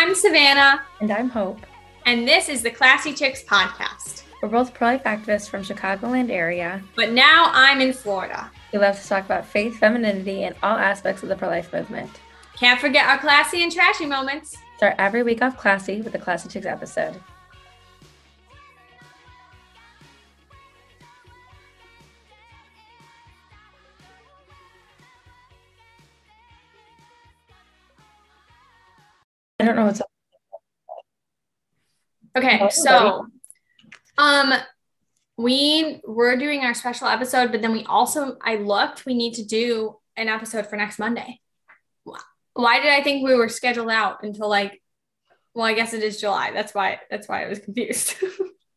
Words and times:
I'm 0.00 0.14
Savannah. 0.14 0.82
And 1.00 1.10
I'm 1.10 1.28
Hope. 1.28 1.58
And 2.06 2.26
this 2.26 2.48
is 2.48 2.62
the 2.62 2.70
Classy 2.70 3.12
Chicks 3.12 3.42
podcast. 3.42 4.22
We're 4.40 4.48
both 4.48 4.72
pro 4.72 4.90
life 4.90 5.02
activists 5.02 5.48
from 5.48 5.64
Chicagoland 5.64 6.30
area. 6.30 6.80
But 6.94 7.10
now 7.10 7.50
I'm 7.52 7.80
in 7.80 7.92
Florida. 7.92 8.48
We 8.72 8.78
love 8.78 8.96
to 9.02 9.08
talk 9.08 9.24
about 9.24 9.44
faith, 9.44 9.76
femininity, 9.80 10.44
and 10.44 10.54
all 10.62 10.76
aspects 10.76 11.24
of 11.24 11.28
the 11.28 11.34
pro 11.34 11.48
life 11.48 11.72
movement. 11.72 12.12
Can't 12.56 12.80
forget 12.80 13.08
our 13.08 13.18
classy 13.18 13.64
and 13.64 13.72
trashy 13.72 14.06
moments. 14.06 14.56
Start 14.76 14.94
every 14.98 15.24
week 15.24 15.42
off 15.42 15.56
classy 15.56 16.00
with 16.00 16.12
the 16.12 16.20
Classy 16.20 16.48
Chicks 16.48 16.64
episode. 16.64 17.20
I 29.60 29.64
don't 29.64 29.76
know 29.76 29.86
what's 29.86 30.00
up. 30.00 30.08
Okay, 32.36 32.58
Oh, 32.62 32.68
so 32.68 33.26
um 34.16 34.52
we 35.36 36.00
were 36.06 36.36
doing 36.36 36.60
our 36.60 36.74
special 36.74 37.06
episode, 37.08 37.52
but 37.52 37.62
then 37.62 37.72
we 37.72 37.84
also 37.84 38.36
I 38.42 38.56
looked, 38.56 39.06
we 39.06 39.14
need 39.14 39.34
to 39.34 39.44
do 39.44 39.96
an 40.16 40.28
episode 40.28 40.66
for 40.66 40.76
next 40.76 40.98
Monday. 40.98 41.40
Why 42.54 42.80
did 42.80 42.90
I 42.92 43.02
think 43.02 43.24
we 43.24 43.34
were 43.34 43.48
scheduled 43.48 43.90
out 43.90 44.22
until 44.22 44.48
like 44.48 44.80
well, 45.54 45.66
I 45.66 45.72
guess 45.74 45.92
it 45.92 46.02
is 46.04 46.20
July. 46.20 46.52
That's 46.52 46.72
why 46.74 47.00
that's 47.10 47.28
why 47.28 47.44
I 47.44 47.48
was 47.48 47.58
confused. 47.58 48.14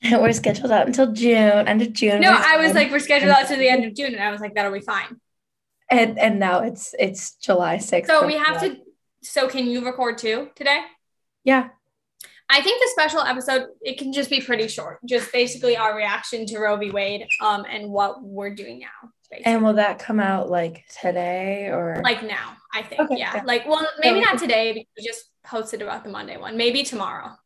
We're 0.12 0.34
scheduled 0.34 0.72
out 0.72 0.88
until 0.88 1.12
June, 1.12 1.68
end 1.68 1.84
of 1.84 1.94
June. 1.94 2.22
no, 2.22 2.32
I 2.36 2.58
was 2.58 2.74
like, 2.74 2.90
we're 2.90 2.98
scheduled 2.98 3.30
out 3.30 3.48
to 3.50 3.56
the 3.56 3.70
end 3.70 3.86
of 3.86 3.94
June, 3.94 4.16
and 4.16 4.24
I 4.24 4.32
was 4.32 4.42
like, 4.42 4.56
that'll 4.56 4.72
be 4.72 4.80
fine. 4.80 5.20
and 5.92 6.18
and 6.18 6.40
now 6.40 6.62
it's 6.62 6.96
it's 6.98 7.36
July 7.36 7.78
sixth. 7.78 8.10
So 8.10 8.26
we 8.26 8.36
have 8.36 8.60
to 8.62 8.78
so 9.22 9.48
can 9.48 9.68
you 9.68 9.86
record 9.86 10.18
too 10.18 10.50
today? 10.56 10.82
Yeah, 11.44 11.70
I 12.52 12.62
think 12.62 12.82
the 12.82 12.90
special 12.90 13.22
episode 13.22 13.68
it 13.82 13.98
can 13.98 14.12
just 14.12 14.30
be 14.30 14.42
pretty 14.42 14.68
short, 14.68 15.00
just 15.06 15.32
basically 15.32 15.78
our 15.78 15.96
reaction 15.96 16.46
to 16.48 16.60
Roe 16.60 16.76
v. 16.76 16.92
Wade, 16.92 17.28
um, 17.40 17.66
and 17.70 17.90
what 17.90 18.22
we're 18.22 18.54
doing 18.54 18.80
now. 18.80 19.10
Basically. 19.30 19.54
and 19.54 19.64
will 19.64 19.76
that 19.76 19.98
come 19.98 20.20
out 20.20 20.50
like 20.50 20.84
today 21.02 21.68
or 21.68 22.02
like 22.04 22.22
now, 22.22 22.58
I 22.74 22.82
think. 22.82 23.00
Okay, 23.00 23.16
yeah. 23.18 23.36
yeah. 23.36 23.44
Like, 23.44 23.66
well, 23.66 23.88
maybe 24.02 24.20
not 24.20 24.38
today 24.38 24.74
because 24.74 24.90
we 24.98 25.06
just 25.06 25.24
posted 25.46 25.82
about 25.82 26.04
the 26.04 26.10
Monday 26.10 26.36
one. 26.36 26.58
Maybe 26.58 26.84
tomorrow. 26.84 27.38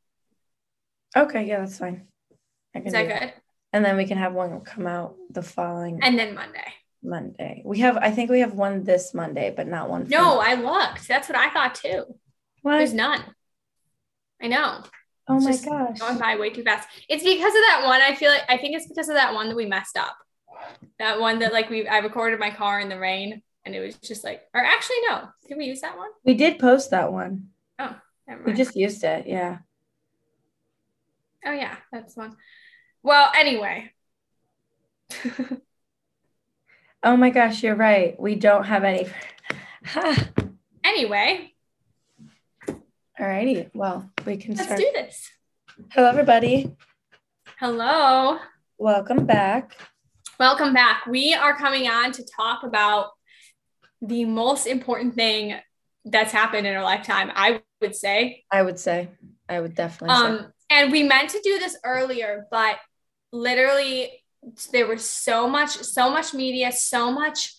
Okay, 1.15 1.45
yeah, 1.45 1.59
that's 1.59 1.77
fine. 1.77 2.07
I 2.73 2.79
can 2.79 2.87
Is 2.87 2.93
that 2.93 3.07
good? 3.07 3.33
And 3.71 3.85
then 3.85 3.97
we 3.97 4.05
can 4.05 4.17
have 4.17 4.33
one 4.33 4.59
come 4.61 4.87
out 4.87 5.15
the 5.29 5.43
following 5.43 5.99
And 6.01 6.17
then 6.17 6.33
Monday. 6.33 6.73
Monday. 7.05 7.61
We 7.65 7.79
have, 7.79 7.97
I 7.97 8.11
think 8.11 8.29
we 8.29 8.39
have 8.41 8.53
one 8.53 8.83
this 8.83 9.13
Monday, 9.13 9.53
but 9.55 9.67
not 9.67 9.89
one. 9.89 10.07
No, 10.07 10.39
I 10.39 10.55
looked. 10.55 11.07
That's 11.07 11.29
what 11.29 11.37
I 11.37 11.49
thought 11.49 11.75
too. 11.75 12.03
what? 12.61 12.77
There's 12.77 12.93
none. 12.93 13.23
I 14.41 14.47
know. 14.47 14.83
oh 15.27 15.37
It's 15.47 15.65
my 15.65 15.69
gosh. 15.69 15.99
Going 15.99 16.17
by 16.17 16.35
way 16.35 16.49
too 16.49 16.63
fast. 16.63 16.87
It's 17.07 17.23
because 17.23 17.53
of 17.55 17.61
that 17.61 17.83
one. 17.85 18.01
I 18.01 18.15
feel 18.15 18.31
like 18.31 18.43
I 18.49 18.57
think 18.57 18.75
it's 18.75 18.87
because 18.87 19.09
of 19.09 19.15
that 19.15 19.33
one 19.33 19.47
that 19.49 19.55
we 19.55 19.65
messed 19.65 19.97
up. 19.97 20.15
That 20.99 21.19
one 21.19 21.39
that 21.39 21.53
like 21.53 21.69
we 21.69 21.87
I 21.87 21.99
recorded 21.99 22.39
my 22.39 22.49
car 22.51 22.79
in 22.79 22.89
the 22.89 22.99
rain 22.99 23.41
and 23.65 23.75
it 23.75 23.79
was 23.79 23.95
just 23.97 24.23
like 24.23 24.41
or 24.53 24.61
actually 24.61 24.97
no. 25.07 25.27
Did 25.47 25.57
we 25.57 25.65
use 25.65 25.81
that 25.81 25.97
one? 25.97 26.09
We 26.23 26.33
did 26.33 26.59
post 26.59 26.91
that 26.91 27.11
one. 27.13 27.49
Oh, 27.79 27.95
never 28.27 28.43
We 28.43 28.53
just 28.53 28.75
used 28.75 29.03
it. 29.03 29.27
Yeah. 29.27 29.59
oh 31.45 31.51
yeah, 31.51 31.75
that's 31.91 32.15
one. 32.15 32.35
Well, 33.03 33.31
anyway. 33.37 33.91
Oh 37.05 37.15
my 37.15 37.29
gosh, 37.29 37.61
you're 37.61 37.75
right. 37.75 38.19
We 38.19 38.33
don't 38.35 38.65
have 38.65 38.83
any. 38.83 39.07
Anyway, 40.83 41.51
Alrighty. 43.19 43.71
Well, 43.73 44.07
we 44.23 44.37
can 44.37 44.53
let's 44.53 44.65
start. 44.65 44.79
do 44.79 44.89
this. 44.93 45.29
Hello, 45.91 46.07
everybody. 46.07 46.75
Hello. 47.59 48.37
Welcome 48.77 49.25
back. 49.25 49.75
Welcome 50.39 50.73
back. 50.73 51.07
We 51.07 51.33
are 51.33 51.57
coming 51.57 51.89
on 51.89 52.11
to 52.11 52.23
talk 52.23 52.61
about 52.63 53.09
the 53.99 54.25
most 54.25 54.67
important 54.67 55.15
thing 55.15 55.55
that's 56.05 56.31
happened 56.31 56.67
in 56.67 56.75
our 56.75 56.83
lifetime, 56.83 57.31
I 57.33 57.61
would 57.81 57.95
say. 57.95 58.44
I 58.51 58.61
would 58.61 58.79
say. 58.79 59.09
I 59.49 59.59
would 59.59 59.73
definitely 59.73 60.15
say. 60.15 60.21
Um, 60.23 60.53
and 60.69 60.91
we 60.91 61.01
meant 61.01 61.31
to 61.31 61.41
do 61.44 61.57
this 61.57 61.75
earlier, 61.83 62.45
but 62.51 62.77
literally 63.31 64.11
there 64.72 64.88
was 64.88 65.07
so 65.07 65.50
much, 65.50 65.72
so 65.83 66.09
much 66.09 66.33
media, 66.33 66.72
so 66.72 67.11
much 67.11 67.56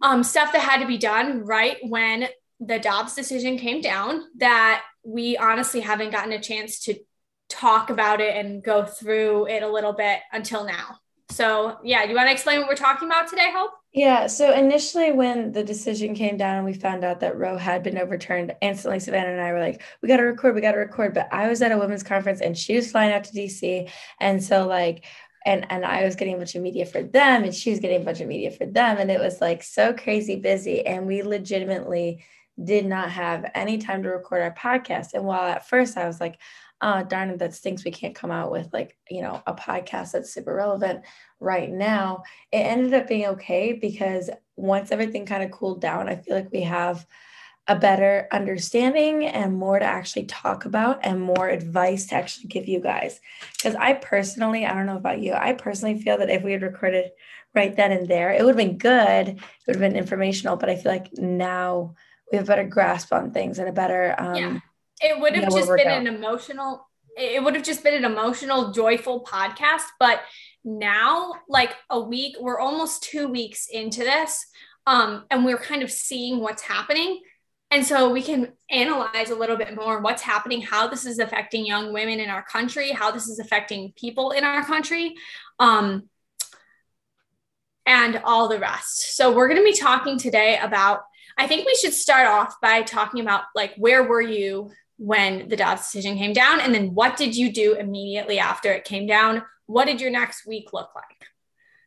um, 0.00 0.22
stuff 0.22 0.52
that 0.52 0.60
had 0.60 0.80
to 0.80 0.86
be 0.86 0.98
done 0.98 1.44
right 1.44 1.76
when 1.82 2.28
the 2.60 2.78
Dobbs 2.78 3.14
decision 3.14 3.58
came 3.58 3.80
down 3.80 4.22
that 4.38 4.84
we 5.04 5.36
honestly 5.36 5.80
haven't 5.80 6.10
gotten 6.10 6.32
a 6.32 6.40
chance 6.40 6.80
to 6.84 6.94
talk 7.48 7.90
about 7.90 8.20
it 8.20 8.36
and 8.36 8.62
go 8.62 8.84
through 8.84 9.46
it 9.48 9.62
a 9.62 9.68
little 9.68 9.92
bit 9.92 10.20
until 10.32 10.64
now. 10.64 10.98
So, 11.30 11.78
yeah, 11.82 12.04
you 12.04 12.14
want 12.14 12.28
to 12.28 12.32
explain 12.32 12.60
what 12.60 12.68
we're 12.68 12.74
talking 12.74 13.08
about 13.08 13.28
today, 13.28 13.50
Hope? 13.52 13.70
Yeah. 13.92 14.26
So 14.26 14.52
initially, 14.54 15.12
when 15.12 15.52
the 15.52 15.62
decision 15.62 16.14
came 16.14 16.36
down 16.36 16.56
and 16.56 16.64
we 16.64 16.72
found 16.72 17.04
out 17.04 17.20
that 17.20 17.36
Roe 17.36 17.58
had 17.58 17.82
been 17.82 17.98
overturned, 17.98 18.54
instantly 18.62 19.00
Savannah 19.00 19.32
and 19.32 19.40
I 19.40 19.52
were 19.52 19.60
like, 19.60 19.82
"We 20.00 20.08
got 20.08 20.16
to 20.16 20.22
record. 20.22 20.54
We 20.54 20.62
got 20.62 20.72
to 20.72 20.78
record." 20.78 21.12
But 21.12 21.28
I 21.30 21.48
was 21.48 21.60
at 21.60 21.72
a 21.72 21.78
women's 21.78 22.02
conference 22.02 22.40
and 22.40 22.56
she 22.56 22.74
was 22.74 22.90
flying 22.90 23.12
out 23.12 23.24
to 23.24 23.32
DC, 23.32 23.90
and 24.18 24.42
so 24.42 24.66
like, 24.66 25.04
and 25.44 25.66
and 25.70 25.84
I 25.84 26.04
was 26.04 26.16
getting 26.16 26.34
a 26.34 26.38
bunch 26.38 26.54
of 26.54 26.62
media 26.62 26.86
for 26.86 27.02
them, 27.02 27.44
and 27.44 27.54
she 27.54 27.70
was 27.70 27.80
getting 27.80 28.02
a 28.02 28.04
bunch 28.04 28.20
of 28.20 28.28
media 28.28 28.50
for 28.50 28.66
them, 28.66 28.98
and 28.98 29.10
it 29.10 29.20
was 29.20 29.40
like 29.40 29.62
so 29.62 29.92
crazy 29.92 30.36
busy, 30.36 30.86
and 30.86 31.06
we 31.06 31.22
legitimately 31.22 32.24
did 32.62 32.86
not 32.86 33.10
have 33.10 33.50
any 33.54 33.78
time 33.78 34.02
to 34.02 34.10
record 34.10 34.42
our 34.42 34.54
podcast. 34.54 35.14
And 35.14 35.24
while 35.24 35.48
at 35.48 35.68
first 35.68 35.96
I 35.96 36.06
was 36.06 36.20
like, 36.20 36.38
"Oh 36.80 37.02
darn 37.04 37.30
it, 37.30 37.38
that 37.38 37.54
stinks. 37.54 37.84
We 37.84 37.90
can't 37.90 38.14
come 38.14 38.30
out 38.30 38.52
with 38.52 38.72
like 38.72 38.96
you 39.10 39.22
know 39.22 39.42
a 39.46 39.54
podcast 39.54 40.12
that's 40.12 40.32
super 40.34 40.54
relevant 40.54 41.04
right 41.40 41.70
now." 41.70 42.22
it 42.52 42.58
ended 42.58 42.94
up 42.94 43.08
being 43.08 43.26
okay 43.26 43.72
because 43.72 44.30
once 44.56 44.92
everything 44.92 45.26
kind 45.26 45.42
of 45.42 45.50
cooled 45.50 45.80
down, 45.80 46.08
I 46.08 46.16
feel 46.16 46.34
like 46.36 46.52
we 46.52 46.62
have 46.62 47.06
a 47.68 47.76
better 47.76 48.26
understanding 48.32 49.24
and 49.24 49.56
more 49.56 49.78
to 49.78 49.84
actually 49.84 50.24
talk 50.24 50.64
about 50.64 50.98
and 51.02 51.20
more 51.20 51.48
advice 51.48 52.06
to 52.06 52.14
actually 52.16 52.48
give 52.48 52.66
you 52.66 52.80
guys. 52.80 53.20
Because 53.56 53.76
I 53.76 53.92
personally, 53.94 54.66
I 54.66 54.74
don't 54.74 54.86
know 54.86 54.96
about 54.96 55.20
you, 55.20 55.32
I 55.32 55.52
personally 55.52 56.00
feel 56.00 56.18
that 56.18 56.30
if 56.30 56.42
we 56.42 56.52
had 56.52 56.62
recorded 56.62 57.12
right 57.54 57.74
then 57.76 57.92
and 57.92 58.08
there, 58.08 58.32
it 58.32 58.44
would 58.44 58.56
have 58.58 58.66
been 58.66 58.78
good, 58.78 59.28
it 59.28 59.40
would 59.66 59.76
have 59.76 59.80
been 59.80 59.96
informational, 59.96 60.56
but 60.56 60.70
I 60.70 60.76
feel 60.76 60.90
like 60.90 61.12
now 61.16 61.94
we 62.30 62.38
have 62.38 62.46
a 62.46 62.48
better 62.48 62.66
grasp 62.66 63.12
on 63.12 63.30
things 63.30 63.58
and 63.58 63.68
a 63.68 63.72
better 63.72 64.14
um 64.18 64.34
Yeah. 64.34 64.58
It 65.00 65.20
would 65.20 65.34
have 65.34 65.48
know 65.48 65.56
just 65.56 65.68
been 65.68 65.88
going. 65.88 66.06
an 66.06 66.14
emotional, 66.14 66.88
it 67.16 67.42
would 67.42 67.54
have 67.54 67.64
just 67.64 67.82
been 67.82 67.94
an 67.94 68.04
emotional, 68.04 68.72
joyful 68.72 69.24
podcast. 69.24 69.82
But 69.98 70.20
now, 70.64 71.34
like 71.48 71.74
a 71.90 72.00
week, 72.00 72.36
we're 72.40 72.60
almost 72.60 73.02
two 73.02 73.28
weeks 73.28 73.66
into 73.68 74.00
this, 74.00 74.46
um, 74.86 75.24
and 75.30 75.44
we're 75.44 75.58
kind 75.58 75.82
of 75.82 75.90
seeing 75.90 76.38
what's 76.40 76.62
happening. 76.62 77.20
And 77.72 77.86
so 77.86 78.10
we 78.10 78.22
can 78.22 78.52
analyze 78.70 79.30
a 79.30 79.34
little 79.34 79.56
bit 79.56 79.74
more 79.74 80.00
what's 80.00 80.20
happening, 80.20 80.60
how 80.60 80.88
this 80.88 81.06
is 81.06 81.18
affecting 81.18 81.64
young 81.64 81.90
women 81.90 82.20
in 82.20 82.28
our 82.28 82.42
country, 82.42 82.90
how 82.90 83.10
this 83.10 83.28
is 83.28 83.38
affecting 83.38 83.94
people 83.96 84.32
in 84.32 84.44
our 84.44 84.62
country, 84.62 85.14
um, 85.58 86.10
and 87.86 88.20
all 88.24 88.48
the 88.48 88.58
rest. 88.58 89.16
So 89.16 89.34
we're 89.34 89.48
going 89.48 89.58
to 89.58 89.64
be 89.64 89.76
talking 89.76 90.18
today 90.18 90.58
about 90.62 91.00
I 91.38 91.46
think 91.46 91.64
we 91.64 91.74
should 91.76 91.94
start 91.94 92.26
off 92.26 92.60
by 92.60 92.82
talking 92.82 93.22
about 93.22 93.44
like 93.54 93.74
where 93.76 94.04
were 94.04 94.20
you 94.20 94.70
when 94.98 95.48
the 95.48 95.56
Dobbs 95.56 95.80
decision 95.80 96.18
came 96.18 96.34
down, 96.34 96.60
and 96.60 96.74
then 96.74 96.94
what 96.94 97.16
did 97.16 97.34
you 97.34 97.50
do 97.50 97.74
immediately 97.74 98.38
after 98.38 98.70
it 98.70 98.84
came 98.84 99.06
down? 99.06 99.42
What 99.64 99.86
did 99.86 99.98
your 99.98 100.10
next 100.10 100.46
week 100.46 100.74
look 100.74 100.90
like? 100.94 101.26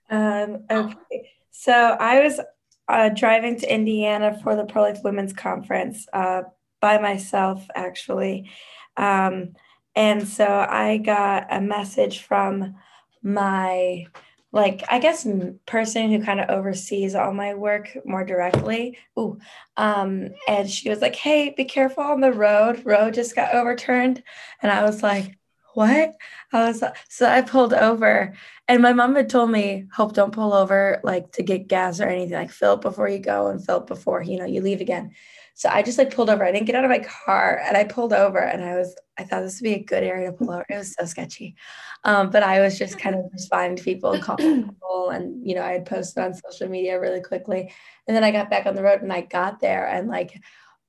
Um, 0.10 0.64
okay. 0.70 1.30
So 1.52 1.72
I 1.72 2.22
was 2.22 2.40
uh, 2.88 3.10
driving 3.10 3.58
to 3.60 3.74
Indiana 3.74 4.40
for 4.44 4.56
the 4.56 4.66
Pro 4.66 4.84
Life 4.84 5.00
Women's 5.04 5.34
Conference 5.34 6.08
uh, 6.14 6.44
by 6.82 6.98
myself, 7.00 7.66
actually. 7.76 8.50
Um, 8.98 9.54
and 9.96 10.28
so 10.28 10.46
I 10.46 10.98
got 10.98 11.48
a 11.50 11.62
message 11.62 12.20
from 12.22 12.76
my, 13.24 14.06
like, 14.52 14.84
I 14.90 15.00
guess, 15.00 15.28
person 15.66 16.12
who 16.12 16.24
kind 16.24 16.40
of 16.40 16.50
oversees 16.50 17.16
all 17.16 17.34
my 17.34 17.56
work 17.56 17.98
more 18.06 18.24
directly. 18.24 18.98
Ooh. 19.18 19.40
Um, 19.78 20.30
and 20.48 20.70
she 20.70 20.90
was 20.90 21.02
like, 21.02 21.16
hey, 21.16 21.54
be 21.56 21.66
careful 21.66 22.04
on 22.04 22.22
the 22.22 22.34
road. 22.34 22.86
Roe 22.86 23.10
just 23.10 23.36
got 23.36 23.56
overturned. 23.56 24.22
And 24.62 24.72
I 24.72 24.84
was 24.84 25.02
like, 25.02 25.38
what? 25.76 26.16
I 26.54 26.68
was 26.68 26.84
so 27.10 27.28
I 27.28 27.42
pulled 27.42 27.74
over 27.74 28.34
and 28.68 28.82
my 28.82 28.94
mom 28.94 29.16
had 29.16 29.30
told 29.30 29.52
me, 29.52 29.86
Hope, 29.94 30.14
don't 30.14 30.34
pull 30.34 30.54
over 30.54 31.00
like 31.04 31.32
to 31.34 31.44
get 31.44 31.68
gas 31.68 32.00
or 32.00 32.08
anything. 32.08 32.34
Like 32.34 32.52
fill 32.52 32.76
it 32.76 32.82
before 32.82 33.10
you 33.10 33.20
go 33.20 33.48
and 33.48 33.64
fill 33.64 33.82
it 33.82 33.88
before, 33.88 34.24
you 34.24 34.38
know, 34.38 34.46
you 34.46 34.62
leave 34.62 34.82
again. 34.82 35.12
So 35.58 35.70
I 35.70 35.84
just 35.84 35.98
like 35.98 36.14
pulled 36.14 36.30
over. 36.30 36.44
I 36.44 36.52
didn't 36.52 36.66
get 36.66 36.76
out 36.76 36.84
of 36.84 36.90
my 36.90 37.00
car 37.00 37.62
and 37.66 37.78
I 37.78 37.86
pulled 37.86 38.12
over 38.12 38.40
and 38.40 38.62
I 38.62 38.76
was, 38.76 38.94
I 39.18 39.24
thought 39.24 39.42
this 39.42 39.62
would 39.62 39.64
be 39.64 39.76
a 39.76 39.84
good 39.84 40.04
area 40.04 40.30
to 40.30 40.38
pull 40.38 40.52
over. 40.52 40.66
It 40.70 40.76
was 40.76 40.94
so 41.00 41.06
sketchy. 41.06 41.56
Um, 42.04 42.30
but 42.30 42.44
I 42.44 42.60
was 42.60 42.78
just 42.78 43.00
kind 43.00 43.16
of 43.16 43.24
responding 43.32 43.78
to 43.78 43.84
people 43.84 44.12
and 44.12 44.22
calling 44.22 44.64
people. 44.70 45.12
And, 45.12 45.48
you 45.48 45.56
know, 45.56 45.64
I 45.64 45.72
had 45.72 45.86
posted 45.86 46.22
on 46.22 46.34
social 46.34 46.68
media 46.68 47.00
really 47.00 47.22
quickly. 47.22 47.72
And 48.06 48.16
then 48.16 48.26
I 48.26 48.32
got 48.32 48.50
back 48.50 48.66
on 48.66 48.76
the 48.76 48.84
road 48.84 49.02
and 49.02 49.14
I 49.14 49.22
got 49.22 49.62
there 49.62 49.88
and 49.88 50.10
like 50.10 50.42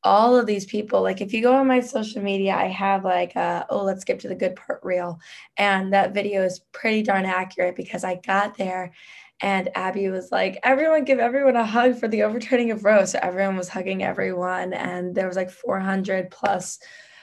all 0.06 0.36
of 0.36 0.46
these 0.46 0.64
people 0.66 1.02
like 1.02 1.20
if 1.20 1.32
you 1.32 1.42
go 1.42 1.54
on 1.54 1.66
my 1.66 1.80
social 1.80 2.22
media 2.22 2.54
i 2.54 2.66
have 2.66 3.04
like 3.04 3.34
a, 3.34 3.66
oh 3.70 3.82
let's 3.82 4.02
skip 4.02 4.20
to 4.20 4.28
the 4.28 4.34
good 4.34 4.54
part 4.54 4.80
reel 4.82 5.18
and 5.56 5.92
that 5.92 6.14
video 6.14 6.42
is 6.42 6.60
pretty 6.72 7.02
darn 7.02 7.24
accurate 7.24 7.74
because 7.74 8.04
i 8.04 8.14
got 8.24 8.56
there 8.56 8.92
and 9.40 9.68
abby 9.74 10.08
was 10.08 10.32
like 10.32 10.58
everyone 10.62 11.04
give 11.04 11.18
everyone 11.18 11.56
a 11.56 11.66
hug 11.66 11.98
for 11.98 12.08
the 12.08 12.22
overturning 12.22 12.70
of 12.70 12.84
roe. 12.84 13.04
So 13.04 13.18
everyone 13.22 13.56
was 13.56 13.68
hugging 13.68 14.02
everyone 14.02 14.72
and 14.72 15.14
there 15.14 15.26
was 15.26 15.36
like 15.36 15.50
400 15.50 16.30
plus 16.30 16.78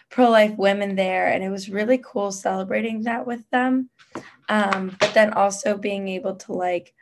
pro-life 0.10 0.56
women 0.58 0.96
there 0.96 1.30
and 1.30 1.44
it 1.44 1.50
was 1.50 1.70
really 1.70 2.00
cool 2.04 2.32
celebrating 2.32 3.04
that 3.04 3.26
with 3.26 3.50
them. 3.50 3.90
Um, 4.48 4.96
but 5.00 5.14
then 5.16 5.34
also 5.34 5.78
being 5.78 6.08
able 6.08 6.36
to 6.36 6.54
like 6.54 6.94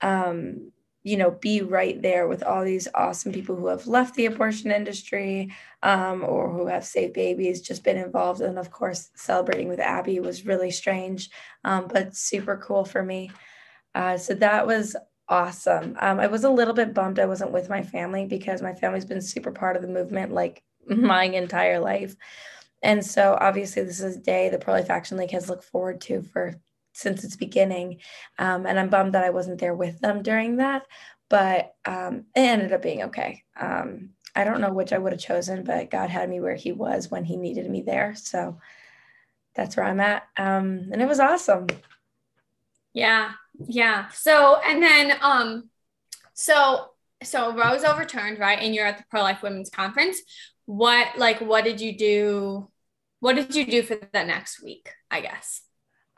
um, 0.00 0.72
you 1.02 1.16
know, 1.16 1.30
be 1.30 1.62
right 1.62 2.00
there 2.02 2.26
with 2.26 2.42
all 2.42 2.64
these 2.64 2.88
awesome 2.94 3.32
people 3.32 3.56
who 3.56 3.68
have 3.68 3.86
left 3.86 4.14
the 4.14 4.26
abortion 4.26 4.70
industry 4.70 5.52
um, 5.82 6.24
or 6.24 6.50
who 6.50 6.66
have 6.66 6.84
saved 6.84 7.14
babies, 7.14 7.60
just 7.60 7.84
been 7.84 7.96
involved. 7.96 8.40
And 8.40 8.58
of 8.58 8.70
course, 8.70 9.10
celebrating 9.14 9.68
with 9.68 9.80
Abby 9.80 10.20
was 10.20 10.44
really 10.44 10.70
strange, 10.70 11.30
um, 11.64 11.88
but 11.92 12.16
super 12.16 12.56
cool 12.56 12.84
for 12.84 13.02
me. 13.02 13.30
Uh, 13.94 14.18
so 14.18 14.34
that 14.34 14.66
was 14.66 14.96
awesome. 15.28 15.96
Um, 16.00 16.20
I 16.20 16.26
was 16.26 16.44
a 16.44 16.50
little 16.50 16.74
bit 16.74 16.94
bummed 16.94 17.18
I 17.18 17.26
wasn't 17.26 17.52
with 17.52 17.68
my 17.68 17.82
family 17.82 18.26
because 18.26 18.62
my 18.62 18.74
family's 18.74 19.04
been 19.04 19.22
super 19.22 19.52
part 19.52 19.76
of 19.76 19.82
the 19.82 19.88
movement 19.88 20.32
like 20.32 20.62
my 20.86 21.24
entire 21.24 21.78
life. 21.78 22.16
And 22.82 23.04
so 23.04 23.36
obviously 23.40 23.82
this 23.82 24.00
is 24.00 24.16
a 24.16 24.20
day 24.20 24.48
the 24.48 24.58
Pro 24.58 24.74
Life 24.74 24.90
Action 24.90 25.18
League 25.18 25.32
has 25.32 25.48
looked 25.48 25.64
forward 25.64 26.00
to 26.02 26.22
for 26.22 26.54
since 26.98 27.22
its 27.22 27.36
beginning. 27.36 28.00
Um, 28.38 28.66
and 28.66 28.78
I'm 28.78 28.90
bummed 28.90 29.14
that 29.14 29.24
I 29.24 29.30
wasn't 29.30 29.60
there 29.60 29.74
with 29.74 30.00
them 30.00 30.22
during 30.22 30.56
that, 30.56 30.82
but 31.28 31.74
um, 31.84 32.24
it 32.34 32.40
ended 32.40 32.72
up 32.72 32.82
being 32.82 33.04
okay. 33.04 33.44
Um, 33.58 34.10
I 34.34 34.44
don't 34.44 34.60
know 34.60 34.72
which 34.72 34.92
I 34.92 34.98
would 34.98 35.12
have 35.12 35.20
chosen, 35.20 35.64
but 35.64 35.90
God 35.90 36.10
had 36.10 36.28
me 36.28 36.40
where 36.40 36.56
He 36.56 36.72
was 36.72 37.10
when 37.10 37.24
He 37.24 37.36
needed 37.36 37.70
me 37.70 37.82
there. 37.82 38.14
So 38.16 38.58
that's 39.54 39.76
where 39.76 39.86
I'm 39.86 40.00
at. 40.00 40.24
Um, 40.36 40.90
and 40.92 41.00
it 41.00 41.08
was 41.08 41.20
awesome. 41.20 41.66
Yeah. 42.92 43.32
Yeah. 43.66 44.08
So, 44.08 44.60
and 44.64 44.82
then, 44.82 45.16
um, 45.20 45.70
so, 46.34 46.90
so 47.22 47.54
Roe's 47.54 47.84
overturned, 47.84 48.38
right? 48.38 48.58
And 48.60 48.74
you're 48.74 48.86
at 48.86 48.98
the 48.98 49.04
Pro 49.10 49.22
Life 49.22 49.42
Women's 49.42 49.70
Conference. 49.70 50.18
What, 50.66 51.18
like, 51.18 51.40
what 51.40 51.64
did 51.64 51.80
you 51.80 51.96
do? 51.96 52.68
What 53.20 53.34
did 53.34 53.54
you 53.54 53.66
do 53.66 53.82
for 53.82 53.96
the 53.96 54.24
next 54.24 54.62
week? 54.62 54.90
I 55.10 55.20
guess. 55.20 55.62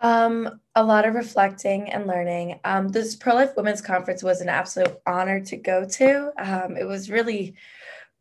Um, 0.00 0.60
a 0.74 0.82
lot 0.82 1.06
of 1.06 1.14
reflecting 1.14 1.90
and 1.90 2.06
learning. 2.06 2.60
Um, 2.64 2.88
this 2.88 3.16
Pro 3.16 3.34
Life 3.34 3.52
Women's 3.56 3.82
Conference 3.82 4.22
was 4.22 4.40
an 4.40 4.48
absolute 4.48 4.98
honor 5.06 5.40
to 5.44 5.56
go 5.56 5.86
to. 5.86 6.32
Um, 6.38 6.76
it 6.76 6.84
was 6.84 7.10
really, 7.10 7.54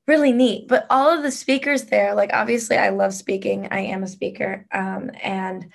really 0.08 0.34
neat. 0.34 0.68
But 0.68 0.86
all 0.90 1.10
of 1.10 1.24
the 1.24 1.31
speakers 1.31 1.84
there, 1.86 2.14
like 2.16 2.31
obviously, 2.34 2.78
I 2.78 2.90
love 2.90 3.14
speaking. 3.14 3.70
I 3.72 3.80
am 3.81 4.04
a 4.04 4.08
speaker, 4.08 4.66
um, 4.74 5.12
and 5.24 5.72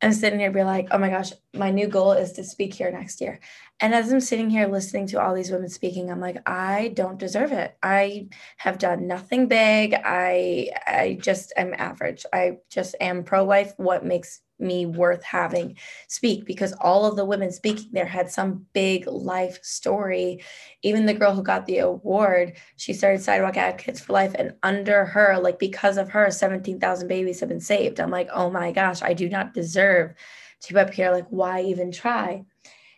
I'm 0.00 0.12
sitting 0.12 0.38
here 0.38 0.52
be 0.52 0.62
like, 0.62 0.88
oh 0.90 0.98
my 0.98 1.08
gosh, 1.08 1.32
my 1.54 1.70
new 1.70 1.88
goal 1.88 2.12
is 2.12 2.32
to 2.32 2.44
speak 2.44 2.74
here 2.74 2.90
next 2.90 3.20
year. 3.20 3.40
And 3.80 3.94
as 3.94 4.12
I'm 4.12 4.20
sitting 4.20 4.50
here 4.50 4.68
listening 4.68 5.06
to 5.08 5.20
all 5.20 5.34
these 5.34 5.50
women 5.50 5.68
speaking, 5.68 6.10
I'm 6.10 6.20
like, 6.20 6.38
I 6.46 6.92
don't 6.94 7.18
deserve 7.18 7.52
it. 7.52 7.76
I 7.82 8.28
have 8.58 8.78
done 8.78 9.06
nothing 9.06 9.48
big. 9.48 9.94
I 9.94 10.70
I 10.86 11.18
just 11.20 11.52
am 11.56 11.74
average. 11.76 12.26
I 12.32 12.58
just 12.70 12.94
am 13.00 13.24
pro 13.24 13.44
life. 13.44 13.72
What 13.76 14.04
makes 14.04 14.40
me 14.58 14.86
worth 14.86 15.22
having 15.22 15.76
speak 16.08 16.44
because 16.44 16.72
all 16.80 17.04
of 17.04 17.16
the 17.16 17.24
women 17.24 17.50
speaking 17.52 17.88
there 17.92 18.06
had 18.06 18.30
some 18.30 18.66
big 18.72 19.06
life 19.06 19.58
story. 19.62 20.42
Even 20.82 21.06
the 21.06 21.14
girl 21.14 21.34
who 21.34 21.42
got 21.42 21.66
the 21.66 21.78
award, 21.78 22.54
she 22.76 22.92
started 22.92 23.22
Sidewalk 23.22 23.56
Advocates 23.56 24.00
for 24.00 24.12
Life, 24.12 24.34
and 24.34 24.54
under 24.62 25.04
her, 25.04 25.38
like 25.38 25.58
because 25.58 25.98
of 25.98 26.10
her, 26.10 26.30
17,000 26.30 27.08
babies 27.08 27.40
have 27.40 27.48
been 27.48 27.60
saved. 27.60 28.00
I'm 28.00 28.10
like, 28.10 28.28
oh 28.32 28.50
my 28.50 28.72
gosh, 28.72 29.02
I 29.02 29.12
do 29.12 29.28
not 29.28 29.54
deserve 29.54 30.14
to 30.60 30.74
be 30.74 30.80
up 30.80 30.92
here. 30.92 31.10
Like, 31.10 31.26
why 31.28 31.62
even 31.62 31.92
try? 31.92 32.44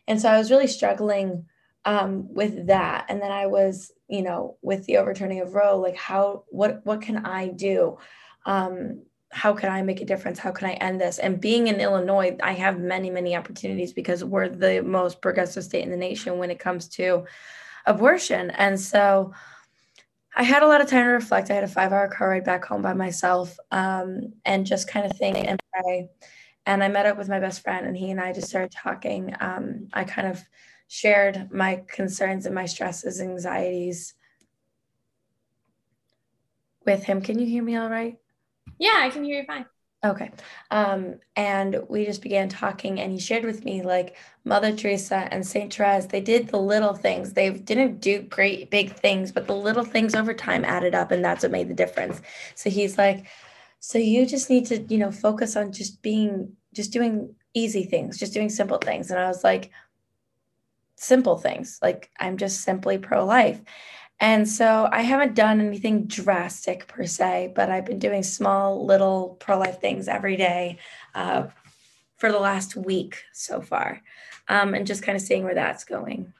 And 0.06 0.20
so 0.20 0.28
I 0.28 0.38
was 0.38 0.50
really 0.50 0.66
struggling 0.66 1.46
um, 1.84 2.32
with 2.32 2.66
that. 2.66 3.06
And 3.08 3.22
then 3.22 3.30
I 3.30 3.46
was, 3.46 3.92
you 4.08 4.22
know, 4.22 4.56
with 4.62 4.84
the 4.86 4.98
overturning 4.98 5.40
of 5.40 5.54
Roe, 5.54 5.78
like 5.78 5.96
how, 5.96 6.44
what, 6.48 6.80
what 6.84 7.02
can 7.02 7.24
I 7.24 7.48
do? 7.48 7.98
Um, 8.46 9.02
how 9.30 9.54
can 9.54 9.70
I 9.70 9.82
make 9.82 10.00
a 10.00 10.04
difference? 10.04 10.38
How 10.38 10.50
can 10.50 10.68
I 10.68 10.72
end 10.74 11.00
this? 11.00 11.18
And 11.18 11.40
being 11.40 11.68
in 11.68 11.80
Illinois, 11.80 12.36
I 12.42 12.52
have 12.52 12.80
many, 12.80 13.10
many 13.10 13.36
opportunities 13.36 13.92
because 13.92 14.24
we're 14.24 14.48
the 14.48 14.82
most 14.82 15.22
progressive 15.22 15.64
state 15.64 15.84
in 15.84 15.90
the 15.90 15.96
nation 15.96 16.38
when 16.38 16.50
it 16.50 16.58
comes 16.58 16.88
to 16.88 17.24
abortion. 17.86 18.50
And 18.50 18.78
so 18.78 19.32
I 20.34 20.42
had 20.42 20.62
a 20.62 20.66
lot 20.66 20.80
of 20.80 20.88
time 20.88 21.04
to 21.04 21.10
reflect. 21.10 21.50
I 21.50 21.54
had 21.54 21.64
a 21.64 21.68
five 21.68 21.92
hour 21.92 22.08
car 22.08 22.30
ride 22.30 22.44
back 22.44 22.64
home 22.64 22.82
by 22.82 22.92
myself 22.92 23.56
um, 23.70 24.32
and 24.44 24.66
just 24.66 24.88
kind 24.88 25.06
of 25.06 25.16
think 25.16 25.36
and 25.38 25.60
pray. 25.72 26.08
And 26.66 26.84
I 26.84 26.88
met 26.88 27.06
up 27.06 27.16
with 27.16 27.28
my 27.28 27.40
best 27.40 27.62
friend, 27.62 27.86
and 27.86 27.96
he 27.96 28.10
and 28.10 28.20
I 28.20 28.32
just 28.32 28.48
started 28.48 28.70
talking. 28.70 29.34
Um, 29.40 29.88
I 29.92 30.04
kind 30.04 30.28
of 30.28 30.40
shared 30.88 31.50
my 31.50 31.82
concerns 31.88 32.46
and 32.46 32.54
my 32.54 32.66
stresses, 32.66 33.20
anxieties 33.20 34.14
with 36.84 37.04
him. 37.04 37.22
Can 37.22 37.38
you 37.38 37.46
hear 37.46 37.62
me 37.62 37.76
all 37.76 37.88
right? 37.88 38.19
Yeah, 38.78 38.96
I 38.98 39.10
can 39.10 39.24
hear 39.24 39.40
you 39.40 39.46
fine. 39.46 39.66
Okay. 40.02 40.30
Um, 40.70 41.16
and 41.36 41.82
we 41.90 42.06
just 42.06 42.22
began 42.22 42.48
talking, 42.48 43.00
and 43.00 43.12
he 43.12 43.18
shared 43.18 43.44
with 43.44 43.64
me 43.64 43.82
like 43.82 44.16
Mother 44.44 44.74
Teresa 44.74 45.28
and 45.30 45.46
Saint 45.46 45.74
Therese, 45.74 46.06
they 46.06 46.22
did 46.22 46.48
the 46.48 46.58
little 46.58 46.94
things. 46.94 47.34
They 47.34 47.50
didn't 47.50 48.00
do 48.00 48.22
great 48.22 48.70
big 48.70 48.94
things, 48.94 49.30
but 49.30 49.46
the 49.46 49.54
little 49.54 49.84
things 49.84 50.14
over 50.14 50.32
time 50.32 50.64
added 50.64 50.94
up, 50.94 51.10
and 51.10 51.22
that's 51.22 51.42
what 51.42 51.52
made 51.52 51.68
the 51.68 51.74
difference. 51.74 52.22
So 52.54 52.70
he's 52.70 52.96
like, 52.96 53.26
so 53.80 53.98
you 53.98 54.24
just 54.24 54.48
need 54.48 54.66
to, 54.66 54.80
you 54.82 54.98
know, 54.98 55.12
focus 55.12 55.54
on 55.54 55.72
just 55.72 56.00
being, 56.00 56.56
just 56.72 56.92
doing 56.92 57.34
easy 57.52 57.84
things, 57.84 58.18
just 58.18 58.32
doing 58.32 58.48
simple 58.48 58.78
things. 58.78 59.10
And 59.10 59.20
I 59.20 59.28
was 59.28 59.44
like, 59.44 59.70
simple 60.96 61.36
things. 61.36 61.78
Like 61.82 62.10
I'm 62.18 62.36
just 62.36 62.60
simply 62.60 62.98
pro 62.98 63.24
life. 63.24 63.60
And 64.20 64.46
so 64.46 64.86
I 64.92 65.00
haven't 65.00 65.34
done 65.34 65.60
anything 65.62 66.04
drastic 66.04 66.86
per 66.86 67.06
se, 67.06 67.52
but 67.54 67.70
I've 67.70 67.86
been 67.86 67.98
doing 67.98 68.22
small 68.22 68.84
little 68.84 69.36
pro 69.40 69.58
life 69.58 69.80
things 69.80 70.08
every 70.08 70.36
day 70.36 70.78
uh, 71.14 71.46
for 72.18 72.30
the 72.30 72.38
last 72.38 72.76
week 72.76 73.24
so 73.32 73.62
far, 73.62 74.02
um, 74.46 74.74
and 74.74 74.86
just 74.86 75.02
kind 75.02 75.16
of 75.16 75.22
seeing 75.22 75.42
where 75.42 75.54
that's 75.54 75.84
going. 75.84 76.34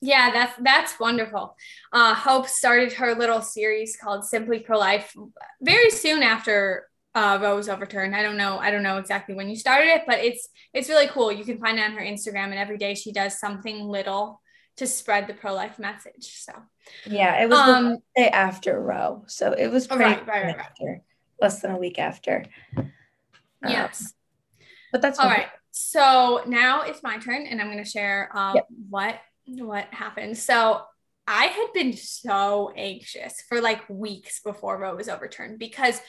Yeah, 0.00 0.30
that's 0.30 0.52
that's 0.62 1.00
wonderful. 1.00 1.56
Uh, 1.92 2.14
Hope 2.14 2.46
started 2.46 2.92
her 2.94 3.16
little 3.16 3.42
series 3.42 3.96
called 4.00 4.24
Simply 4.24 4.60
Pro 4.60 4.78
Life 4.78 5.12
very 5.60 5.90
soon 5.90 6.22
after 6.22 6.88
uh, 7.16 7.40
Roe 7.42 7.56
was 7.56 7.68
overturned. 7.68 8.14
I 8.14 8.22
don't 8.22 8.36
know. 8.36 8.58
I 8.58 8.70
don't 8.70 8.84
know 8.84 8.98
exactly 8.98 9.34
when 9.34 9.48
you 9.48 9.56
started 9.56 9.88
it, 9.88 10.02
but 10.06 10.20
it's 10.20 10.48
it's 10.72 10.88
really 10.88 11.08
cool. 11.08 11.32
You 11.32 11.44
can 11.44 11.58
find 11.58 11.80
it 11.80 11.82
on 11.82 11.92
her 11.92 12.00
Instagram, 12.00 12.50
and 12.50 12.60
every 12.60 12.78
day 12.78 12.94
she 12.94 13.10
does 13.10 13.40
something 13.40 13.80
little 13.88 14.40
to 14.78 14.86
spread 14.86 15.26
the 15.26 15.34
pro 15.34 15.52
life 15.54 15.78
message. 15.78 16.38
So 16.38 16.52
yeah, 17.06 17.42
it 17.42 17.48
was 17.48 17.58
um, 17.58 17.90
the 17.90 18.00
day 18.16 18.28
after 18.28 18.80
Roe, 18.80 19.24
so 19.26 19.52
it 19.52 19.68
was 19.68 19.86
pretty 19.86 20.04
right, 20.04 20.26
right, 20.26 20.44
right, 20.46 20.58
after, 20.58 21.02
less 21.40 21.60
than 21.60 21.72
a 21.72 21.78
week 21.78 21.98
after. 21.98 22.44
Um, 22.76 22.90
yes, 23.66 24.14
but 24.92 25.02
that's 25.02 25.18
all 25.18 25.28
right. 25.28 25.48
So 25.70 26.42
now 26.46 26.82
it's 26.82 27.02
my 27.02 27.18
turn, 27.18 27.46
and 27.46 27.60
I'm 27.60 27.70
going 27.70 27.82
to 27.82 27.88
share 27.88 28.30
um, 28.34 28.56
yep. 28.56 28.66
what 28.88 29.20
what 29.46 29.86
happened. 29.92 30.38
So 30.38 30.82
I 31.26 31.44
had 31.44 31.66
been 31.74 31.92
so 31.92 32.72
anxious 32.76 33.42
for 33.48 33.60
like 33.60 33.88
weeks 33.88 34.40
before 34.40 34.78
Roe 34.78 34.96
was 34.96 35.08
overturned 35.08 35.58
because 35.58 36.00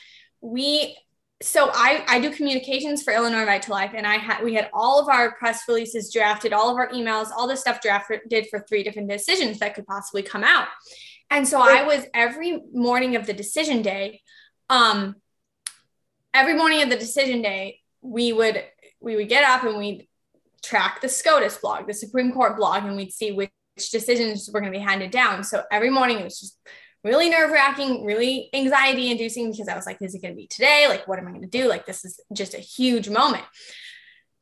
we 0.41 0.95
so 1.41 1.69
I, 1.73 2.03
I 2.07 2.19
do 2.19 2.31
communications 2.31 3.01
for 3.01 3.13
Illinois 3.13 3.45
Right 3.45 3.61
to 3.61 3.71
Life, 3.71 3.91
and 3.95 4.05
I 4.05 4.15
had 4.15 4.43
we 4.43 4.53
had 4.53 4.69
all 4.73 4.99
of 4.99 5.07
our 5.07 5.35
press 5.35 5.61
releases 5.67 6.11
drafted, 6.11 6.51
all 6.51 6.69
of 6.69 6.75
our 6.75 6.89
emails, 6.89 7.29
all 7.31 7.47
the 7.47 7.55
stuff 7.55 7.81
drafted 7.81 8.47
for 8.49 8.59
three 8.59 8.83
different 8.83 9.09
decisions 9.09 9.59
that 9.59 9.73
could 9.73 9.87
possibly 9.87 10.21
come 10.21 10.43
out. 10.43 10.67
And 11.29 11.47
so 11.47 11.61
I 11.61 11.83
was 11.83 12.05
every 12.13 12.61
morning 12.73 13.15
of 13.15 13.25
the 13.25 13.33
decision 13.33 13.81
day, 13.81 14.21
um, 14.69 15.15
every 16.33 16.55
morning 16.55 16.81
of 16.81 16.89
the 16.89 16.97
decision 16.97 17.41
day, 17.41 17.79
we 18.01 18.33
would 18.33 18.63
we 18.99 19.15
would 19.15 19.29
get 19.29 19.43
up 19.43 19.63
and 19.63 19.77
we'd 19.77 20.07
track 20.63 20.99
the 21.01 21.07
SCOTUS 21.07 21.59
blog, 21.59 21.87
the 21.87 21.93
Supreme 21.93 22.33
Court 22.33 22.57
blog, 22.57 22.83
and 22.83 22.97
we'd 22.97 23.13
see 23.13 23.31
which 23.31 23.51
decisions 23.91 24.49
were 24.51 24.59
going 24.59 24.73
to 24.73 24.77
be 24.77 24.83
handed 24.83 25.11
down. 25.11 25.43
So 25.43 25.63
every 25.71 25.89
morning 25.89 26.19
it 26.19 26.25
was 26.25 26.39
just 26.39 26.57
really 27.03 27.29
nerve 27.29 27.51
wracking, 27.51 28.05
really 28.05 28.49
anxiety 28.53 29.11
inducing 29.11 29.51
because 29.51 29.67
I 29.67 29.75
was 29.75 29.85
like, 29.85 30.01
is 30.01 30.15
it 30.15 30.21
going 30.21 30.33
to 30.33 30.37
be 30.37 30.47
today? 30.47 30.85
Like, 30.87 31.07
what 31.07 31.19
am 31.19 31.27
I 31.27 31.31
going 31.31 31.43
to 31.43 31.47
do? 31.47 31.67
Like, 31.67 31.85
this 31.85 32.03
is 32.03 32.19
just 32.33 32.53
a 32.53 32.59
huge 32.59 33.09
moment. 33.09 33.43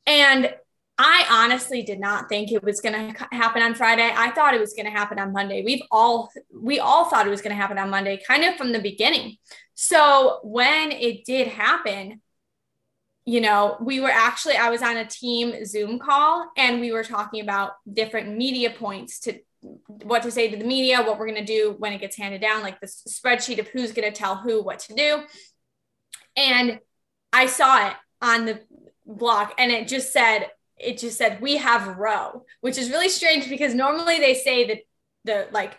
And 0.06 0.54
I 0.98 1.26
honestly 1.30 1.84
did 1.84 2.00
not 2.00 2.28
think 2.28 2.52
it 2.52 2.64
was 2.64 2.82
going 2.82 3.14
to 3.14 3.28
happen 3.32 3.62
on 3.62 3.76
Friday. 3.76 4.12
I 4.12 4.32
thought 4.32 4.56
it 4.56 4.60
was 4.60 4.74
going 4.74 4.88
to 4.88 4.92
happen 4.92 5.20
on 5.20 5.32
Monday. 5.32 5.64
We've 5.64 5.84
all 5.92 6.32
we 6.52 6.80
all 6.80 7.06
thought 7.06 7.28
it 7.28 7.30
was 7.30 7.42
going 7.42 7.56
to 7.56 7.62
happen 7.62 7.78
on 7.78 7.92
Monday 7.92 8.20
kind 8.28 8.44
of 8.44 8.56
from 8.56 8.72
the 8.72 8.80
beginning. 8.80 9.38
So 9.76 10.40
when 10.42 10.92
it 10.92 11.24
did 11.24 11.50
happen, 11.50 12.22
you 13.26 13.42
know, 13.42 13.78
we 13.80 14.00
were 14.00 14.10
actually 14.10 14.56
I 14.56 14.72
was 14.72 14.82
on 14.82 14.98
a 14.98 15.06
team 15.06 15.66
Zoom 15.66 16.00
call 16.00 16.50
and 16.58 16.80
we 16.80 16.92
were 16.92 17.04
talking 17.04 17.42
about 17.42 17.74
different 17.92 18.36
media 18.36 18.72
points 18.72 19.20
to 19.22 19.40
what 19.88 20.24
to 20.24 20.32
say 20.32 20.50
to 20.50 20.58
the 20.58 20.66
media, 20.66 21.02
what 21.02 21.20
we're 21.20 21.28
going 21.28 21.46
to 21.46 21.46
do 21.46 21.76
when 21.78 21.94
it 21.94 22.02
gets 22.02 22.18
handed 22.18 22.42
down, 22.42 22.62
like 22.62 22.80
this 22.80 23.04
spreadsheet 23.08 23.60
of 23.60 23.68
who's 23.70 23.92
going 23.92 24.12
to 24.12 24.18
tell 24.18 24.36
who 24.36 24.64
what 24.64 24.80
to 24.80 24.94
do. 24.94 25.24
And 26.36 26.80
I 27.34 27.48
saw 27.48 27.88
it 27.88 27.94
on 28.22 28.46
the 28.46 28.62
block 29.06 29.56
and 29.58 29.72
it 29.72 29.88
just 29.88 30.14
said, 30.14 30.48
it 30.78 31.00
just 31.00 31.18
said, 31.18 31.42
we 31.42 31.58
have 31.58 31.98
Roe, 31.98 32.46
which 32.62 32.78
is 32.78 32.90
really 32.90 33.10
strange 33.10 33.50
because 33.50 33.74
normally 33.74 34.20
they 34.20 34.36
say 34.36 34.68
that 34.68 34.78
the 35.26 35.48
like, 35.52 35.78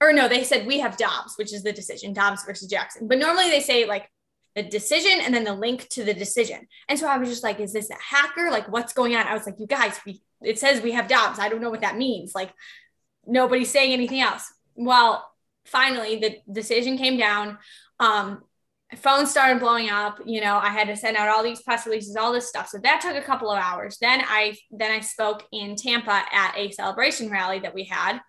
or 0.00 0.12
no, 0.12 0.28
they 0.28 0.44
said 0.44 0.66
we 0.66 0.80
have 0.80 0.96
Dobbs, 0.96 1.34
which 1.36 1.52
is 1.52 1.62
the 1.62 1.72
decision, 1.72 2.12
Dobbs 2.12 2.44
versus 2.44 2.68
Jackson. 2.68 3.08
But 3.08 3.18
normally 3.18 3.50
they 3.50 3.60
say 3.60 3.86
like 3.86 4.08
the 4.54 4.62
decision 4.62 5.20
and 5.20 5.34
then 5.34 5.44
the 5.44 5.54
link 5.54 5.88
to 5.90 6.04
the 6.04 6.14
decision. 6.14 6.66
And 6.88 6.98
so 6.98 7.08
I 7.08 7.18
was 7.18 7.28
just 7.28 7.42
like, 7.42 7.60
is 7.60 7.72
this 7.72 7.90
a 7.90 7.94
hacker? 7.94 8.50
Like, 8.50 8.70
what's 8.70 8.92
going 8.92 9.14
on? 9.14 9.26
I 9.26 9.34
was 9.34 9.46
like, 9.46 9.56
you 9.58 9.66
guys, 9.66 9.98
we, 10.06 10.22
it 10.42 10.58
says 10.58 10.82
we 10.82 10.92
have 10.92 11.08
Dobbs. 11.08 11.38
I 11.38 11.48
don't 11.48 11.60
know 11.60 11.70
what 11.70 11.82
that 11.82 11.98
means. 11.98 12.34
Like, 12.34 12.52
nobody's 13.26 13.70
saying 13.70 13.92
anything 13.92 14.20
else. 14.20 14.52
Well, 14.74 15.24
finally, 15.64 16.16
the 16.16 16.38
decision 16.52 16.96
came 16.96 17.16
down. 17.16 17.58
Um, 17.98 18.42
phone 18.94 19.26
started 19.26 19.58
blowing 19.58 19.90
up. 19.90 20.20
You 20.24 20.40
know 20.40 20.56
i 20.56 20.68
had 20.68 20.86
to 20.86 20.96
send 20.96 21.16
out 21.16 21.28
all 21.28 21.42
these 21.42 21.62
press 21.62 21.86
releases 21.86 22.16
all 22.16 22.32
this 22.32 22.48
stuff. 22.48 22.68
So 22.68 22.78
that 22.78 23.00
took 23.00 23.16
a 23.16 23.22
couple 23.22 23.50
of 23.50 23.58
hours. 23.58 23.98
Then 24.00 24.22
i 24.26 24.56
then 24.70 24.92
i 24.92 25.00
spoke 25.00 25.44
in 25.52 25.74
tampa 25.74 26.22
at 26.32 26.54
a 26.56 26.70
celebration 26.70 27.30
rally 27.30 27.58
that 27.60 27.74
we 27.74 27.84
had 27.84 28.20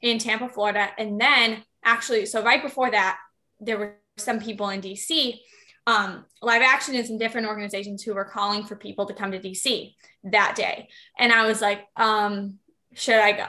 in 0.00 0.18
tampa 0.18 0.48
florida. 0.48 0.90
And 0.98 1.20
then 1.20 1.64
actually 1.84 2.26
so 2.26 2.42
right 2.42 2.62
before 2.62 2.90
that 2.90 3.18
there 3.60 3.78
were 3.78 3.96
some 4.16 4.38
people 4.38 4.68
in 4.68 4.80
dc 4.80 5.38
um, 5.86 6.24
live 6.40 6.62
action 6.62 6.94
and 6.94 7.06
some 7.06 7.18
different 7.18 7.46
organizations 7.46 8.02
who 8.02 8.14
were 8.14 8.24
calling 8.24 8.64
for 8.64 8.74
people 8.74 9.04
to 9.06 9.14
come 9.14 9.32
to 9.32 9.40
dc 9.40 9.94
that 10.24 10.54
day. 10.54 10.88
And 11.18 11.32
i 11.32 11.46
was 11.46 11.60
like 11.60 11.84
um, 11.96 12.58
should 12.94 13.16
i 13.16 13.32
go 13.32 13.46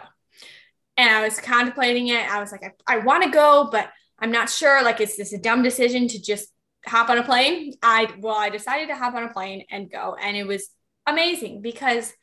and 0.97 1.09
I 1.09 1.23
was 1.23 1.39
contemplating 1.39 2.07
it. 2.07 2.29
I 2.29 2.39
was 2.39 2.51
like, 2.51 2.63
I, 2.63 2.95
I 2.95 2.97
want 2.99 3.23
to 3.23 3.29
go, 3.29 3.69
but 3.71 3.89
I'm 4.19 4.31
not 4.31 4.49
sure. 4.49 4.83
Like, 4.83 5.01
is 5.01 5.17
this 5.17 5.33
a 5.33 5.37
dumb 5.37 5.61
decision 5.61 6.07
to 6.07 6.21
just 6.21 6.49
hop 6.85 7.09
on 7.09 7.17
a 7.17 7.23
plane? 7.23 7.73
I, 7.81 8.13
well, 8.19 8.35
I 8.35 8.49
decided 8.49 8.87
to 8.87 8.95
hop 8.95 9.13
on 9.13 9.23
a 9.23 9.33
plane 9.33 9.65
and 9.69 9.91
go. 9.91 10.15
And 10.19 10.37
it 10.37 10.47
was 10.47 10.69
amazing 11.05 11.61
because 11.61 12.13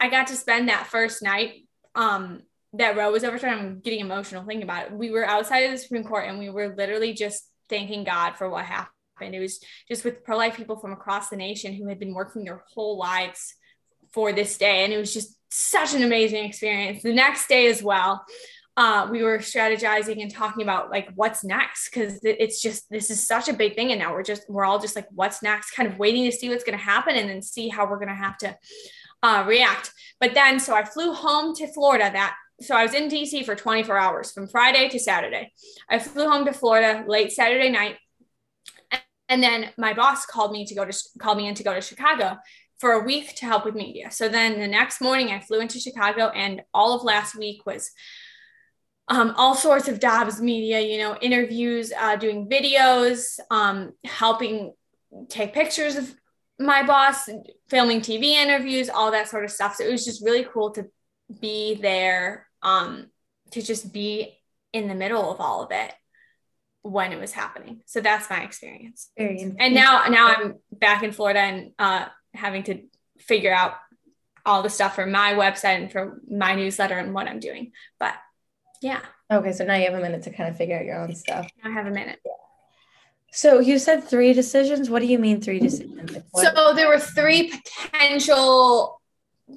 I 0.00 0.08
got 0.08 0.28
to 0.28 0.36
spend 0.36 0.68
that 0.68 0.86
first 0.86 1.22
night 1.22 1.66
um, 1.94 2.42
that 2.74 2.96
Roe 2.96 3.12
was 3.12 3.24
overturned. 3.24 3.60
I'm 3.60 3.80
getting 3.80 4.00
emotional 4.00 4.44
thinking 4.44 4.64
about 4.64 4.86
it. 4.86 4.92
We 4.92 5.10
were 5.10 5.24
outside 5.24 5.60
of 5.60 5.72
the 5.72 5.78
Supreme 5.78 6.04
Court 6.04 6.26
and 6.28 6.38
we 6.38 6.50
were 6.50 6.74
literally 6.76 7.12
just 7.12 7.48
thanking 7.68 8.04
God 8.04 8.36
for 8.36 8.48
what 8.50 8.64
happened. 8.64 8.92
It 9.20 9.40
was 9.40 9.60
just 9.88 10.04
with 10.04 10.24
pro 10.24 10.36
life 10.36 10.56
people 10.56 10.78
from 10.78 10.92
across 10.92 11.28
the 11.28 11.36
nation 11.36 11.74
who 11.74 11.88
had 11.88 11.98
been 11.98 12.14
working 12.14 12.44
their 12.44 12.64
whole 12.74 12.98
lives 12.98 13.54
for 14.12 14.32
this 14.32 14.56
day. 14.58 14.84
And 14.84 14.92
it 14.92 14.98
was 14.98 15.12
just 15.12 15.37
such 15.50 15.94
an 15.94 16.02
amazing 16.02 16.44
experience. 16.44 17.02
The 17.02 17.12
next 17.12 17.48
day 17.48 17.68
as 17.68 17.82
well, 17.82 18.24
uh, 18.76 19.08
we 19.10 19.24
were 19.24 19.38
strategizing 19.38 20.22
and 20.22 20.32
talking 20.32 20.62
about 20.62 20.90
like 20.90 21.08
what's 21.16 21.42
next? 21.42 21.90
Because 21.90 22.20
it's 22.22 22.62
just 22.62 22.88
this 22.90 23.10
is 23.10 23.26
such 23.26 23.48
a 23.48 23.52
big 23.52 23.74
thing 23.74 23.90
and 23.90 23.98
now 23.98 24.12
we're 24.12 24.22
just 24.22 24.48
we're 24.48 24.64
all 24.64 24.78
just 24.78 24.94
like 24.94 25.08
what's 25.10 25.42
next? 25.42 25.72
Kind 25.72 25.90
of 25.90 25.98
waiting 25.98 26.24
to 26.24 26.32
see 26.32 26.48
what's 26.48 26.62
going 26.62 26.78
to 26.78 26.84
happen 26.84 27.16
and 27.16 27.28
then 27.28 27.42
see 27.42 27.68
how 27.68 27.90
we're 27.90 27.96
going 27.96 28.08
to 28.08 28.14
have 28.14 28.38
to 28.38 28.56
uh, 29.22 29.44
react. 29.48 29.90
But 30.20 30.34
then 30.34 30.60
so 30.60 30.74
i 30.74 30.84
flew 30.84 31.12
home 31.12 31.54
to 31.56 31.66
florida 31.72 32.10
that 32.12 32.36
so 32.60 32.74
i 32.74 32.82
was 32.82 32.94
in 32.94 33.08
dc 33.08 33.44
for 33.44 33.54
24 33.54 33.96
hours 33.96 34.32
from 34.32 34.48
friday 34.48 34.88
to 34.88 34.98
saturday. 34.98 35.52
I 35.88 35.98
flew 35.98 36.28
home 36.28 36.44
to 36.44 36.52
florida 36.52 37.04
late 37.06 37.32
saturday 37.32 37.70
night 37.70 37.96
and 39.28 39.42
then 39.42 39.70
my 39.76 39.92
boss 39.92 40.26
called 40.26 40.52
me 40.52 40.64
to 40.66 40.74
go 40.74 40.84
to 40.84 40.96
called 41.18 41.38
me 41.38 41.48
in 41.48 41.54
to 41.54 41.62
go 41.62 41.74
to 41.74 41.80
chicago 41.80 42.36
for 42.78 42.92
a 42.92 43.04
week 43.04 43.34
to 43.36 43.46
help 43.46 43.64
with 43.64 43.74
media. 43.74 44.10
So 44.10 44.28
then 44.28 44.60
the 44.60 44.68
next 44.68 45.00
morning, 45.00 45.30
I 45.30 45.40
flew 45.40 45.60
into 45.60 45.80
Chicago, 45.80 46.28
and 46.28 46.62
all 46.72 46.94
of 46.94 47.02
last 47.02 47.34
week 47.34 47.66
was 47.66 47.90
um, 49.08 49.34
all 49.36 49.54
sorts 49.54 49.88
of 49.88 50.00
Dobbs 50.00 50.40
media, 50.40 50.80
you 50.80 50.98
know, 50.98 51.16
interviews, 51.16 51.92
uh, 51.98 52.16
doing 52.16 52.48
videos, 52.48 53.40
um, 53.50 53.92
helping 54.04 54.74
take 55.28 55.54
pictures 55.54 55.96
of 55.96 56.14
my 56.58 56.82
boss, 56.82 57.28
filming 57.68 58.00
TV 58.00 58.34
interviews, 58.34 58.90
all 58.90 59.10
that 59.12 59.28
sort 59.28 59.44
of 59.44 59.50
stuff. 59.50 59.76
So 59.76 59.84
it 59.84 59.90
was 59.90 60.04
just 60.04 60.24
really 60.24 60.44
cool 60.44 60.72
to 60.72 60.86
be 61.40 61.74
there, 61.74 62.46
um, 62.62 63.06
to 63.52 63.62
just 63.62 63.92
be 63.92 64.38
in 64.72 64.88
the 64.88 64.94
middle 64.94 65.32
of 65.32 65.40
all 65.40 65.62
of 65.62 65.70
it 65.72 65.92
when 66.82 67.12
it 67.12 67.18
was 67.18 67.32
happening. 67.32 67.80
So 67.86 68.00
that's 68.00 68.28
my 68.28 68.42
experience. 68.42 69.10
And 69.58 69.74
now, 69.74 70.04
now 70.08 70.28
I'm 70.28 70.54
back 70.70 71.02
in 71.02 71.12
Florida 71.12 71.40
and 71.40 71.72
uh, 71.78 72.06
having 72.38 72.62
to 72.64 72.82
figure 73.18 73.52
out 73.52 73.74
all 74.46 74.62
the 74.62 74.70
stuff 74.70 74.94
for 74.94 75.06
my 75.06 75.34
website 75.34 75.76
and 75.76 75.92
for 75.92 76.20
my 76.30 76.54
newsletter 76.54 76.96
and 76.96 77.12
what 77.12 77.28
I'm 77.28 77.40
doing. 77.40 77.72
But 77.98 78.14
yeah. 78.80 79.00
Okay, 79.30 79.52
so 79.52 79.64
now 79.64 79.74
you 79.74 79.84
have 79.84 79.94
a 79.94 80.00
minute 80.00 80.22
to 80.22 80.30
kind 80.30 80.48
of 80.48 80.56
figure 80.56 80.78
out 80.78 80.84
your 80.84 81.00
own 81.00 81.14
stuff. 81.14 81.46
I 81.62 81.70
have 81.70 81.86
a 81.86 81.90
minute. 81.90 82.20
So 83.30 83.58
you 83.58 83.78
said 83.78 84.04
three 84.04 84.32
decisions. 84.32 84.88
What 84.88 85.00
do 85.00 85.06
you 85.06 85.18
mean 85.18 85.40
three 85.40 85.60
decisions? 85.60 86.16
so 86.34 86.72
there 86.74 86.88
were 86.88 86.98
three 86.98 87.50
potential 87.50 88.97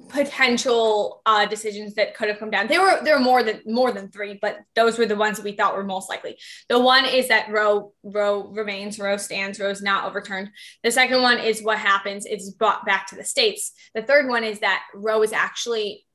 potential 0.08 1.20
uh, 1.26 1.46
decisions 1.46 1.94
that 1.94 2.14
could 2.14 2.28
have 2.28 2.38
come 2.38 2.50
down. 2.50 2.66
There 2.66 2.80
were 2.80 3.00
there 3.02 3.14
were 3.16 3.24
more 3.24 3.42
than 3.42 3.60
more 3.66 3.92
than 3.92 4.10
three, 4.10 4.38
but 4.40 4.58
those 4.74 4.98
were 4.98 5.06
the 5.06 5.16
ones 5.16 5.36
that 5.36 5.44
we 5.44 5.52
thought 5.52 5.76
were 5.76 5.84
most 5.84 6.08
likely. 6.08 6.38
The 6.68 6.78
one 6.78 7.04
is 7.04 7.28
that 7.28 7.50
Roe 7.50 7.92
Roe 8.02 8.48
remains, 8.48 8.98
Roe 8.98 9.16
stands, 9.16 9.60
Roe's 9.60 9.82
not 9.82 10.04
overturned. 10.04 10.50
The 10.82 10.90
second 10.90 11.22
one 11.22 11.38
is 11.38 11.62
what 11.62 11.78
happens; 11.78 12.24
it's 12.24 12.50
brought 12.50 12.86
back 12.86 13.08
to 13.08 13.16
the 13.16 13.24
states. 13.24 13.72
The 13.94 14.02
third 14.02 14.28
one 14.28 14.44
is 14.44 14.60
that 14.60 14.82
Roe 14.94 15.22
is 15.22 15.32
actually 15.32 16.06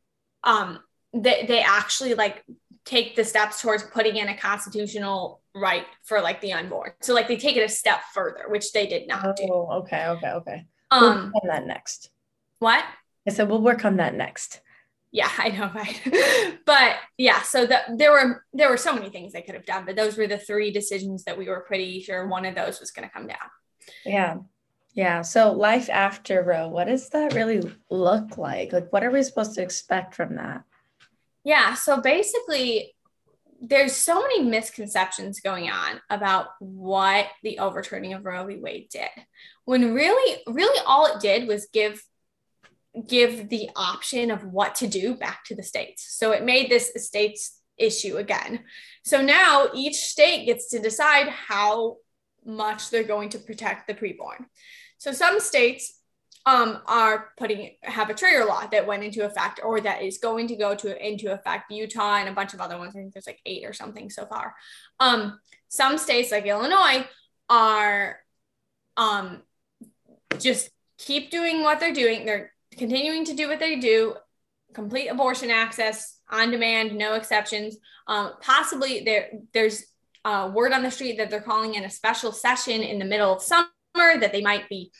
um 0.43 0.79
they 1.13 1.45
they 1.47 1.61
actually 1.61 2.15
like 2.15 2.43
take 2.85 3.15
the 3.15 3.23
steps 3.23 3.61
towards 3.61 3.83
putting 3.83 4.15
in 4.15 4.29
a 4.29 4.37
constitutional 4.37 5.41
right 5.53 5.85
for 6.03 6.21
like 6.21 6.41
the 6.41 6.53
unborn. 6.53 6.91
So 7.01 7.13
like 7.13 7.27
they 7.27 7.37
take 7.37 7.57
it 7.57 7.63
a 7.63 7.69
step 7.69 7.99
further, 8.13 8.45
which 8.47 8.71
they 8.71 8.87
did 8.87 9.07
not 9.07 9.25
oh, 9.25 9.33
do. 9.35 9.53
Okay, 9.53 10.05
okay, 10.07 10.29
okay. 10.29 10.65
Um, 10.89 11.33
we'll 11.33 11.51
that 11.51 11.67
next. 11.67 12.09
What? 12.59 12.83
I 13.27 13.31
said 13.31 13.49
we'll 13.49 13.61
work 13.61 13.85
on 13.85 13.97
that 13.97 14.15
next. 14.15 14.61
Yeah, 15.11 15.29
I 15.37 15.49
know, 15.49 15.71
right? 15.73 16.59
but 16.65 16.95
yeah, 17.17 17.41
so 17.41 17.65
the, 17.65 17.79
there 17.95 18.11
were 18.11 18.43
there 18.53 18.69
were 18.69 18.77
so 18.77 18.93
many 18.93 19.09
things 19.09 19.33
they 19.33 19.41
could 19.41 19.55
have 19.55 19.65
done, 19.65 19.85
but 19.85 19.95
those 19.95 20.17
were 20.17 20.27
the 20.27 20.37
three 20.37 20.71
decisions 20.71 21.23
that 21.23 21.37
we 21.37 21.47
were 21.47 21.61
pretty 21.61 22.01
sure 22.01 22.27
one 22.27 22.45
of 22.45 22.55
those 22.55 22.79
was 22.79 22.91
going 22.91 23.07
to 23.07 23.13
come 23.13 23.27
down. 23.27 23.37
Yeah. 24.05 24.37
Yeah. 24.93 25.21
So 25.21 25.51
life 25.51 25.89
after 25.89 26.43
Roe, 26.43 26.67
what 26.67 26.87
does 26.87 27.09
that 27.09 27.33
really 27.33 27.61
look 27.89 28.37
like? 28.37 28.73
Like 28.73 28.91
what 28.91 29.03
are 29.03 29.11
we 29.11 29.23
supposed 29.23 29.55
to 29.55 29.61
expect 29.61 30.15
from 30.15 30.35
that? 30.35 30.63
Yeah. 31.43 31.75
So 31.75 32.01
basically, 32.01 32.95
there's 33.61 33.95
so 33.95 34.21
many 34.21 34.43
misconceptions 34.43 35.39
going 35.39 35.69
on 35.69 36.01
about 36.09 36.47
what 36.59 37.27
the 37.43 37.59
overturning 37.59 38.13
of 38.13 38.25
Roe 38.25 38.45
v. 38.45 38.57
Wade 38.57 38.89
did. 38.89 39.09
When 39.65 39.93
really, 39.93 40.41
really 40.47 40.79
all 40.85 41.05
it 41.07 41.21
did 41.21 41.47
was 41.47 41.67
give 41.71 42.03
give 43.05 43.49
the 43.49 43.69
option 43.75 44.31
of 44.31 44.43
what 44.45 44.75
to 44.75 44.87
do 44.87 45.15
back 45.15 45.43
to 45.45 45.55
the 45.55 45.63
states. 45.63 46.15
So 46.17 46.31
it 46.31 46.43
made 46.43 46.69
this 46.69 46.91
a 46.95 46.99
states 46.99 47.61
issue 47.77 48.17
again. 48.17 48.61
So 49.03 49.21
now 49.21 49.67
each 49.73 49.95
state 49.95 50.45
gets 50.45 50.69
to 50.69 50.79
decide 50.79 51.27
how 51.27 51.97
much 52.45 52.89
they're 52.89 53.03
going 53.03 53.29
to 53.29 53.39
protect 53.39 53.87
the 53.87 53.93
preborn. 53.93 54.45
So 54.97 55.11
some 55.11 55.39
states 55.39 55.99
um, 56.45 56.79
are 56.87 57.29
putting 57.37 57.71
have 57.83 58.09
a 58.09 58.13
trigger 58.13 58.45
law 58.45 58.65
that 58.67 58.87
went 58.87 59.03
into 59.03 59.25
effect 59.25 59.59
or 59.61 59.81
that 59.81 60.01
is 60.01 60.17
going 60.17 60.47
to 60.47 60.55
go 60.55 60.73
to 60.75 61.05
into 61.05 61.31
effect. 61.31 61.69
Utah 61.69 62.15
and 62.15 62.29
a 62.29 62.33
bunch 62.33 62.53
of 62.53 62.61
other 62.61 62.77
ones. 62.77 62.95
I 62.95 62.99
think 62.99 63.13
there's 63.13 63.27
like 63.27 63.41
eight 63.45 63.65
or 63.65 63.73
something 63.73 64.09
so 64.09 64.25
far. 64.25 64.55
Um, 64.99 65.39
some 65.67 65.97
states 65.97 66.31
like 66.31 66.45
Illinois 66.45 67.05
are 67.49 68.19
um, 68.95 69.41
just 70.39 70.69
keep 70.97 71.31
doing 71.31 71.63
what 71.63 71.81
they're 71.81 71.93
doing. 71.93 72.25
They're 72.25 72.53
continuing 72.75 73.25
to 73.25 73.33
do 73.33 73.47
what 73.47 73.59
they 73.59 73.77
do, 73.77 74.15
complete 74.73 75.07
abortion 75.07 75.49
access 75.49 76.19
on 76.29 76.51
demand, 76.51 76.95
no 76.95 77.13
exceptions. 77.13 77.77
Um, 78.07 78.33
possibly 78.41 79.03
there, 79.03 79.29
there's 79.53 79.83
uh, 80.25 80.51
word 80.53 80.73
on 80.73 80.83
the 80.83 80.91
street 80.91 81.17
that 81.17 81.29
they're 81.29 81.41
calling 81.41 81.75
in 81.75 81.83
a 81.83 81.89
special 81.89 82.31
session 82.31 82.81
in 82.81 82.99
the 82.99 83.05
middle 83.05 83.33
of 83.33 83.41
summer 83.41 83.69
that 83.95 84.31
they 84.31 84.41
might 84.41 84.67
be 84.69 84.91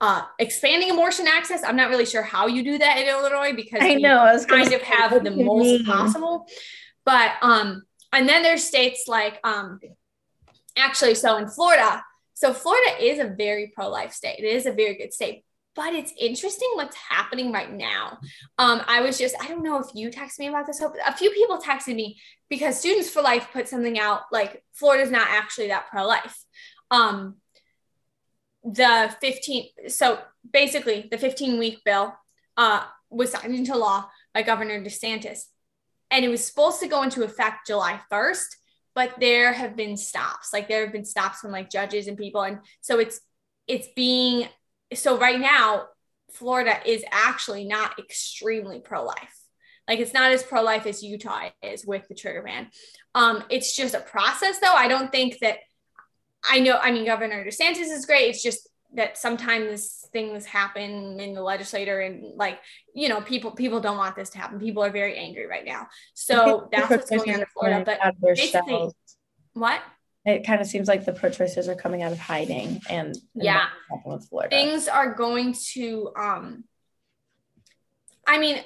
uh, 0.00 0.22
expanding 0.38 0.90
abortion 0.90 1.26
access. 1.26 1.62
I'm 1.64 1.76
not 1.76 1.88
really 1.88 2.04
sure 2.04 2.22
how 2.22 2.46
you 2.46 2.62
do 2.62 2.78
that 2.78 2.98
in 2.98 3.08
Illinois 3.08 3.54
because 3.54 3.80
I 3.82 3.94
know 3.94 4.18
I 4.18 4.34
was 4.34 4.44
kind 4.44 4.72
of 4.72 4.82
have 4.82 5.24
the 5.24 5.30
most 5.30 5.64
mean. 5.64 5.84
possible. 5.86 6.46
But 7.04 7.32
um, 7.42 7.82
and 8.12 8.28
then 8.28 8.42
there's 8.42 8.64
states 8.64 9.04
like 9.08 9.40
um, 9.44 9.80
actually, 10.76 11.14
so 11.14 11.36
in 11.36 11.48
Florida, 11.48 12.04
so 12.34 12.52
Florida 12.52 13.02
is 13.02 13.18
a 13.18 13.28
very 13.28 13.72
pro-life 13.74 14.12
state. 14.12 14.38
It 14.38 14.44
is 14.44 14.66
a 14.66 14.72
very 14.72 14.96
good 14.96 15.12
state, 15.12 15.44
but 15.76 15.92
it's 15.94 16.12
interesting 16.18 16.68
what's 16.74 16.96
happening 16.96 17.52
right 17.52 17.72
now. 17.72 18.18
Um, 18.58 18.82
I 18.86 19.00
was 19.00 19.18
just, 19.18 19.34
I 19.40 19.48
don't 19.48 19.64
know 19.64 19.78
if 19.78 19.88
you 19.94 20.10
texted 20.10 20.38
me 20.38 20.46
about 20.48 20.66
this. 20.66 20.80
A 20.80 21.16
few 21.16 21.30
people 21.30 21.58
texted 21.58 21.96
me 21.96 22.18
because 22.48 22.78
Students 22.78 23.10
for 23.10 23.22
Life 23.22 23.48
put 23.52 23.68
something 23.68 23.98
out 23.98 24.22
like 24.30 24.62
Florida's 24.72 25.10
not 25.10 25.26
actually 25.28 25.68
that 25.68 25.88
pro 25.90 26.06
life. 26.06 26.36
Um, 26.90 27.36
the 28.62 29.14
15, 29.20 29.68
so 29.88 30.20
basically, 30.50 31.08
the 31.10 31.18
15 31.18 31.58
week 31.58 31.80
bill 31.84 32.14
uh, 32.56 32.84
was 33.10 33.32
signed 33.32 33.54
into 33.54 33.76
law 33.76 34.08
by 34.32 34.42
Governor 34.42 34.82
DeSantis. 34.82 35.40
and 36.10 36.24
it 36.24 36.28
was 36.28 36.44
supposed 36.44 36.80
to 36.80 36.88
go 36.88 37.02
into 37.02 37.24
effect 37.24 37.66
July 37.66 38.00
1st, 38.12 38.46
but 38.94 39.14
there 39.18 39.52
have 39.52 39.74
been 39.74 39.96
stops. 39.96 40.52
Like 40.52 40.68
there 40.68 40.84
have 40.84 40.92
been 40.92 41.04
stops 41.04 41.40
from 41.40 41.50
like 41.50 41.68
judges 41.68 42.06
and 42.06 42.16
people. 42.16 42.42
And 42.42 42.60
so 42.80 43.00
it's, 43.00 43.20
it's 43.66 43.88
being, 43.96 44.48
so 44.94 45.18
right 45.18 45.40
now, 45.40 45.86
Florida 46.32 46.78
is 46.84 47.04
actually 47.10 47.64
not 47.64 47.98
extremely 47.98 48.80
pro 48.80 49.04
life. 49.04 49.40
Like 49.86 49.98
it's 49.98 50.14
not 50.14 50.32
as 50.32 50.42
pro 50.42 50.62
life 50.62 50.86
as 50.86 51.02
Utah 51.02 51.50
is 51.62 51.84
with 51.84 52.08
the 52.08 52.14
trigger 52.14 52.42
ban. 52.42 52.68
Um, 53.14 53.44
it's 53.50 53.76
just 53.76 53.94
a 53.94 54.00
process, 54.00 54.58
though. 54.58 54.74
I 54.74 54.88
don't 54.88 55.12
think 55.12 55.38
that 55.40 55.58
I 56.48 56.60
know. 56.60 56.78
I 56.80 56.90
mean, 56.90 57.04
Governor 57.04 57.44
DeSantis 57.44 57.90
is 57.90 58.06
great. 58.06 58.30
It's 58.30 58.42
just 58.42 58.68
that 58.94 59.18
sometimes 59.18 60.06
things 60.12 60.46
happen 60.46 61.18
in 61.20 61.34
the 61.34 61.42
legislature 61.42 62.00
and 62.00 62.36
like 62.36 62.60
you 62.94 63.08
know 63.08 63.20
people 63.20 63.50
people 63.50 63.80
don't 63.80 63.96
want 63.96 64.14
this 64.14 64.30
to 64.30 64.38
happen 64.38 64.58
people 64.60 64.84
are 64.84 64.90
very 64.90 65.16
angry 65.16 65.46
right 65.46 65.64
now 65.64 65.88
so 66.14 66.68
that's 66.70 66.88
what's 66.90 67.10
going 67.10 67.34
on 67.34 67.40
in 67.40 67.46
florida 67.52 67.82
but 67.84 67.98
basically 68.36 68.88
what 69.54 69.80
it 70.26 70.46
kind 70.46 70.60
of 70.60 70.66
seems 70.66 70.88
like 70.88 71.04
the 71.04 71.12
pro-choicers 71.12 71.68
are 71.68 71.74
coming 71.74 72.02
out 72.02 72.12
of 72.12 72.18
hiding 72.18 72.80
and, 72.88 73.08
and 73.08 73.18
yeah. 73.34 73.66
things 74.48 74.88
are 74.88 75.14
going 75.14 75.54
to 75.72 76.10
um 76.16 76.64
i 78.26 78.38
mean 78.38 78.62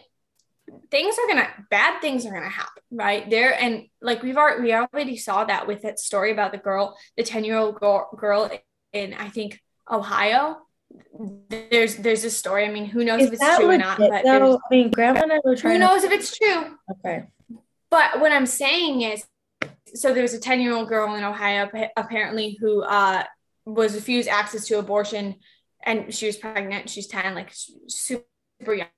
things 0.91 1.17
are 1.19 1.27
gonna 1.27 1.49
bad 1.71 2.01
things 2.01 2.25
are 2.27 2.33
gonna 2.33 2.49
happen 2.49 2.79
right? 2.91 3.29
There 3.29 3.53
and 3.53 3.87
like 4.01 4.23
we've 4.23 4.37
already 4.37 4.63
we 4.63 4.73
already 4.73 5.17
saw 5.17 5.45
that 5.45 5.67
with 5.67 5.83
that 5.83 5.99
story 5.99 6.33
about 6.33 6.53
the 6.53 6.59
girl 6.59 6.97
the 7.17 7.23
10 7.23 7.45
year 7.45 7.57
old 7.57 7.77
girl, 7.77 8.09
girl 8.17 8.51
in 8.93 9.15
i 9.15 9.29
think 9.29 9.61
ohio. 9.91 10.59
There's 11.51 11.97
there's 11.97 12.25
a 12.25 12.31
story 12.31 12.65
i 12.65 12.71
mean 12.71 12.87
who 12.87 13.05
knows 13.05 13.21
Is 13.21 13.29
if 13.29 13.35
it's 13.35 13.57
true 13.57 13.71
or 13.71 13.79
not 13.79 13.99
but 13.99 14.25
no, 14.25 14.55
i 14.55 14.75
mean 14.75 14.91
grandma 14.91 15.23
and 15.23 15.33
i 15.33 15.41
were 15.45 15.55
trying 15.55 15.75
who 15.75 15.79
knows 15.81 16.01
to- 16.01 16.07
if 16.07 16.13
it's 16.13 16.37
true? 16.37 16.79
Okay. 16.93 17.25
But 17.91 18.21
what 18.21 18.33
i'm 18.33 18.47
saying 18.47 19.03
is 19.03 19.25
so 19.95 20.13
there 20.13 20.23
was 20.23 20.35
a 20.35 20.41
10 20.41 20.61
year 20.61 20.75
old 20.75 20.89
girl 20.89 21.15
in 21.15 21.25
ohio 21.25 21.69
apparently 21.97 22.57
who 22.61 22.83
uh 22.83 23.23
was 23.65 23.95
refused 23.95 24.29
access 24.29 24.67
to 24.67 24.79
abortion 24.79 25.37
and 25.85 26.13
she 26.15 26.27
was 26.27 26.37
pregnant 26.37 26.89
she's 26.89 27.07
10 27.07 27.35
like 27.35 27.53
super 27.53 28.25
young 28.75 28.89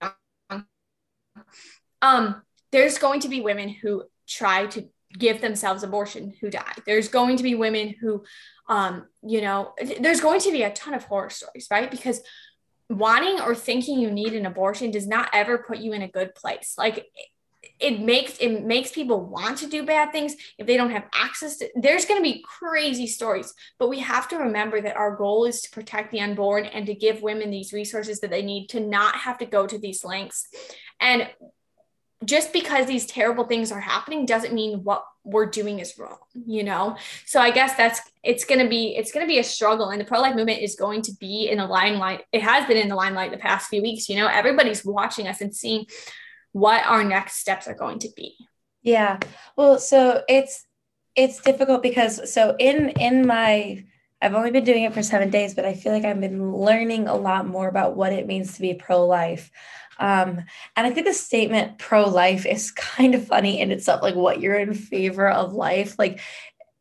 um, 2.02 2.42
there's 2.72 2.98
going 2.98 3.20
to 3.20 3.28
be 3.28 3.40
women 3.40 3.68
who 3.68 4.04
try 4.26 4.66
to 4.66 4.88
give 5.18 5.40
themselves 5.40 5.82
abortion 5.82 6.34
who 6.40 6.50
die. 6.50 6.72
There's 6.86 7.08
going 7.08 7.36
to 7.36 7.42
be 7.42 7.54
women 7.54 7.94
who, 8.00 8.24
um, 8.68 9.06
you 9.22 9.40
know, 9.40 9.74
there's 10.00 10.20
going 10.20 10.40
to 10.40 10.52
be 10.52 10.62
a 10.62 10.72
ton 10.72 10.94
of 10.94 11.04
horror 11.04 11.30
stories, 11.30 11.66
right? 11.70 11.90
Because 11.90 12.20
wanting 12.88 13.40
or 13.40 13.54
thinking 13.54 13.98
you 13.98 14.10
need 14.10 14.34
an 14.34 14.46
abortion 14.46 14.90
does 14.90 15.06
not 15.06 15.28
ever 15.32 15.58
put 15.58 15.78
you 15.78 15.92
in 15.92 16.02
a 16.02 16.08
good 16.08 16.34
place. 16.34 16.74
Like 16.78 17.06
it 17.80 18.00
makes 18.00 18.36
it 18.38 18.64
makes 18.64 18.92
people 18.92 19.24
want 19.24 19.58
to 19.58 19.66
do 19.66 19.84
bad 19.84 20.12
things 20.12 20.36
if 20.58 20.66
they 20.66 20.76
don't 20.76 20.90
have 20.90 21.04
access 21.14 21.56
to 21.56 21.68
there's 21.74 22.04
going 22.04 22.18
to 22.18 22.30
be 22.30 22.44
crazy 22.46 23.06
stories 23.06 23.54
but 23.78 23.88
we 23.88 23.98
have 24.00 24.28
to 24.28 24.36
remember 24.36 24.80
that 24.80 24.96
our 24.96 25.16
goal 25.16 25.44
is 25.44 25.60
to 25.62 25.70
protect 25.70 26.10
the 26.10 26.20
unborn 26.20 26.66
and 26.66 26.86
to 26.86 26.94
give 26.94 27.22
women 27.22 27.50
these 27.50 27.72
resources 27.72 28.20
that 28.20 28.30
they 28.30 28.42
need 28.42 28.68
to 28.68 28.80
not 28.80 29.16
have 29.16 29.38
to 29.38 29.46
go 29.46 29.66
to 29.66 29.78
these 29.78 30.04
lengths. 30.04 30.48
And 31.00 31.28
just 32.24 32.52
because 32.52 32.86
these 32.86 33.06
terrible 33.06 33.44
things 33.44 33.72
are 33.72 33.80
happening 33.80 34.26
doesn't 34.26 34.52
mean 34.52 34.84
what 34.84 35.04
we're 35.24 35.46
doing 35.46 35.78
is 35.78 35.98
wrong 35.98 36.18
you 36.46 36.62
know? 36.62 36.96
So 37.26 37.40
i 37.40 37.50
guess 37.50 37.76
that's 37.76 38.00
it's 38.22 38.44
going 38.44 38.60
to 38.60 38.68
be 38.68 38.94
it's 38.96 39.12
going 39.12 39.24
to 39.24 39.30
be 39.30 39.38
a 39.38 39.44
struggle 39.44 39.90
and 39.90 40.00
the 40.00 40.04
pro-life 40.04 40.34
movement 40.34 40.60
is 40.60 40.76
going 40.76 41.02
to 41.02 41.12
be 41.18 41.48
in 41.48 41.58
the 41.58 41.66
limelight 41.66 42.24
it 42.32 42.42
has 42.42 42.66
been 42.66 42.76
in 42.76 42.88
the 42.88 42.94
limelight 42.94 43.30
the 43.30 43.38
past 43.38 43.68
few 43.68 43.82
weeks 43.82 44.08
you 44.08 44.16
know? 44.16 44.26
Everybody's 44.26 44.84
watching 44.84 45.28
us 45.28 45.40
and 45.40 45.54
seeing 45.54 45.86
what 46.52 46.84
our 46.86 47.04
next 47.04 47.36
steps 47.36 47.68
are 47.68 47.74
going 47.74 47.98
to 48.00 48.08
be. 48.16 48.34
Yeah. 48.82 49.18
Well, 49.56 49.78
so 49.78 50.22
it's 50.28 50.66
it's 51.16 51.40
difficult 51.40 51.82
because 51.82 52.32
so 52.32 52.56
in 52.58 52.90
in 52.90 53.26
my 53.26 53.84
I've 54.22 54.34
only 54.34 54.50
been 54.50 54.64
doing 54.64 54.84
it 54.84 54.92
for 54.92 55.02
7 55.02 55.30
days, 55.30 55.54
but 55.54 55.64
I 55.64 55.72
feel 55.72 55.92
like 55.92 56.04
I've 56.04 56.20
been 56.20 56.52
learning 56.52 57.08
a 57.08 57.14
lot 57.14 57.46
more 57.46 57.68
about 57.68 57.96
what 57.96 58.12
it 58.12 58.26
means 58.26 58.54
to 58.54 58.60
be 58.60 58.74
pro-life. 58.74 59.50
Um, 59.98 60.42
and 60.76 60.86
I 60.86 60.90
think 60.90 61.06
the 61.06 61.14
statement 61.14 61.78
pro-life 61.78 62.44
is 62.44 62.70
kind 62.70 63.14
of 63.14 63.26
funny 63.26 63.60
in 63.60 63.70
itself, 63.70 64.02
like 64.02 64.16
what 64.16 64.40
you're 64.40 64.58
in 64.58 64.74
favor 64.74 65.28
of 65.28 65.54
life, 65.54 65.98
like 65.98 66.20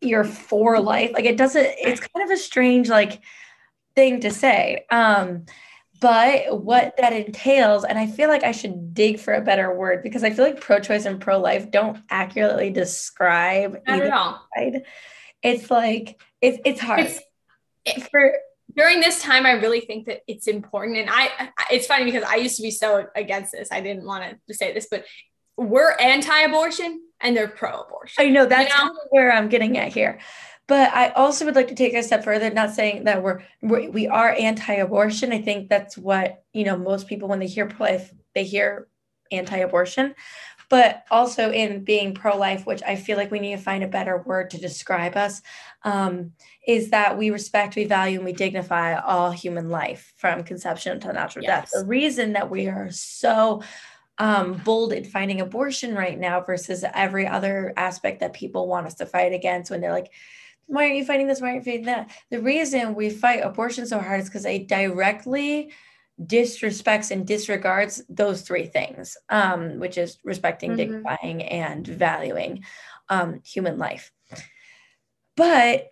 you're 0.01 0.25
for 0.25 0.79
life. 0.81 1.11
Like 1.13 1.25
it 1.25 1.37
doesn't, 1.37 1.65
it's 1.65 2.01
kind 2.01 2.29
of 2.29 2.31
a 2.31 2.37
strange 2.37 2.89
like 2.89 3.21
thing 3.95 4.19
to 4.21 4.31
say. 4.31 4.85
Um, 4.91 5.45
but 5.99 6.63
what 6.63 6.95
mm-hmm. 6.95 7.01
that 7.01 7.13
entails 7.13 7.83
and 7.83 7.97
i 7.97 8.07
feel 8.07 8.29
like 8.29 8.43
i 8.43 8.51
should 8.51 8.93
dig 8.93 9.19
for 9.19 9.33
a 9.33 9.41
better 9.41 9.73
word 9.73 10.03
because 10.03 10.23
i 10.23 10.29
feel 10.29 10.45
like 10.45 10.61
pro-choice 10.61 11.05
and 11.05 11.21
pro-life 11.21 11.71
don't 11.71 11.99
accurately 12.09 12.69
describe 12.69 13.81
Not 13.87 13.99
either 13.99 14.09
side. 14.09 14.83
It's 15.41 15.71
like 15.71 16.21
it's 16.41 16.59
it's 16.65 16.81
hard. 16.81 17.01
It's, 17.01 17.21
it, 17.85 18.09
for 18.11 18.33
during 18.75 18.99
this 18.99 19.21
time 19.21 19.45
i 19.45 19.51
really 19.53 19.81
think 19.81 20.05
that 20.05 20.21
it's 20.27 20.47
important 20.47 20.97
and 20.97 21.09
i 21.11 21.49
it's 21.71 21.87
funny 21.87 22.05
because 22.05 22.23
i 22.23 22.35
used 22.35 22.57
to 22.57 22.61
be 22.61 22.71
so 22.71 23.07
against 23.15 23.51
this 23.51 23.69
i 23.71 23.81
didn't 23.81 24.05
want 24.05 24.37
to 24.47 24.53
say 24.53 24.73
this 24.73 24.87
but 24.89 25.05
we're 25.57 25.91
anti-abortion 25.93 27.01
and 27.19 27.35
they're 27.35 27.47
pro-abortion 27.47 28.25
i 28.25 28.29
know 28.29 28.45
that's 28.45 28.77
you 28.77 28.85
know? 28.85 28.93
where 29.09 29.31
i'm 29.31 29.49
getting 29.49 29.77
at 29.77 29.91
here 29.91 30.19
but 30.69 30.93
I 30.93 31.09
also 31.09 31.45
would 31.45 31.55
like 31.55 31.67
to 31.69 31.75
take 31.75 31.95
a 31.95 32.03
step 32.03 32.23
further, 32.23 32.51
not 32.51 32.69
saying 32.69 33.05
that 33.05 33.23
we're, 33.23 33.41
we're 33.63 33.89
we 33.89 34.07
are 34.07 34.31
anti-abortion. 34.31 35.33
I 35.33 35.41
think 35.41 35.67
that's 35.67 35.97
what 35.97 36.43
you 36.53 36.63
know 36.63 36.77
most 36.77 37.07
people 37.07 37.27
when 37.27 37.39
they 37.39 37.47
hear 37.47 37.65
pro-life, 37.65 38.13
they 38.35 38.43
hear 38.43 38.87
anti-abortion, 39.31 40.13
but 40.69 41.05
also 41.09 41.51
in 41.51 41.83
being 41.83 42.13
pro-life, 42.13 42.67
which 42.67 42.83
I 42.83 42.95
feel 42.95 43.17
like 43.17 43.31
we 43.31 43.39
need 43.39 43.55
to 43.55 43.61
find 43.61 43.83
a 43.83 43.87
better 43.87 44.19
word 44.19 44.51
to 44.51 44.59
describe 44.59 45.17
us, 45.17 45.41
um, 45.83 46.33
is 46.67 46.91
that 46.91 47.17
we 47.17 47.31
respect, 47.31 47.75
we 47.75 47.85
value, 47.85 48.17
and 48.17 48.25
we 48.25 48.33
dignify 48.33 48.95
all 48.95 49.31
human 49.31 49.69
life 49.69 50.13
from 50.17 50.43
conception 50.43 50.93
until 50.93 51.13
natural 51.13 51.43
yes. 51.43 51.71
death. 51.71 51.81
The 51.81 51.87
reason 51.87 52.33
that 52.33 52.51
we 52.51 52.67
are 52.67 52.91
so 52.91 53.63
um, 54.19 54.61
bold 54.63 54.93
in 54.93 55.05
fighting 55.05 55.41
abortion 55.41 55.95
right 55.95 56.19
now 56.19 56.41
versus 56.41 56.85
every 56.93 57.25
other 57.25 57.73
aspect 57.75 58.19
that 58.19 58.33
people 58.33 58.67
want 58.67 58.85
us 58.85 58.95
to 58.95 59.07
fight 59.07 59.33
against 59.33 59.71
when 59.71 59.81
they're 59.81 59.91
like 59.93 60.11
why 60.69 60.83
aren't 60.83 60.97
you 60.97 61.05
fighting 61.05 61.27
this? 61.27 61.41
Why 61.41 61.49
aren't 61.49 61.65
you 61.65 61.71
fighting 61.71 61.85
that? 61.87 62.11
The 62.29 62.41
reason 62.41 62.93
we 62.93 63.09
fight 63.09 63.41
abortion 63.43 63.87
so 63.87 63.99
hard 63.99 64.21
is 64.21 64.29
because 64.29 64.45
it 64.45 64.67
directly 64.67 65.71
disrespects 66.23 67.11
and 67.11 67.25
disregards 67.25 68.03
those 68.07 68.43
three 68.43 68.65
things, 68.65 69.17
um, 69.29 69.79
which 69.79 69.97
is 69.97 70.19
respecting, 70.23 70.71
mm-hmm. 70.71 70.77
dignifying, 70.77 71.41
and 71.43 71.87
valuing 71.87 72.63
um, 73.09 73.41
human 73.43 73.79
life. 73.79 74.11
But 75.35 75.91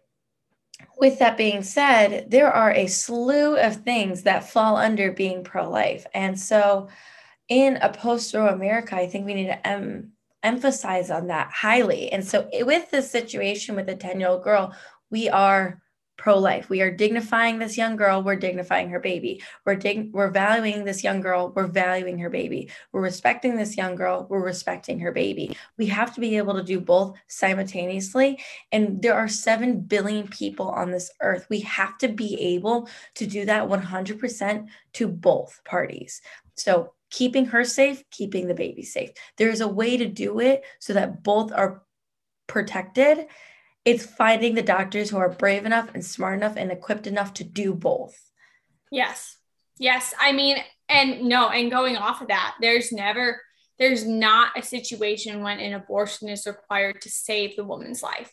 with 0.99 1.17
that 1.19 1.37
being 1.37 1.63
said, 1.63 2.29
there 2.29 2.51
are 2.51 2.71
a 2.71 2.87
slew 2.87 3.57
of 3.57 3.77
things 3.77 4.23
that 4.23 4.49
fall 4.49 4.77
under 4.77 5.11
being 5.11 5.43
pro 5.43 5.69
life. 5.69 6.05
And 6.13 6.39
so, 6.39 6.89
in 7.49 7.77
a 7.77 7.91
post 7.91 8.33
Roe 8.33 8.47
America, 8.49 8.95
I 8.95 9.07
think 9.07 9.25
we 9.25 9.33
need 9.33 9.47
to 9.47 9.67
emphasize 10.43 11.09
on 11.09 11.27
that 11.27 11.51
highly. 11.51 12.11
And 12.11 12.25
so, 12.25 12.49
with 12.61 12.89
this 12.91 13.11
situation 13.11 13.75
with 13.75 13.89
a 13.89 13.95
10 13.95 14.19
year 14.19 14.29
old 14.29 14.43
girl, 14.43 14.73
we 15.09 15.29
are 15.29 15.81
pro 16.17 16.37
life. 16.37 16.67
We 16.67 16.81
are 16.81 16.91
dignifying 16.91 17.59
this 17.59 17.77
young 17.77 17.95
girl. 17.95 18.23
We're 18.23 18.35
dignifying 18.35 18.89
her 18.89 18.99
baby. 18.99 19.41
We're 19.65 19.75
dig- 19.75 20.11
we're 20.11 20.31
valuing 20.31 20.83
this 20.83 21.03
young 21.03 21.21
girl. 21.21 21.53
We're 21.55 21.67
valuing 21.67 22.17
her 22.19 22.29
baby. 22.29 22.71
We're 22.91 23.01
respecting 23.01 23.55
this 23.55 23.77
young 23.77 23.95
girl. 23.95 24.25
We're 24.27 24.43
respecting 24.43 24.99
her 24.99 25.11
baby. 25.11 25.55
We 25.77 25.85
have 25.87 26.13
to 26.15 26.19
be 26.19 26.37
able 26.37 26.55
to 26.55 26.63
do 26.63 26.79
both 26.79 27.15
simultaneously. 27.27 28.39
And 28.71 29.01
there 29.01 29.13
are 29.13 29.27
7 29.27 29.81
billion 29.81 30.27
people 30.27 30.69
on 30.69 30.91
this 30.91 31.11
earth. 31.21 31.45
We 31.49 31.59
have 31.61 31.97
to 31.99 32.07
be 32.07 32.39
able 32.55 32.89
to 33.15 33.27
do 33.27 33.45
that 33.45 33.67
100% 33.67 34.67
to 34.93 35.07
both 35.07 35.61
parties. 35.65 36.21
So 36.55 36.93
keeping 37.09 37.45
her 37.45 37.63
safe, 37.63 38.03
keeping 38.11 38.47
the 38.47 38.53
baby 38.53 38.83
safe. 38.83 39.11
There's 39.37 39.61
a 39.61 39.67
way 39.67 39.97
to 39.97 40.07
do 40.07 40.39
it 40.39 40.63
so 40.79 40.93
that 40.93 41.23
both 41.23 41.51
are 41.51 41.83
protected. 42.47 43.27
It's 43.85 44.05
finding 44.05 44.55
the 44.55 44.61
doctors 44.61 45.09
who 45.09 45.17
are 45.17 45.29
brave 45.29 45.65
enough 45.65 45.89
and 45.93 46.03
smart 46.03 46.37
enough 46.37 46.55
and 46.57 46.71
equipped 46.71 47.07
enough 47.07 47.33
to 47.35 47.43
do 47.43 47.73
both. 47.73 48.17
Yes. 48.91 49.37
Yes. 49.79 50.13
I 50.19 50.31
mean, 50.31 50.57
and 50.89 51.23
no, 51.23 51.49
and 51.49 51.71
going 51.71 51.97
off 51.97 52.21
of 52.21 52.29
that, 52.29 52.55
there's 52.61 52.91
never, 52.91 53.41
there's 53.79 54.05
not 54.05 54.57
a 54.57 54.63
situation 54.63 55.43
when 55.43 55.59
an 55.59 55.73
abortion 55.73 56.29
is 56.29 56.47
required 56.47 57.01
to 57.01 57.09
save 57.09 57.55
the 57.55 57.63
woman's 57.63 58.01
life. 58.01 58.31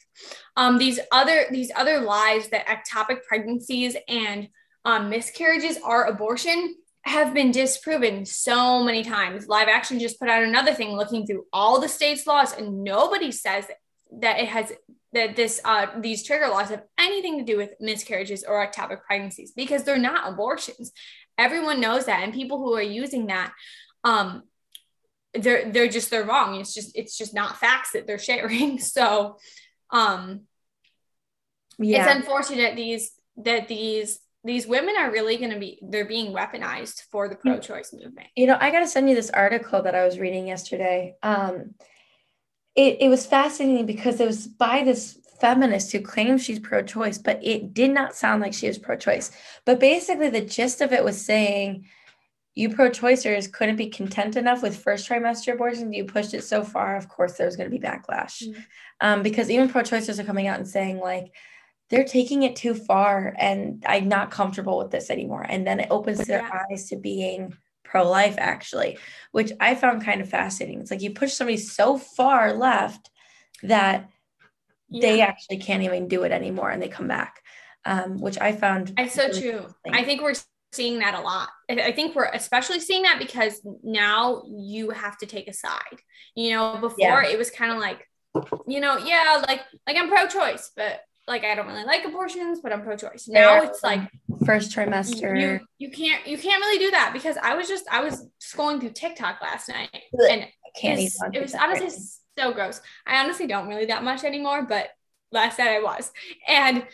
Um, 0.57 0.79
these 0.79 0.99
other, 1.13 1.47
these 1.51 1.71
other 1.77 2.01
lies 2.01 2.49
that 2.49 2.67
ectopic 2.67 3.25
pregnancies 3.29 3.97
and 4.09 4.49
um, 4.85 5.11
miscarriages 5.11 5.79
are 5.85 6.07
abortion 6.07 6.75
have 7.05 7.35
been 7.35 7.51
disproven 7.51 8.25
so 8.25 8.83
many 8.83 9.03
times. 9.03 9.47
Live 9.47 9.69
Action 9.69 9.99
just 9.99 10.19
put 10.19 10.29
out 10.29 10.43
another 10.43 10.75
thing 10.75 10.97
looking 10.97 11.27
through 11.27 11.47
all 11.53 11.81
the 11.81 11.89
states' 11.89 12.27
laws, 12.27 12.53
and 12.57 12.83
nobody 12.83 13.31
says 13.31 13.67
that 14.21 14.41
it 14.41 14.49
has 14.49 14.73
that 15.13 15.37
this 15.37 15.61
uh, 15.65 15.87
these 16.01 16.25
trigger 16.25 16.49
laws 16.49 16.71
have 16.71 16.83
anything 16.99 17.39
to 17.39 17.45
do 17.45 17.57
with 17.57 17.71
miscarriages 17.81 18.45
or 18.45 18.67
ectopic 18.67 19.03
pregnancies 19.03 19.53
because 19.53 19.85
they're 19.85 19.99
not 19.99 20.33
abortions. 20.33 20.93
Everyone 21.37 21.81
knows 21.81 22.07
that, 22.07 22.23
and 22.23 22.33
people 22.33 22.59
who 22.59 22.75
are 22.75 22.83
using 22.83 23.27
that 23.27 23.53
um, 24.05 24.43
they're 25.35 25.71
they're 25.71 25.89
just 25.89 26.11
they're 26.11 26.25
wrong 26.25 26.55
it's 26.61 26.73
just 26.73 26.97
it's 26.97 27.19
just 27.19 27.35
not 27.35 27.59
facts 27.59 27.93
that 27.93 28.07
they're 28.07 28.19
sharing 28.19 28.79
so 28.79 29.37
um 29.91 30.43
yeah. 31.79 32.05
it's 32.05 32.15
unfortunate 32.15 32.63
that 32.63 32.77
these 32.77 33.13
that 33.37 33.69
these 33.69 34.21
these 34.45 34.67
women 34.67 34.95
are 34.99 35.11
really 35.11 35.39
going 35.39 35.51
to 35.51 35.59
be 35.59 35.79
they're 35.83 36.05
being 36.05 36.33
weaponized 36.33 37.03
for 37.11 37.29
the 37.29 37.35
pro-choice 37.35 37.93
movement. 37.93 38.29
You 38.37 38.47
know 38.47 38.59
i 38.61 38.71
got 38.71 38.81
to 38.81 38.87
send 38.87 39.09
you 39.09 39.17
this 39.17 39.31
article 39.31 39.83
that 39.83 39.95
i 39.95 40.05
was 40.05 40.19
reading 40.19 40.47
yesterday. 40.47 41.15
Um 41.23 41.75
it, 42.77 42.99
it 43.01 43.09
was 43.09 43.25
fascinating 43.25 43.87
because 43.87 44.21
it 44.21 44.27
was 44.27 44.47
by 44.47 44.83
this 44.83 45.19
feminist 45.41 45.93
who 45.93 46.01
claims 46.01 46.45
she's 46.45 46.59
pro-choice 46.59 47.19
but 47.19 47.41
it 47.43 47.75
did 47.75 47.91
not 47.91 48.15
sound 48.15 48.43
like 48.43 48.53
she 48.55 48.69
was 48.69 48.79
pro-choice. 48.79 49.31
But 49.65 49.81
basically 49.81 50.29
the 50.31 50.43
gist 50.43 50.81
of 50.81 50.93
it 50.93 51.05
was 51.05 51.21
saying 51.21 51.87
you 52.55 52.69
pro-choicers 52.69 53.51
couldn't 53.51 53.77
be 53.77 53.91
content 53.91 54.37
enough 54.37 54.63
with 54.63 54.77
first 54.77 55.09
trimester 55.09 55.55
abortions. 55.55 55.93
You 55.93 56.05
pushed 56.05 56.35
it 56.35 56.45
so 56.45 56.63
far 56.63 56.97
of 56.97 57.09
course 57.09 57.33
there's 57.33 57.57
going 57.57 57.71
to 57.71 57.77
be 57.77 57.85
backlash. 57.85 58.43
Mm-hmm. 58.43 58.61
um, 59.01 59.23
because 59.23 59.51
even 59.51 59.71
pro-choicers 59.71 60.19
are 60.19 60.25
coming 60.25 60.47
out 60.49 60.59
and 60.59 60.69
saying 60.69 60.99
like 60.99 61.33
they're 61.91 62.05
taking 62.05 62.43
it 62.43 62.57
too 62.57 62.75
far 62.75 63.35
and 63.39 63.85
i'm 63.87 64.09
not 64.09 64.31
comfortable 64.31 64.79
with 64.79 64.91
this 64.91 65.11
anymore 65.11 65.45
and 65.49 65.67
then 65.67 65.81
it 65.81 65.89
opens 65.91 66.19
their 66.19 66.43
yeah. 66.43 66.63
eyes 66.71 66.89
to 66.89 66.97
being 66.97 67.57
pro-life 67.85 68.37
actually 68.39 68.99
which 69.33 69.53
i 69.61 69.75
found 69.75 70.05
kind 70.05 70.21
of 70.21 70.29
fascinating 70.29 70.81
it's 70.81 70.91
like 70.91 71.03
you 71.03 71.11
push 71.11 71.33
somebody 71.33 71.57
so 71.57 71.99
far 71.99 72.53
left 72.55 73.11
that 73.63 74.11
yeah. 74.89 75.01
they 75.01 75.21
actually 75.21 75.59
can't 75.59 75.83
even 75.83 76.09
do 76.09 76.23
it 76.25 76.33
anymore 76.33 76.71
and 76.71 76.83
they 76.83 76.89
come 76.89 77.09
back 77.09 77.41
um, 77.87 78.19
which 78.19 78.39
i 78.41 78.53
found 78.53 78.93
i 78.97 79.07
so 79.07 79.27
really 79.27 79.41
true 79.41 79.67
i 79.93 80.03
think 80.03 80.23
we're 80.23 80.35
seeing 80.75 80.99
that 80.99 81.15
a 81.15 81.21
lot. 81.21 81.49
I 81.71 81.93
think 81.93 82.15
we're 82.15 82.25
especially 82.27 82.81
seeing 82.81 83.03
that 83.03 83.19
because 83.19 83.61
now 83.83 84.43
you 84.47 84.91
have 84.91 85.17
to 85.19 85.27
take 85.27 85.49
a 85.49 85.53
side. 85.53 86.01
You 86.35 86.55
know, 86.55 86.79
before 86.81 87.23
yeah. 87.23 87.29
it 87.29 87.39
was 87.39 87.51
kind 87.51 87.73
of 87.73 87.79
like, 87.79 88.09
you 88.67 88.81
know, 88.81 88.99
yeah, 88.99 89.43
like 89.47 89.61
like 89.87 89.97
I'm 89.97 90.09
pro-choice, 90.09 90.73
but 90.77 91.01
like 91.27 91.45
I 91.45 91.55
don't 91.55 91.67
really 91.67 91.85
like 91.85 92.05
abortions, 92.05 92.61
but 92.63 92.73
I'm 92.73 92.83
pro-choice. 92.83 93.29
Now 93.29 93.63
it's 93.63 93.83
like 93.83 94.01
first 94.45 94.73
trimester. 94.73 95.41
You, 95.41 95.61
you 95.79 95.91
can't 95.91 96.27
you 96.27 96.37
can't 96.37 96.61
really 96.61 96.79
do 96.79 96.91
that 96.91 97.13
because 97.13 97.37
I 97.43 97.55
was 97.55 97.69
just 97.69 97.87
I 97.91 98.03
was 98.03 98.27
scrolling 98.43 98.81
through 98.81 98.91
TikTok 98.91 99.41
last 99.41 99.69
night 99.69 99.89
and 100.31 100.43
I 100.43 100.79
can't 100.79 101.01
it 101.01 101.05
was, 101.05 101.23
it 101.33 101.43
was 101.43 101.55
honestly 101.55 101.87
right 101.87 101.99
so 102.39 102.53
gross. 102.53 102.81
I 103.07 103.23
honestly 103.23 103.47
don't 103.47 103.69
really 103.69 103.87
that 103.87 104.05
much 104.05 104.25
anymore, 104.25 104.63
but 104.63 104.89
last 105.33 105.59
night 105.59 105.69
I 105.69 105.81
was. 105.81 106.11
And 106.49 106.87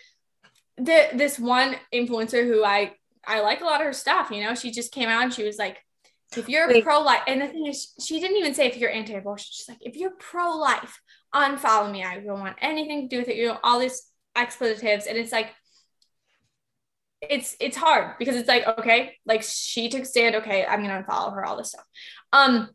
the 0.77 1.09
this 1.15 1.39
one 1.39 1.77
influencer 1.93 2.47
who 2.47 2.65
I 2.65 2.93
I 3.27 3.41
like 3.41 3.61
a 3.61 3.65
lot 3.65 3.81
of 3.81 3.87
her 3.87 3.93
stuff. 3.93 4.31
You 4.31 4.45
know, 4.45 4.55
she 4.55 4.71
just 4.71 4.93
came 4.93 5.09
out 5.09 5.23
and 5.23 5.33
she 5.33 5.45
was 5.45 5.59
like, 5.59 5.79
if 6.37 6.49
you're 6.49 6.83
pro 6.83 7.01
life, 7.01 7.23
and 7.27 7.43
the 7.43 7.49
thing 7.49 7.67
is, 7.67 7.93
she 8.01 8.21
didn't 8.21 8.37
even 8.37 8.55
say 8.55 8.67
if 8.67 8.77
you're 8.77 8.91
anti 8.91 9.15
abortion. 9.15 9.49
She's 9.51 9.69
like, 9.69 9.79
if 9.81 9.97
you're 9.97 10.13
pro 10.19 10.57
life, 10.57 11.01
unfollow 11.35 11.91
me. 11.91 12.05
I 12.05 12.21
don't 12.21 12.41
want 12.41 12.57
anything 12.61 13.03
to 13.03 13.09
do 13.09 13.19
with 13.19 13.29
it. 13.29 13.37
You 13.37 13.49
know, 13.49 13.59
all 13.63 13.79
these 13.79 14.03
expletives. 14.41 15.07
And 15.07 15.17
it's 15.17 15.33
like, 15.33 15.51
it's 17.21 17.55
it's 17.61 17.77
hard 17.77 18.17
because 18.19 18.35
it's 18.35 18.49
like 18.49 18.67
okay 18.67 19.15
like 19.27 19.43
she 19.43 19.91
took 19.91 20.07
stand 20.07 20.37
okay 20.37 20.65
i'm 20.65 20.81
gonna 20.81 21.05
unfollow 21.07 21.35
her 21.35 21.45
all 21.45 21.59
this 21.59 21.69
stuff 21.69 21.85
um 22.33 22.71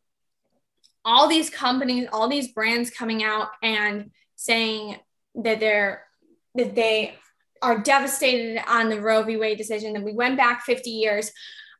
all 1.03 1.27
these 1.27 1.49
companies 1.49 2.07
all 2.13 2.27
these 2.27 2.49
brands 2.49 2.91
coming 2.91 3.23
out 3.23 3.47
and 3.63 4.11
saying 4.35 4.97
that 5.33 5.59
they're 5.59 6.05
that 6.53 6.75
they 6.75 7.15
are 7.61 7.79
devastated 7.79 8.61
on 8.67 8.89
the 8.89 9.01
Roe 9.01 9.23
v. 9.23 9.37
Wade 9.37 9.57
decision, 9.57 9.93
that 9.93 10.03
we 10.03 10.13
went 10.13 10.37
back 10.37 10.63
50 10.63 10.89
years. 10.89 11.31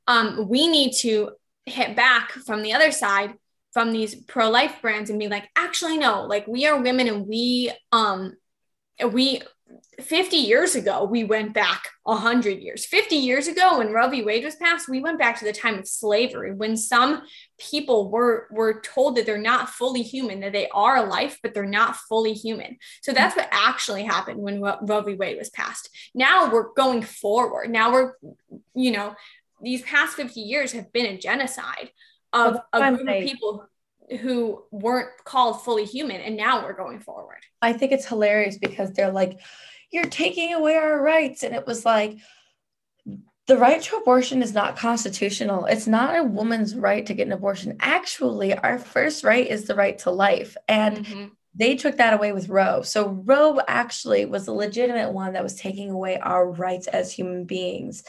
Um, 0.08 0.48
we 0.50 0.68
need 0.68 0.94
to 1.00 1.32
hit 1.66 1.96
back 1.96 2.32
from 2.32 2.62
the 2.62 2.74
other 2.74 2.92
side 2.92 3.34
from 3.72 3.92
these 3.92 4.16
pro-life 4.16 4.78
brands 4.82 5.10
and 5.10 5.20
be 5.20 5.28
like, 5.28 5.50
actually, 5.56 5.98
no, 5.98 6.24
like 6.24 6.48
we 6.48 6.66
are 6.66 6.82
women 6.82 7.08
and 7.08 7.28
we 7.28 7.72
um 7.92 8.34
we 9.12 9.42
50 10.00 10.36
years 10.38 10.76
ago, 10.76 11.06
we 11.06 11.24
went 11.24 11.54
back 11.54 11.88
100 12.04 12.60
years. 12.60 12.86
50 12.86 13.16
years 13.16 13.48
ago, 13.48 13.80
when 13.80 13.92
Roe 13.92 14.10
v. 14.10 14.24
Wade 14.24 14.44
was 14.44 14.56
passed, 14.56 14.90
we 14.90 15.02
went 15.02 15.18
back 15.18 15.40
to 15.40 15.46
the 15.46 15.54
time 15.54 15.80
of 15.80 15.88
slavery 15.88 16.54
when 16.54 16.78
some 16.78 17.24
people 17.58 18.12
were, 18.12 18.48
were 18.52 18.82
told 18.82 19.16
that 19.16 19.26
they're 19.26 19.38
not 19.38 19.70
fully 19.70 20.04
human, 20.04 20.42
that 20.42 20.52
they 20.52 20.68
are 20.70 20.98
a 20.98 21.06
life, 21.06 21.40
but 21.42 21.54
they're 21.54 21.66
not 21.66 21.96
fully 21.96 22.34
human. 22.34 22.78
So 23.02 23.12
that's 23.14 23.36
what 23.36 23.48
actually 23.52 24.04
happened 24.04 24.40
when 24.40 24.62
Roe 24.62 25.02
v. 25.02 25.16
Wade 25.16 25.38
was 25.38 25.50
passed. 25.50 25.90
Now 26.14 26.52
we're 26.52 26.74
going 26.74 27.02
forward. 27.02 27.70
Now 27.70 27.92
we're, 27.92 28.14
you 28.76 28.92
know, 28.92 29.16
these 29.62 29.82
past 29.82 30.16
50 30.16 30.42
years 30.42 30.74
have 30.74 30.92
been 30.92 31.06
a 31.06 31.18
genocide 31.18 31.92
of 32.34 32.60
a 32.74 32.92
group 32.92 33.08
of 33.08 33.24
people 33.24 33.66
who 34.22 34.64
weren't 34.72 35.10
called 35.24 35.64
fully 35.64 35.86
human 35.86 36.22
and 36.22 36.38
now 36.38 36.64
we're 36.64 36.74
going 36.74 37.00
forward. 37.00 37.40
I 37.62 37.74
think 37.74 37.92
it's 37.92 38.06
hilarious 38.06 38.58
because 38.58 38.92
they're 38.92 39.12
like 39.12 39.40
you're 39.92 40.06
taking 40.06 40.54
away 40.54 40.76
our 40.76 41.02
rights. 41.02 41.44
And 41.44 41.56
it 41.56 41.66
was 41.66 41.86
like 41.86 42.18
the 43.48 43.58
right 43.58 43.82
to 43.82 43.96
abortion 43.98 44.42
is 44.42 44.54
not 44.54 44.78
constitutional. 44.78 45.66
It's 45.66 45.88
not 45.88 46.18
a 46.18 46.24
woman's 46.24 46.76
right 46.76 47.06
to 47.06 47.14
get 47.14 47.28
an 47.28 47.34
abortion. 47.34 47.78
Actually 47.80 48.56
our 48.56 48.78
first 48.78 49.24
right 49.24 49.48
is 49.48 49.66
the 49.66 49.76
right 49.76 49.98
to 50.00 50.12
life. 50.12 50.58
And 50.68 51.06
mm-hmm. 51.06 51.26
they 51.54 51.76
took 51.76 51.98
that 51.98 52.14
away 52.14 52.32
with 52.32 52.50
roe. 52.50 52.82
So 52.82 53.10
roe 53.10 53.60
actually 53.68 54.26
was 54.26 54.48
a 54.48 54.54
legitimate 54.54 55.12
one 55.12 55.34
that 55.34 55.44
was 55.44 55.56
taking 55.56 55.90
away 55.92 56.18
our 56.18 56.50
rights 56.50 56.88
as 56.88 57.12
human 57.12 57.46
beings 57.46 58.04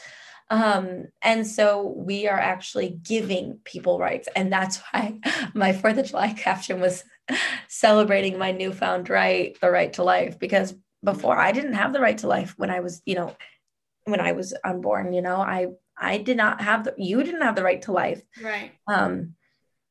um, 0.49 1.07
and 1.21 1.45
so 1.45 1.93
we 1.97 2.27
are 2.27 2.39
actually 2.39 2.89
giving 2.89 3.59
people 3.63 3.99
rights. 3.99 4.29
And 4.35 4.51
that's 4.51 4.77
why 4.91 5.19
my 5.53 5.73
Fourth 5.73 5.97
of 5.97 6.07
July 6.07 6.33
caption 6.33 6.79
was 6.79 7.03
celebrating 7.67 8.37
my 8.37 8.51
newfound 8.51 9.09
right, 9.09 9.57
the 9.59 9.69
right 9.69 9.91
to 9.93 10.03
life, 10.03 10.39
because 10.39 10.73
before 11.03 11.37
I 11.37 11.51
didn't 11.51 11.73
have 11.73 11.93
the 11.93 11.99
right 11.99 12.17
to 12.19 12.27
life 12.27 12.53
when 12.57 12.69
I 12.69 12.79
was, 12.79 13.01
you 13.05 13.15
know, 13.15 13.35
when 14.05 14.19
I 14.19 14.31
was 14.31 14.53
unborn, 14.63 15.13
you 15.13 15.21
know, 15.21 15.37
I 15.37 15.67
I 15.99 16.19
did 16.19 16.37
not 16.37 16.61
have 16.61 16.85
the 16.85 16.93
you 16.97 17.21
didn't 17.23 17.41
have 17.41 17.55
the 17.55 17.63
right 17.63 17.81
to 17.83 17.91
life. 17.91 18.21
Right. 18.41 18.71
Um 18.87 19.35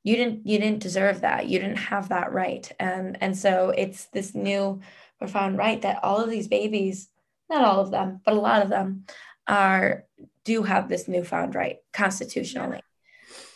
you 0.02 0.16
didn't 0.16 0.46
you 0.46 0.58
didn't 0.58 0.82
deserve 0.82 1.20
that. 1.20 1.48
You 1.48 1.58
didn't 1.58 1.76
have 1.76 2.08
that 2.08 2.32
right. 2.32 2.70
And 2.80 3.18
and 3.20 3.36
so 3.36 3.72
it's 3.76 4.06
this 4.06 4.34
new 4.34 4.80
profound 5.18 5.58
right 5.58 5.82
that 5.82 6.02
all 6.02 6.20
of 6.20 6.30
these 6.30 6.48
babies, 6.48 7.08
not 7.50 7.64
all 7.64 7.80
of 7.80 7.90
them, 7.90 8.20
but 8.24 8.34
a 8.34 8.40
lot 8.40 8.62
of 8.62 8.68
them 8.68 9.04
are 9.46 10.05
do 10.46 10.62
have 10.62 10.88
this 10.88 11.08
newfound 11.08 11.54
right 11.54 11.78
constitutionally. 11.92 12.80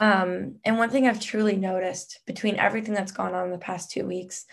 Um, 0.00 0.56
and 0.64 0.76
one 0.76 0.90
thing 0.90 1.06
I've 1.06 1.20
truly 1.20 1.56
noticed 1.56 2.20
between 2.26 2.56
everything 2.56 2.92
that's 2.92 3.12
gone 3.12 3.34
on 3.34 3.46
in 3.46 3.52
the 3.52 3.58
past 3.58 3.90
two 3.90 4.04
weeks 4.06 4.44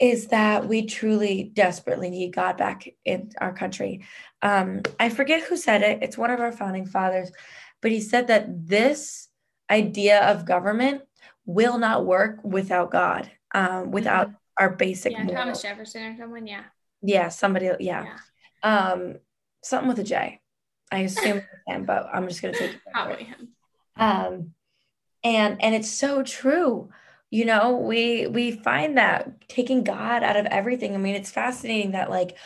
is 0.00 0.28
that 0.28 0.66
we 0.66 0.86
truly 0.86 1.50
desperately 1.54 2.10
need 2.10 2.34
God 2.34 2.56
back 2.56 2.88
in 3.04 3.30
our 3.40 3.52
country. 3.52 4.04
Um, 4.42 4.80
I 4.98 5.10
forget 5.10 5.42
who 5.42 5.56
said 5.56 5.82
it, 5.82 6.02
it's 6.02 6.18
one 6.18 6.30
of 6.30 6.40
our 6.40 6.52
founding 6.52 6.86
fathers, 6.86 7.30
but 7.80 7.90
he 7.90 8.00
said 8.00 8.28
that 8.28 8.66
this 8.66 9.28
idea 9.70 10.26
of 10.30 10.46
government 10.46 11.02
will 11.44 11.78
not 11.78 12.06
work 12.06 12.40
without 12.42 12.90
God, 12.90 13.30
um, 13.54 13.90
without 13.90 14.28
mm-hmm. 14.28 14.36
our 14.58 14.70
basic. 14.70 15.12
Yeah, 15.12 15.26
Thomas 15.26 15.62
Jefferson 15.62 16.02
or 16.02 16.16
someone, 16.16 16.46
yeah. 16.46 16.64
Yeah, 17.02 17.28
somebody, 17.28 17.70
yeah. 17.80 18.04
yeah. 18.04 18.14
Um, 18.62 19.16
something 19.62 19.88
with 19.88 19.98
a 19.98 20.04
J. 20.04 20.40
I 20.90 21.00
assume 21.00 21.42
him, 21.66 21.84
but 21.84 22.08
I'm 22.12 22.28
just 22.28 22.42
gonna 22.42 22.54
take 22.54 22.74
it. 22.74 22.80
Probably 22.92 23.24
him. 23.24 23.48
Um, 23.96 24.54
and 25.22 25.62
and 25.62 25.74
it's 25.74 25.90
so 25.90 26.22
true. 26.22 26.90
You 27.30 27.44
know, 27.44 27.76
we 27.76 28.26
we 28.26 28.52
find 28.52 28.98
that 28.98 29.48
taking 29.48 29.84
God 29.84 30.22
out 30.22 30.36
of 30.36 30.46
everything. 30.46 30.94
I 30.94 30.98
mean, 30.98 31.14
it's 31.14 31.30
fascinating 31.30 31.92
that 31.92 32.10
like 32.10 32.36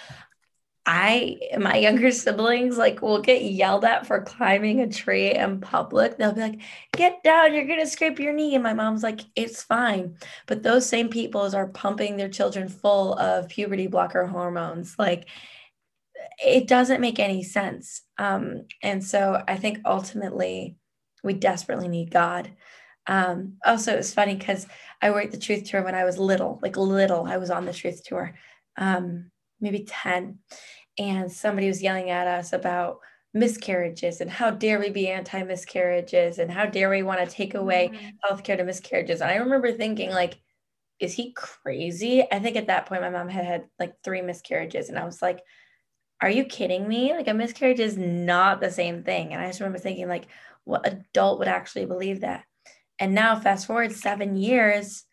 I 0.87 1.39
my 1.59 1.77
younger 1.77 2.11
siblings 2.11 2.77
like 2.77 3.01
will 3.01 3.23
get 3.23 3.43
yelled 3.43 3.87
at 3.87 4.07
for 4.07 4.21
climbing 4.21 4.81
a 4.81 4.89
tree 4.89 5.33
in 5.33 5.61
public. 5.61 6.19
They'll 6.19 6.33
be 6.35 6.43
like, 6.43 6.61
"Get 6.93 7.23
down, 7.23 7.55
you're 7.55 7.67
gonna 7.67 7.87
scrape 7.87 8.19
your 8.19 8.35
knee." 8.35 8.55
And 8.55 8.63
my 8.63 8.75
mom's 8.75 9.03
like, 9.03 9.23
"It's 9.35 9.63
fine." 9.63 10.17
But 10.47 10.63
those 10.63 10.87
same 10.87 11.09
people 11.09 11.55
are 11.57 11.69
pumping 11.69 12.17
their 12.19 12.29
children 12.29 12.69
full 12.69 13.19
of 13.19 13.49
puberty 13.49 13.87
blocker 13.87 14.27
hormones. 14.27 14.97
Like 14.99 15.27
it 16.45 16.67
doesn't 16.67 17.01
make 17.01 17.19
any 17.19 17.43
sense. 17.43 18.03
Um, 18.19 18.67
and 18.83 19.05
so 19.05 19.43
I 19.47 19.57
think 19.57 19.79
ultimately 19.85 20.77
we 21.23 21.35
desperately 21.35 21.89
need 21.89 22.11
God. 22.11 22.51
Um, 23.07 23.55
also, 23.65 23.97
was 23.97 24.15
funny 24.15 24.35
because 24.35 24.67
I 25.03 25.11
worked 25.11 25.33
the 25.33 25.39
truth 25.39 25.65
tour 25.65 25.83
when 25.83 25.95
I 25.95 26.05
was 26.05 26.19
little, 26.19 26.59
like 26.63 26.77
little. 26.77 27.27
I 27.27 27.37
was 27.37 27.51
on 27.51 27.67
the 27.67 27.73
truth 27.73 28.03
tour, 28.05 28.35
um, 28.77 29.31
maybe 29.61 29.85
10. 29.87 30.39
And 30.99 31.31
somebody 31.31 31.67
was 31.67 31.83
yelling 31.83 32.11
at 32.11 32.27
us 32.27 32.53
about 32.53 32.99
miscarriages 33.35 34.21
and 34.21 34.31
how 34.31 34.51
dare 34.51 34.79
we 34.79 34.91
be 34.91 35.09
anti 35.09 35.43
miscarriages 35.43 36.39
and 36.39 36.51
how 36.51 36.67
dare 36.67 36.89
we 36.89 37.03
want 37.03 37.19
to 37.19 37.27
take 37.27 37.55
away 37.55 37.91
mm-hmm. 37.93 38.07
healthcare 38.25 38.57
to 38.57 38.65
miscarriages. 38.65 39.21
And 39.21 39.31
I 39.31 39.37
remember 39.37 39.73
thinking, 39.73 40.11
like, 40.11 40.39
is 41.01 41.13
he 41.13 41.33
crazy? 41.33 42.25
I 42.31 42.39
think 42.39 42.57
at 42.57 42.69
that 42.69 42.87
point, 42.87 43.03
my 43.03 43.11
mom 43.11 43.29
had 43.29 43.45
had 43.45 43.65
like 43.79 43.95
three 44.05 44.23
miscarriages. 44.23 44.89
And 44.89 44.99
I 44.99 45.05
was 45.05 45.21
like, 45.21 45.41
are 46.21 46.31
you 46.31 46.45
kidding 46.45 46.87
me? 46.87 47.13
Like 47.13 47.29
a 47.29 47.35
miscarriage 47.35 47.81
is 47.81 47.99
not 47.99 48.61
the 48.61 48.71
same 48.71 49.03
thing. 49.03 49.33
And 49.33 49.43
I 49.43 49.47
just 49.47 49.61
remember 49.61 49.79
thinking, 49.79 50.09
like, 50.09 50.27
what 50.65 50.87
adult 50.87 51.39
would 51.39 51.49
actually 51.49 51.87
believe 51.87 52.21
that? 52.21 52.45
And 52.99 53.15
now, 53.15 53.39
fast 53.39 53.67
forward 53.67 53.93
seven 53.93 54.37
years, 54.37 55.05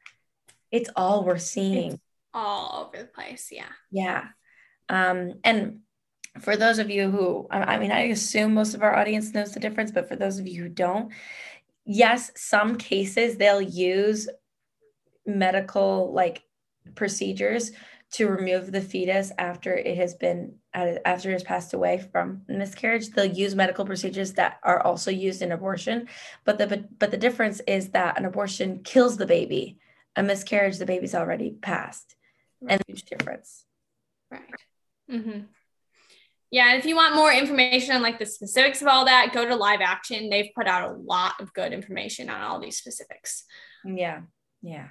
it's 0.71 0.89
all 0.95 1.25
we're 1.25 1.37
seeing. 1.37 1.93
It's 1.93 2.01
all 2.33 2.85
over 2.85 3.03
the 3.03 3.09
place. 3.09 3.49
Yeah. 3.51 3.65
Yeah. 3.91 4.27
Um, 4.87 5.33
and 5.43 5.79
for 6.39 6.55
those 6.55 6.79
of 6.79 6.89
you 6.89 7.09
who, 7.09 7.47
I 7.51 7.77
mean, 7.77 7.91
I 7.91 8.03
assume 8.03 8.53
most 8.53 8.73
of 8.73 8.83
our 8.83 8.95
audience 8.95 9.33
knows 9.33 9.53
the 9.53 9.59
difference, 9.59 9.91
but 9.91 10.07
for 10.07 10.15
those 10.15 10.39
of 10.39 10.47
you 10.47 10.63
who 10.63 10.69
don't, 10.69 11.11
yes, 11.85 12.31
some 12.35 12.77
cases 12.77 13.35
they'll 13.35 13.61
use 13.61 14.29
medical 15.25 16.13
like 16.13 16.43
procedures 16.95 17.71
to 18.11 18.27
remove 18.27 18.71
the 18.71 18.81
fetus 18.81 19.31
after 19.37 19.73
it 19.73 19.97
has 19.97 20.15
been 20.15 20.55
after 20.73 21.29
it 21.29 21.33
has 21.33 21.43
passed 21.43 21.73
away 21.73 21.97
from 22.11 22.41
miscarriage. 22.47 23.09
They'll 23.09 23.25
use 23.25 23.55
medical 23.55 23.85
procedures 23.85 24.33
that 24.33 24.59
are 24.63 24.81
also 24.81 25.11
used 25.11 25.41
in 25.41 25.51
abortion 25.51 26.07
but 26.45 26.57
the 26.57 26.67
but, 26.67 26.99
but 26.99 27.11
the 27.11 27.17
difference 27.17 27.61
is 27.67 27.89
that 27.89 28.17
an 28.17 28.25
abortion 28.25 28.81
kills 28.83 29.17
the 29.17 29.25
baby. 29.25 29.77
A 30.15 30.23
miscarriage 30.23 30.77
the 30.77 30.85
baby's 30.85 31.15
already 31.15 31.51
passed. 31.51 32.15
Right. 32.61 32.73
and 32.73 32.83
huge 32.87 33.03
difference. 33.03 33.65
Right. 34.29 34.41
Mm-hmm. 35.09 35.41
yeah 36.51 36.69
and 36.69 36.79
if 36.79 36.85
you 36.85 36.95
want 36.95 37.15
more 37.15 37.33
information 37.33 37.93
on 37.93 38.01
like 38.01 38.17
the 38.17 38.25
specifics 38.25 38.81
of 38.81 38.87
all 38.87 39.05
that 39.05 39.33
go 39.33 39.45
to 39.45 39.55
live 39.55 39.81
action. 39.81 40.29
They've 40.29 40.51
put 40.55 40.67
out 40.67 40.89
a 40.89 40.93
lot 40.93 41.41
of 41.41 41.53
good 41.53 41.73
information 41.73 42.29
on 42.29 42.41
all 42.41 42.59
these 42.59 42.77
specifics. 42.77 43.45
Yeah 43.85 44.21
yeah 44.61 44.89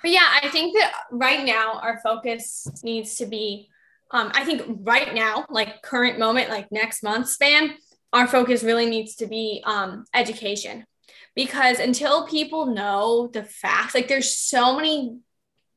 but 0.00 0.10
yeah, 0.10 0.38
I 0.42 0.48
think 0.48 0.76
that 0.76 0.92
right 1.10 1.44
now 1.44 1.80
our 1.80 2.00
focus 2.02 2.66
needs 2.82 3.16
to 3.16 3.26
be, 3.26 3.68
um, 4.10 4.30
I 4.34 4.44
think 4.44 4.62
right 4.82 5.14
now, 5.14 5.46
like 5.48 5.82
current 5.82 6.18
moment, 6.18 6.50
like 6.50 6.70
next 6.70 7.02
month 7.02 7.28
span, 7.28 7.74
our 8.12 8.26
focus 8.26 8.62
really 8.62 8.86
needs 8.86 9.16
to 9.16 9.26
be 9.26 9.62
um, 9.64 10.04
education 10.14 10.84
because 11.34 11.78
until 11.78 12.26
people 12.26 12.66
know 12.66 13.30
the 13.32 13.42
facts, 13.42 13.94
like 13.94 14.08
there's 14.08 14.36
so 14.36 14.76
many 14.76 15.18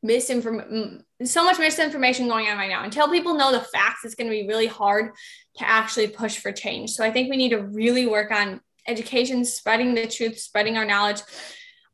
misinformation, 0.03 1.03
so 1.23 1.43
much 1.43 1.59
misinformation 1.59 2.27
going 2.27 2.47
on 2.47 2.57
right 2.57 2.69
now. 2.69 2.83
Until 2.83 3.09
people 3.09 3.35
know 3.35 3.51
the 3.51 3.61
facts, 3.61 4.03
it's 4.03 4.15
going 4.15 4.29
to 4.29 4.35
be 4.35 4.47
really 4.47 4.67
hard 4.67 5.13
to 5.57 5.67
actually 5.67 6.07
push 6.07 6.37
for 6.37 6.51
change. 6.51 6.91
So 6.91 7.03
I 7.03 7.11
think 7.11 7.29
we 7.29 7.37
need 7.37 7.49
to 7.49 7.63
really 7.63 8.05
work 8.05 8.31
on 8.31 8.61
education, 8.87 9.45
spreading 9.45 9.95
the 9.95 10.07
truth, 10.07 10.37
spreading 10.37 10.77
our 10.77 10.85
knowledge, 10.85 11.21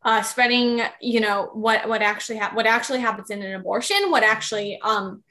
uh, 0.04 0.22
spreading, 0.22 0.82
you 1.00 1.20
know, 1.20 1.50
what 1.54 1.88
what 1.88 2.02
actually 2.02 2.40
ha- 2.40 2.52
what 2.54 2.66
actually 2.66 3.00
happens 3.00 3.30
in 3.30 3.42
an 3.42 3.54
abortion, 3.56 4.10
what 4.10 4.24
actually 4.24 4.80
um, 4.82 5.24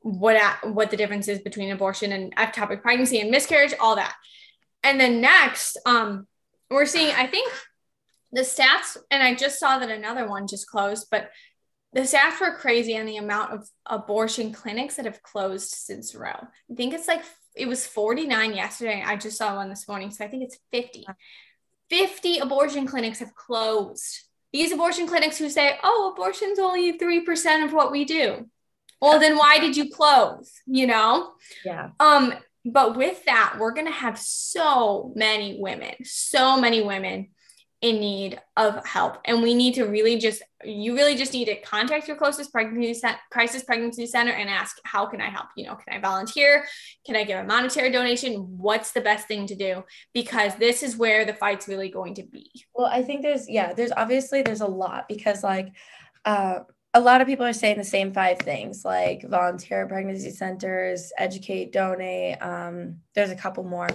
what 0.00 0.36
a- 0.36 0.68
what 0.68 0.90
the 0.90 0.96
difference 0.96 1.28
is 1.28 1.40
between 1.40 1.70
abortion 1.70 2.12
and 2.12 2.34
ectopic 2.36 2.82
pregnancy 2.82 3.20
and 3.20 3.30
miscarriage, 3.30 3.74
all 3.80 3.96
that. 3.96 4.14
And 4.82 5.00
then 5.00 5.20
next, 5.20 5.78
um, 5.86 6.26
we're 6.70 6.86
seeing, 6.86 7.14
I 7.14 7.26
think, 7.26 7.52
the 8.32 8.42
stats, 8.42 8.96
and 9.10 9.22
I 9.22 9.34
just 9.34 9.58
saw 9.58 9.78
that 9.78 9.90
another 9.90 10.28
one 10.28 10.46
just 10.46 10.68
closed, 10.68 11.08
but 11.10 11.30
the 11.92 12.02
stats 12.02 12.40
were 12.40 12.56
crazy 12.56 12.98
on 12.98 13.06
the 13.06 13.16
amount 13.16 13.52
of 13.52 13.68
abortion 13.86 14.52
clinics 14.52 14.96
that 14.96 15.06
have 15.06 15.22
closed 15.22 15.70
since 15.70 16.14
Roe. 16.14 16.28
I 16.70 16.74
think 16.76 16.92
it's 16.92 17.08
like 17.08 17.22
it 17.54 17.66
was 17.66 17.86
49 17.86 18.54
yesterday. 18.54 19.02
I 19.04 19.16
just 19.16 19.38
saw 19.38 19.56
one 19.56 19.70
this 19.70 19.88
morning, 19.88 20.10
so 20.10 20.24
I 20.24 20.28
think 20.28 20.42
it's 20.42 20.58
50. 20.72 21.06
50 21.90 22.38
abortion 22.38 22.86
clinics 22.86 23.20
have 23.20 23.34
closed. 23.34 24.22
These 24.52 24.72
abortion 24.72 25.06
clinics 25.06 25.38
who 25.38 25.48
say, 25.48 25.78
oh, 25.82 26.12
abortion's 26.14 26.58
only 26.58 26.98
3% 26.98 27.64
of 27.64 27.72
what 27.72 27.92
we 27.92 28.04
do. 28.04 28.48
Well, 29.00 29.20
then 29.20 29.36
why 29.36 29.58
did 29.58 29.76
you 29.76 29.90
close? 29.90 30.52
You 30.66 30.86
know? 30.86 31.32
Yeah. 31.64 31.90
Um, 32.00 32.32
but 32.64 32.96
with 32.96 33.24
that, 33.26 33.56
we're 33.58 33.74
going 33.74 33.86
to 33.86 33.92
have 33.92 34.18
so 34.18 35.12
many 35.14 35.58
women, 35.60 35.94
so 36.04 36.60
many 36.60 36.82
women 36.82 37.28
in 37.82 38.00
need 38.00 38.40
of 38.56 38.84
help. 38.86 39.18
And 39.26 39.42
we 39.42 39.54
need 39.54 39.74
to 39.74 39.84
really 39.84 40.18
just, 40.18 40.42
you 40.64 40.94
really 40.94 41.14
just 41.14 41.34
need 41.34 41.44
to 41.44 41.60
contact 41.60 42.08
your 42.08 42.16
closest 42.16 42.50
pregnancy 42.50 43.06
crisis 43.30 43.62
pregnancy 43.64 44.06
center 44.06 44.32
and 44.32 44.48
ask, 44.48 44.78
how 44.84 45.06
can 45.06 45.20
I 45.20 45.28
help? 45.28 45.48
You 45.56 45.66
know, 45.66 45.74
can 45.74 45.94
I 45.94 46.00
volunteer? 46.00 46.64
Can 47.04 47.16
I 47.16 47.24
give 47.24 47.38
a 47.38 47.44
monetary 47.44 47.90
donation? 47.90 48.56
What's 48.56 48.92
the 48.92 49.02
best 49.02 49.28
thing 49.28 49.46
to 49.48 49.54
do? 49.54 49.84
Because 50.14 50.54
this 50.56 50.82
is 50.82 50.96
where 50.96 51.26
the 51.26 51.34
fight's 51.34 51.68
really 51.68 51.90
going 51.90 52.14
to 52.14 52.22
be. 52.22 52.50
Well, 52.74 52.86
I 52.86 53.02
think 53.02 53.22
there's, 53.22 53.48
yeah, 53.48 53.74
there's 53.74 53.92
obviously 53.92 54.42
there's 54.42 54.62
a 54.62 54.66
lot 54.66 55.04
because 55.06 55.44
like, 55.44 55.68
uh, 56.24 56.60
a 56.96 57.00
lot 57.00 57.20
of 57.20 57.26
people 57.26 57.44
are 57.44 57.52
saying 57.52 57.76
the 57.76 57.84
same 57.84 58.10
five 58.10 58.38
things 58.38 58.82
like 58.82 59.22
volunteer 59.28 59.86
pregnancy 59.86 60.30
centers, 60.30 61.12
educate, 61.18 61.70
donate. 61.70 62.40
Um, 62.40 62.96
there's 63.14 63.30
a 63.30 63.36
couple 63.36 63.64
more. 63.64 63.90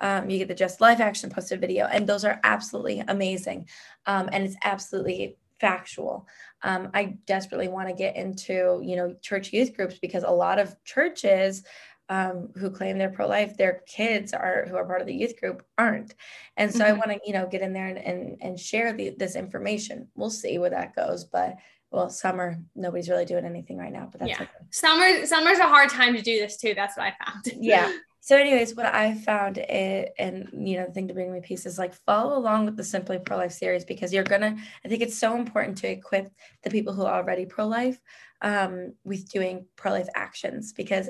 Um, 0.00 0.28
you 0.28 0.38
get 0.38 0.48
the 0.48 0.54
Just 0.54 0.80
Life 0.80 0.98
Action 0.98 1.30
posted 1.30 1.60
video, 1.60 1.86
and 1.86 2.08
those 2.08 2.24
are 2.24 2.40
absolutely 2.42 3.04
amazing. 3.06 3.68
Um, 4.06 4.28
and 4.32 4.42
it's 4.42 4.56
absolutely 4.64 5.36
factual. 5.60 6.26
Um, 6.62 6.90
I 6.92 7.18
desperately 7.24 7.68
want 7.68 7.88
to 7.88 7.94
get 7.94 8.16
into, 8.16 8.82
you 8.82 8.96
know, 8.96 9.14
church 9.22 9.52
youth 9.52 9.76
groups 9.76 10.00
because 10.00 10.24
a 10.24 10.30
lot 10.30 10.58
of 10.58 10.74
churches 10.82 11.62
um, 12.08 12.48
who 12.56 12.68
claim 12.68 12.98
they're 12.98 13.10
pro-life, 13.10 13.56
their 13.56 13.82
kids 13.86 14.32
are 14.32 14.66
who 14.68 14.74
are 14.74 14.84
part 14.84 15.00
of 15.00 15.06
the 15.06 15.14
youth 15.14 15.38
group 15.38 15.64
aren't. 15.78 16.16
And 16.56 16.72
so 16.72 16.80
mm-hmm. 16.80 16.94
I 16.94 16.98
want 16.98 17.10
to, 17.12 17.20
you 17.24 17.32
know, 17.32 17.46
get 17.46 17.62
in 17.62 17.72
there 17.72 17.86
and 17.86 17.98
and, 17.98 18.38
and 18.40 18.58
share 18.58 18.92
the, 18.92 19.10
this 19.16 19.36
information. 19.36 20.08
We'll 20.16 20.30
see 20.30 20.58
where 20.58 20.70
that 20.70 20.96
goes, 20.96 21.24
but 21.24 21.54
well 21.90 22.08
summer 22.08 22.58
nobody's 22.74 23.08
really 23.08 23.24
doing 23.24 23.44
anything 23.44 23.76
right 23.76 23.92
now 23.92 24.08
but 24.10 24.20
that's 24.20 24.30
yeah. 24.30 24.42
okay. 24.42 24.50
summer 24.70 25.26
summer's 25.26 25.58
a 25.58 25.68
hard 25.68 25.88
time 25.88 26.14
to 26.14 26.22
do 26.22 26.38
this 26.38 26.56
too 26.56 26.74
that's 26.74 26.96
what 26.96 27.06
i 27.06 27.24
found 27.24 27.44
yeah 27.60 27.92
so 28.20 28.36
anyways 28.36 28.74
what 28.74 28.86
i 28.86 29.14
found 29.14 29.58
it 29.58 30.12
and 30.18 30.48
you 30.52 30.76
know 30.76 30.86
the 30.86 30.92
thing 30.92 31.08
to 31.08 31.14
bring 31.14 31.32
me 31.32 31.40
peace 31.40 31.66
is 31.66 31.78
like 31.78 31.94
follow 32.06 32.38
along 32.38 32.64
with 32.64 32.76
the 32.76 32.84
simply 32.84 33.18
pro-life 33.18 33.52
series 33.52 33.84
because 33.84 34.12
you're 34.12 34.24
gonna 34.24 34.56
i 34.84 34.88
think 34.88 35.02
it's 35.02 35.18
so 35.18 35.36
important 35.36 35.76
to 35.76 35.90
equip 35.90 36.30
the 36.62 36.70
people 36.70 36.92
who 36.92 37.04
are 37.04 37.20
already 37.20 37.46
pro-life 37.46 38.00
um, 38.42 38.94
with 39.04 39.30
doing 39.30 39.66
pro-life 39.76 40.08
actions 40.14 40.72
because 40.72 41.08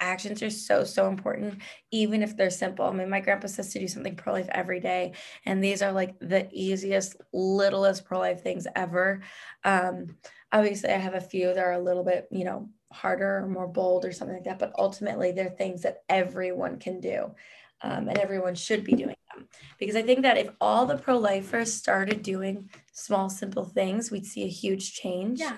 actions 0.00 0.42
are 0.42 0.50
so 0.50 0.84
so 0.84 1.08
important 1.08 1.60
even 1.90 2.22
if 2.22 2.36
they're 2.36 2.50
simple. 2.50 2.84
I 2.84 2.92
mean 2.92 3.10
my 3.10 3.20
grandpa 3.20 3.46
says 3.46 3.72
to 3.72 3.78
do 3.78 3.88
something 3.88 4.16
pro-life 4.16 4.48
every 4.50 4.80
day 4.80 5.12
and 5.46 5.62
these 5.62 5.82
are 5.82 5.92
like 5.92 6.18
the 6.20 6.48
easiest 6.52 7.16
littlest 7.32 8.04
pro-life 8.04 8.42
things 8.42 8.66
ever. 8.74 9.22
Um, 9.64 10.16
obviously 10.54 10.90
i 10.90 10.96
have 10.96 11.14
a 11.14 11.20
few 11.20 11.52
that 11.52 11.58
are 11.58 11.72
a 11.72 11.82
little 11.82 12.04
bit 12.04 12.28
you 12.30 12.44
know 12.44 12.68
harder 12.92 13.38
or 13.38 13.48
more 13.48 13.66
bold 13.66 14.04
or 14.04 14.12
something 14.12 14.36
like 14.36 14.44
that 14.44 14.58
but 14.58 14.72
ultimately 14.78 15.32
they're 15.32 15.50
things 15.50 15.82
that 15.82 16.04
everyone 16.08 16.78
can 16.78 17.00
do 17.00 17.34
um, 17.82 18.08
and 18.08 18.16
everyone 18.18 18.54
should 18.54 18.82
be 18.84 18.92
doing 18.92 19.16
them. 19.34 19.48
Because 19.78 19.96
i 19.96 20.02
think 20.02 20.22
that 20.22 20.38
if 20.38 20.50
all 20.60 20.86
the 20.86 20.96
pro-lifers 20.96 21.74
started 21.74 22.22
doing 22.22 22.70
small 22.92 23.28
simple 23.28 23.64
things 23.64 24.10
we'd 24.10 24.24
see 24.24 24.44
a 24.44 24.48
huge 24.48 24.94
change. 24.94 25.40
Yeah. 25.40 25.56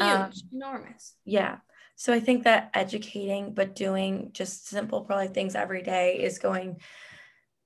Huge. 0.00 0.10
Um, 0.10 0.30
enormous. 0.50 1.14
yeah 1.26 1.58
so 1.96 2.12
I 2.12 2.20
think 2.20 2.44
that 2.44 2.70
educating, 2.74 3.54
but 3.54 3.74
doing 3.74 4.30
just 4.32 4.68
simple 4.68 5.02
pro 5.02 5.16
life 5.16 5.34
things 5.34 5.54
every 5.54 5.82
day 5.82 6.20
is 6.22 6.38
going 6.38 6.80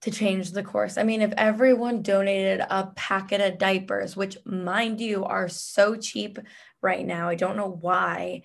to 0.03 0.11
change 0.11 0.53
the 0.53 0.63
course. 0.63 0.99
I 0.99 1.03
mean, 1.03 1.23
if 1.23 1.33
everyone 1.37 2.03
donated 2.03 2.61
a 2.69 2.89
packet 2.95 3.41
of 3.41 3.59
diapers, 3.59 4.17
which 4.17 4.37
mind 4.45 5.01
you 5.01 5.25
are 5.25 5.49
so 5.49 5.97
cheap 5.97 6.39
right 6.83 7.05
now, 7.05 7.29
I 7.29 7.35
don't 7.35 7.57
know 7.57 7.79
why, 7.81 8.43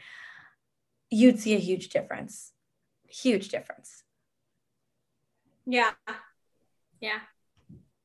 you'd 1.10 1.40
see 1.40 1.56
a 1.56 1.60
huge 1.60 1.90
difference. 1.90 2.52
Huge 3.08 3.50
difference. 3.50 4.04
Yeah. 5.66 5.92
Yeah. 7.02 7.20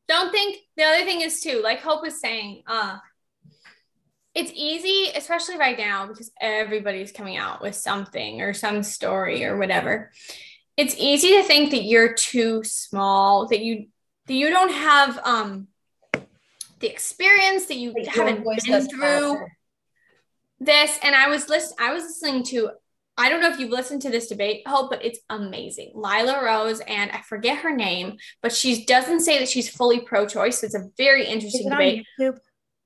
Don't 0.09 0.31
think 0.33 0.59
the 0.77 0.85
other 0.85 1.05
thing 1.05 1.21
is 1.21 1.41
too, 1.41 1.61
like 1.63 1.81
Hope 1.81 2.03
was 2.03 2.21
saying, 2.21 2.63
uh, 2.67 2.99
it's 4.37 4.53
easy, 4.55 5.11
especially 5.17 5.57
right 5.57 5.79
now, 5.79 6.07
because 6.07 6.31
everybody's 6.39 7.11
coming 7.11 7.39
out 7.39 7.63
with 7.63 7.75
something 7.75 8.43
or 8.43 8.53
some 8.53 8.83
story 8.83 9.47
or 9.47 9.57
whatever. 9.57 10.13
It's 10.77 10.95
easy 10.99 11.29
to 11.37 11.43
think 11.43 11.71
that 11.71 11.85
you're 11.85 12.13
too 12.13 12.63
small, 12.63 13.49
that 13.49 13.61
you 13.61 13.87
that 14.27 14.35
you 14.35 14.51
don't 14.51 14.73
have 14.73 15.19
um 15.25 15.69
the 16.81 16.87
experience 16.87 17.65
that 17.67 17.79
you 17.79 17.95
like 17.95 18.09
haven't 18.09 18.45
been 18.45 18.89
through 18.89 19.39
this. 20.61 20.99
And 21.03 21.15
I 21.15 21.29
was 21.29 21.49
list 21.49 21.75
I 21.81 21.95
was 21.95 22.03
listening 22.03 22.45
to 22.45 22.73
I 23.17 23.31
don't 23.31 23.41
know 23.41 23.49
if 23.49 23.59
you've 23.59 23.71
listened 23.71 24.03
to 24.03 24.11
this 24.11 24.29
debate, 24.29 24.69
Hope, 24.69 24.91
but 24.91 25.03
it's 25.03 25.21
amazing. 25.31 25.93
Lila 25.95 26.45
Rose 26.45 26.81
and 26.81 27.11
I 27.11 27.23
forget 27.23 27.61
her 27.61 27.75
name, 27.75 28.19
but 28.43 28.53
she 28.53 28.85
doesn't 28.85 29.21
say 29.21 29.39
that 29.39 29.49
she's 29.49 29.71
fully 29.71 30.01
pro-choice. 30.01 30.63
It's 30.63 30.75
a 30.75 30.91
very 30.99 31.25
interesting 31.25 31.71
debate. 31.71 32.05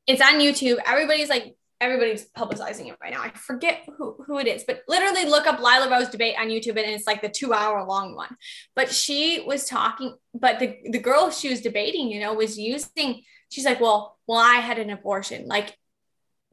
It's 0.06 0.22
on 0.22 0.40
YouTube. 0.40 0.78
Everybody's 0.86 1.28
like, 1.28 1.56
everybody's 1.80 2.28
publicizing 2.30 2.88
it 2.88 2.96
right 3.00 3.12
now. 3.12 3.22
I 3.22 3.30
forget 3.30 3.88
who, 3.96 4.16
who 4.26 4.38
it 4.38 4.46
is, 4.46 4.64
but 4.66 4.82
literally 4.86 5.24
look 5.24 5.46
up 5.46 5.60
Lila 5.60 5.90
Rose 5.90 6.10
debate 6.10 6.34
on 6.38 6.48
YouTube 6.48 6.76
and 6.76 6.90
it's 6.90 7.06
like 7.06 7.22
the 7.22 7.28
two 7.28 7.54
hour 7.54 7.86
long 7.86 8.14
one. 8.14 8.36
But 8.76 8.92
she 8.92 9.42
was 9.46 9.64
talking, 9.64 10.14
but 10.34 10.58
the, 10.58 10.76
the 10.90 10.98
girl 10.98 11.30
she 11.30 11.48
was 11.48 11.62
debating, 11.62 12.10
you 12.10 12.20
know, 12.20 12.34
was 12.34 12.58
using, 12.58 13.22
she's 13.50 13.64
like, 13.64 13.80
well, 13.80 14.18
well, 14.26 14.38
I 14.38 14.56
had 14.56 14.78
an 14.78 14.90
abortion, 14.90 15.46
like 15.46 15.76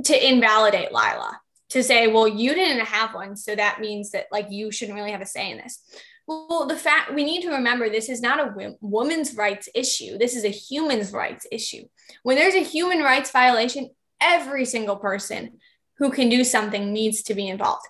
to 0.06 0.28
invalidate 0.28 0.94
Lila, 0.94 1.40
to 1.70 1.84
say, 1.84 2.08
well, 2.08 2.28
you 2.28 2.54
didn't 2.54 2.86
have 2.86 3.14
one. 3.14 3.36
So 3.36 3.54
that 3.54 3.82
means 3.82 4.12
that 4.12 4.28
like 4.32 4.48
you 4.50 4.72
shouldn't 4.72 4.96
really 4.96 5.12
have 5.12 5.22
a 5.22 5.26
say 5.26 5.52
in 5.52 5.58
this. 5.58 5.82
Well, 6.28 6.68
the 6.68 6.76
fact 6.76 7.14
we 7.14 7.24
need 7.24 7.42
to 7.44 7.52
remember 7.52 7.90
this 7.90 8.10
is 8.10 8.22
not 8.22 8.40
a 8.40 8.76
woman's 8.82 9.36
rights 9.36 9.70
issue. 9.74 10.18
This 10.18 10.36
is 10.36 10.44
a 10.44 10.50
human's 10.50 11.14
rights 11.14 11.48
issue. 11.52 11.86
When 12.24 12.36
there's 12.36 12.54
a 12.54 12.64
human 12.64 13.00
rights 13.00 13.32
violation, 13.32 13.92
every 14.20 14.66
single 14.66 14.98
person 14.98 15.60
who 15.98 16.12
can 16.12 16.30
do 16.30 16.44
something 16.44 16.92
needs 16.92 17.24
to 17.24 17.34
be 17.34 17.48
involved. 17.48 17.86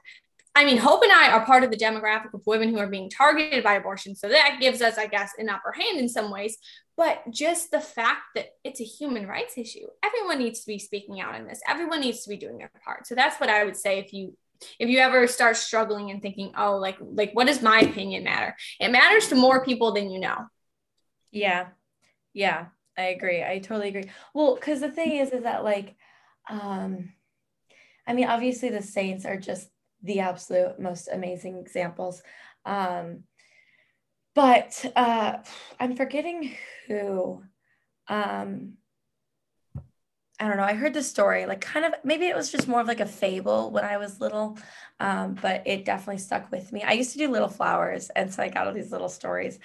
I 0.56 0.66
mean, 0.66 0.78
Hope 0.78 1.04
and 1.04 1.12
I 1.12 1.32
are 1.32 1.46
part 1.46 1.64
of 1.64 1.72
the 1.72 1.78
demographic 1.78 2.34
of 2.34 2.42
women 2.46 2.70
who 2.70 2.80
are 2.80 2.88
being 2.88 3.10
targeted 3.10 3.64
by 3.64 3.74
abortion. 3.76 4.16
So 4.16 4.30
that 4.30 4.58
gives 4.60 4.82
us, 4.82 4.98
I 4.98 5.08
guess, 5.08 5.32
an 5.38 5.50
upper 5.50 5.72
hand 5.72 6.00
in 6.00 6.10
some 6.10 6.32
ways. 6.32 6.58
But 6.96 7.22
just 7.32 7.70
the 7.70 7.80
fact 7.80 8.22
that 8.34 8.50
it's 8.64 8.82
a 8.82 8.84
human 8.84 9.28
rights 9.28 9.56
issue, 9.56 9.86
everyone 10.04 10.40
needs 10.40 10.62
to 10.62 10.68
be 10.68 10.80
speaking 10.80 11.22
out 11.22 11.36
in 11.36 11.48
this. 11.48 11.62
Everyone 11.68 12.02
needs 12.02 12.24
to 12.24 12.30
be 12.30 12.38
doing 12.38 12.58
their 12.58 12.72
part. 12.84 13.06
So 13.06 13.14
that's 13.14 13.40
what 13.40 13.50
I 13.50 13.66
would 13.66 13.78
say 13.78 14.00
if 14.00 14.14
you 14.14 14.36
if 14.80 14.90
you 14.90 15.00
ever 15.00 15.28
start 15.28 15.58
struggling 15.58 16.12
and 16.12 16.22
thinking, 16.22 16.54
oh, 16.58 16.78
like 16.78 16.98
like 17.00 17.32
what 17.34 17.48
does 17.48 17.62
my 17.62 17.80
opinion 17.80 18.24
matter? 18.24 18.56
It 18.80 18.92
matters 18.92 19.30
to 19.30 19.36
more 19.36 19.64
people 19.64 19.94
than 19.94 20.10
you 20.10 20.20
know. 20.20 20.48
Yeah. 21.32 21.68
Yeah, 22.34 22.68
I 22.96 23.06
agree. 23.06 23.44
I 23.44 23.58
totally 23.58 23.90
agree. 23.90 24.12
Well, 24.34 24.56
because 24.56 24.80
the 24.80 24.92
thing 24.92 25.18
is, 25.18 25.32
is 25.32 25.42
that 25.42 25.64
like, 25.64 25.96
um, 26.48 27.12
I 28.06 28.14
mean, 28.14 28.28
obviously 28.28 28.70
the 28.70 28.84
Saints 28.84 29.26
are 29.26 29.38
just 29.38 29.70
the 30.04 30.20
absolute 30.20 30.80
most 30.80 31.10
amazing 31.12 31.58
examples. 31.58 32.22
Um, 32.64 33.24
but 34.36 34.86
uh, 34.96 35.38
I'm 35.80 35.96
forgetting 35.96 36.56
who. 36.88 37.42
Um, 38.08 38.74
I 40.40 40.48
don't 40.48 40.58
know. 40.58 40.64
I 40.64 40.74
heard 40.74 40.94
the 40.94 41.02
story, 41.02 41.46
like 41.48 41.62
kind 41.62 41.86
of 41.86 41.94
maybe 42.04 42.28
it 42.28 42.36
was 42.36 42.52
just 42.52 42.68
more 42.68 42.82
of 42.82 42.88
like 42.88 43.00
a 43.00 43.08
fable 43.08 43.72
when 43.72 43.84
I 43.84 43.98
was 43.98 44.22
little, 44.22 44.58
um, 45.00 45.36
but 45.42 45.64
it 45.66 45.84
definitely 45.84 46.20
stuck 46.20 46.52
with 46.52 46.72
me. 46.72 46.84
I 46.84 46.94
used 46.94 47.14
to 47.14 47.18
do 47.18 47.30
little 47.30 47.48
flowers, 47.48 48.10
and 48.16 48.32
so 48.32 48.44
I 48.44 48.50
got 48.50 48.68
all 48.68 48.74
these 48.74 48.92
little 48.92 49.10
stories. 49.10 49.58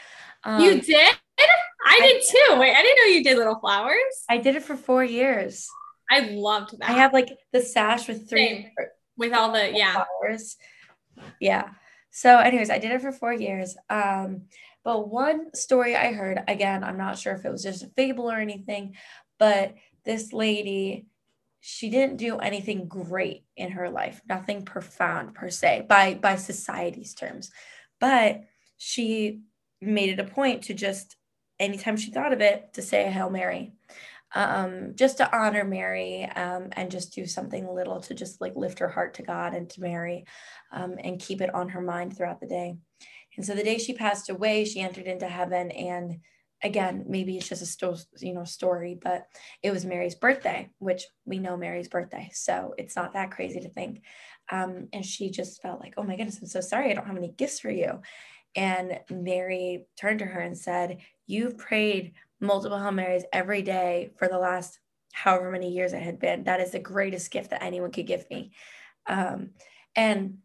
Um, 0.44 0.62
you 0.62 0.80
did? 0.80 1.14
I, 1.84 2.00
did 2.00 2.22
too. 2.30 2.58
Wait, 2.58 2.74
I 2.74 2.82
didn't 2.82 2.96
know 2.96 3.14
you 3.14 3.24
did 3.24 3.36
little 3.36 3.58
flowers. 3.58 4.24
I 4.30 4.38
did 4.38 4.56
it 4.56 4.62
for 4.62 4.76
four 4.76 5.04
years. 5.04 5.68
I 6.10 6.20
loved 6.20 6.78
that. 6.78 6.88
I 6.88 6.92
have 6.94 7.12
like 7.12 7.28
the 7.52 7.60
sash 7.60 8.08
with 8.08 8.28
three 8.30 8.46
Same 8.46 8.70
with 9.16 9.32
all 9.32 9.52
the 9.52 9.72
yeah 9.72 10.04
flowers. 10.20 10.56
Yeah. 11.40 11.68
So, 12.10 12.38
anyways, 12.38 12.70
I 12.70 12.78
did 12.78 12.92
it 12.92 13.00
for 13.00 13.12
four 13.12 13.32
years. 13.32 13.76
Um, 13.88 14.42
but 14.84 15.08
one 15.08 15.54
story 15.54 15.96
I 15.96 16.12
heard, 16.12 16.42
again, 16.48 16.84
I'm 16.84 16.98
not 16.98 17.18
sure 17.18 17.34
if 17.34 17.44
it 17.44 17.50
was 17.50 17.62
just 17.62 17.84
a 17.84 17.88
fable 17.88 18.30
or 18.30 18.36
anything, 18.36 18.96
but 19.38 19.74
this 20.04 20.32
lady, 20.32 21.06
she 21.60 21.90
didn't 21.90 22.16
do 22.16 22.38
anything 22.38 22.88
great 22.88 23.44
in 23.56 23.72
her 23.72 23.88
life, 23.88 24.20
nothing 24.28 24.64
profound 24.64 25.34
per 25.34 25.48
se 25.48 25.86
by 25.88 26.14
by 26.14 26.36
society's 26.36 27.14
terms. 27.14 27.50
But 28.00 28.42
she 28.76 29.42
made 29.80 30.10
it 30.10 30.20
a 30.20 30.24
point 30.24 30.64
to 30.64 30.74
just 30.74 31.16
anytime 31.58 31.96
she 31.96 32.10
thought 32.10 32.32
of 32.32 32.40
it 32.40 32.72
to 32.74 32.82
say 32.82 33.06
a 33.06 33.10
Hail 33.10 33.30
Mary 33.30 33.72
um, 34.34 34.94
just 34.94 35.18
to 35.18 35.36
honor 35.36 35.64
Mary 35.64 36.24
um, 36.24 36.68
and 36.72 36.90
just 36.90 37.14
do 37.14 37.26
something 37.26 37.68
little 37.68 38.00
to 38.00 38.14
just 38.14 38.40
like 38.40 38.56
lift 38.56 38.78
her 38.78 38.88
heart 38.88 39.14
to 39.14 39.22
God 39.22 39.54
and 39.54 39.68
to 39.70 39.80
Mary 39.80 40.24
um, 40.72 40.96
and 41.02 41.20
keep 41.20 41.40
it 41.40 41.54
on 41.54 41.68
her 41.70 41.82
mind 41.82 42.16
throughout 42.16 42.40
the 42.40 42.46
day. 42.46 42.76
And 43.36 43.44
so 43.44 43.54
the 43.54 43.62
day 43.62 43.78
she 43.78 43.94
passed 43.94 44.30
away, 44.30 44.64
she 44.64 44.80
entered 44.80 45.06
into 45.06 45.28
heaven. 45.28 45.70
And 45.70 46.20
again, 46.62 47.04
maybe 47.08 47.36
it's 47.36 47.48
just 47.48 47.62
a 47.62 47.66
sto- 47.66 47.96
you 48.18 48.34
know 48.34 48.44
story, 48.44 48.98
but 49.00 49.26
it 49.62 49.70
was 49.70 49.84
Mary's 49.84 50.14
birthday, 50.14 50.70
which 50.78 51.04
we 51.24 51.38
know 51.38 51.56
Mary's 51.56 51.88
birthday, 51.88 52.30
so 52.32 52.74
it's 52.78 52.96
not 52.96 53.12
that 53.14 53.30
crazy 53.30 53.60
to 53.60 53.68
think. 53.68 54.02
Um, 54.50 54.88
and 54.92 55.04
she 55.04 55.30
just 55.30 55.62
felt 55.62 55.80
like, 55.80 55.94
oh 55.96 56.02
my 56.02 56.16
goodness, 56.16 56.38
I'm 56.40 56.46
so 56.46 56.60
sorry, 56.60 56.90
I 56.90 56.94
don't 56.94 57.06
have 57.06 57.16
any 57.16 57.32
gifts 57.32 57.60
for 57.60 57.70
you. 57.70 58.00
And 58.54 59.00
Mary 59.10 59.86
turned 59.98 60.18
to 60.18 60.26
her 60.26 60.40
and 60.40 60.56
said, 60.56 60.98
You've 61.26 61.56
prayed 61.56 62.12
multiple 62.40 62.78
Hail 62.78 62.92
Marys 62.92 63.24
every 63.32 63.62
day 63.62 64.10
for 64.18 64.28
the 64.28 64.38
last 64.38 64.78
however 65.12 65.50
many 65.50 65.70
years 65.70 65.92
it 65.92 66.02
had 66.02 66.18
been. 66.18 66.44
That 66.44 66.60
is 66.60 66.72
the 66.72 66.78
greatest 66.78 67.30
gift 67.30 67.50
that 67.50 67.62
anyone 67.62 67.92
could 67.92 68.06
give 68.06 68.28
me. 68.30 68.52
Um, 69.06 69.50
and 69.94 70.38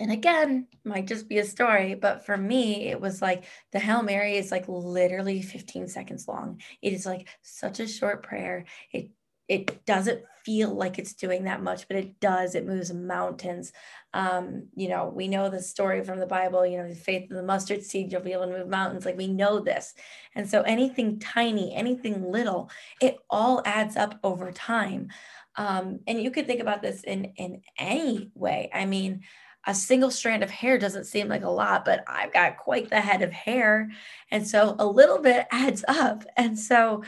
and 0.00 0.10
again, 0.10 0.66
might 0.84 1.06
just 1.06 1.28
be 1.28 1.38
a 1.38 1.44
story, 1.44 1.94
but 1.94 2.26
for 2.26 2.36
me, 2.36 2.88
it 2.88 3.00
was 3.00 3.22
like 3.22 3.44
the 3.72 3.78
Hail 3.78 4.02
Mary 4.02 4.36
is 4.36 4.50
like 4.50 4.64
literally 4.68 5.40
15 5.40 5.88
seconds 5.88 6.26
long. 6.26 6.60
It 6.82 6.92
is 6.92 7.06
like 7.06 7.28
such 7.42 7.80
a 7.80 7.86
short 7.86 8.22
prayer. 8.22 8.64
It 8.92 9.10
it 9.46 9.84
doesn't 9.84 10.22
feel 10.44 10.74
like 10.74 10.98
it's 10.98 11.14
doing 11.14 11.44
that 11.44 11.62
much, 11.62 11.86
but 11.86 11.96
it 11.96 12.18
does. 12.18 12.54
It 12.54 12.66
moves 12.66 12.92
mountains. 12.92 13.72
Um, 14.12 14.68
you 14.74 14.88
know, 14.88 15.12
we 15.14 15.28
know 15.28 15.48
the 15.48 15.60
story 15.60 16.02
from 16.02 16.18
the 16.18 16.26
Bible, 16.26 16.66
you 16.66 16.78
know, 16.78 16.88
the 16.88 16.94
faith 16.94 17.30
of 17.30 17.36
the 17.36 17.42
mustard 17.42 17.82
seed, 17.82 18.10
you'll 18.10 18.22
be 18.22 18.32
able 18.32 18.46
to 18.46 18.58
move 18.58 18.68
mountains. 18.68 19.04
Like 19.04 19.18
we 19.18 19.26
know 19.26 19.60
this. 19.60 19.94
And 20.34 20.48
so 20.48 20.62
anything 20.62 21.18
tiny, 21.18 21.74
anything 21.74 22.30
little, 22.30 22.70
it 23.00 23.16
all 23.28 23.62
adds 23.66 23.96
up 23.96 24.18
over 24.22 24.50
time. 24.50 25.08
Um, 25.56 26.00
and 26.06 26.20
you 26.20 26.30
could 26.30 26.46
think 26.46 26.60
about 26.60 26.82
this 26.82 27.02
in 27.04 27.26
in 27.36 27.62
any 27.78 28.30
way. 28.34 28.70
I 28.72 28.86
mean, 28.86 29.22
a 29.66 29.74
single 29.74 30.10
strand 30.10 30.42
of 30.42 30.50
hair 30.50 30.78
doesn't 30.78 31.06
seem 31.06 31.28
like 31.28 31.42
a 31.42 31.50
lot, 31.50 31.84
but 31.84 32.04
I've 32.06 32.32
got 32.32 32.58
quite 32.58 32.90
the 32.90 33.00
head 33.00 33.22
of 33.22 33.32
hair. 33.32 33.90
And 34.30 34.46
so 34.46 34.76
a 34.78 34.86
little 34.86 35.18
bit 35.18 35.46
adds 35.50 35.84
up. 35.88 36.24
And 36.36 36.58
so 36.58 37.02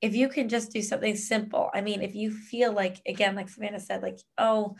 if 0.00 0.14
you 0.14 0.28
can 0.28 0.48
just 0.48 0.72
do 0.72 0.80
something 0.80 1.16
simple, 1.16 1.70
I 1.74 1.80
mean, 1.80 2.02
if 2.02 2.14
you 2.14 2.30
feel 2.30 2.72
like, 2.72 3.00
again, 3.06 3.34
like 3.34 3.48
Savannah 3.48 3.80
said, 3.80 4.02
like, 4.02 4.18
oh, 4.38 4.76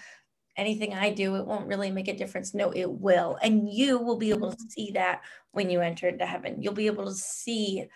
anything 0.57 0.95
I 0.95 1.11
do, 1.11 1.37
it 1.37 1.47
won't 1.47 1.67
really 1.67 1.91
make 1.91 2.09
a 2.09 2.17
difference. 2.17 2.55
No, 2.55 2.71
it 2.71 2.91
will. 2.91 3.39
And 3.43 3.69
you 3.69 3.99
will 3.99 4.17
be 4.17 4.31
able 4.31 4.51
to 4.51 4.57
mm-hmm. 4.57 4.69
see 4.69 4.93
that 4.93 5.23
when 5.53 5.71
you 5.71 5.81
enter 5.81 6.09
into 6.09 6.27
heaven. 6.27 6.63
You'll 6.63 6.75
be 6.75 6.87
able 6.87 7.07
to 7.07 7.15
see 7.15 7.87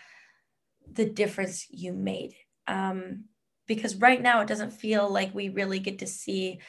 the 0.91 1.07
difference 1.07 1.67
you 1.71 1.93
made. 1.93 2.35
Um, 2.67 3.25
because 3.67 3.97
right 3.97 4.21
now 4.21 4.41
it 4.41 4.49
doesn't 4.49 4.73
feel 4.73 5.09
like 5.09 5.35
we 5.35 5.49
really 5.49 5.79
get 5.79 6.01
to 6.01 6.07
see 6.07 6.61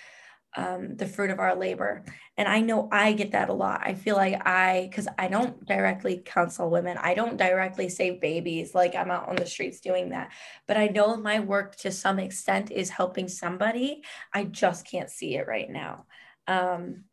um, 0.55 0.95
the 0.95 1.07
fruit 1.07 1.31
of 1.31 1.39
our 1.39 1.55
labor. 1.55 2.03
And 2.37 2.47
I 2.47 2.61
know 2.61 2.87
I 2.91 3.13
get 3.13 3.31
that 3.31 3.49
a 3.49 3.53
lot. 3.53 3.81
I 3.83 3.93
feel 3.93 4.15
like 4.15 4.45
I, 4.45 4.87
because 4.89 5.07
I 5.17 5.27
don't 5.27 5.65
directly 5.65 6.21
counsel 6.23 6.69
women, 6.69 6.97
I 6.99 7.13
don't 7.13 7.37
directly 7.37 7.89
save 7.89 8.21
babies. 8.21 8.75
Like 8.75 8.95
I'm 8.95 9.11
out 9.11 9.29
on 9.29 9.35
the 9.35 9.45
streets 9.45 9.79
doing 9.79 10.09
that. 10.09 10.31
But 10.67 10.77
I 10.77 10.87
know 10.87 11.15
my 11.17 11.39
work 11.39 11.75
to 11.77 11.91
some 11.91 12.19
extent 12.19 12.71
is 12.71 12.89
helping 12.89 13.27
somebody. 13.27 14.03
I 14.33 14.45
just 14.45 14.85
can't 14.85 15.09
see 15.09 15.35
it 15.35 15.47
right 15.47 15.69
now. 15.69 16.05
Um, 16.47 17.05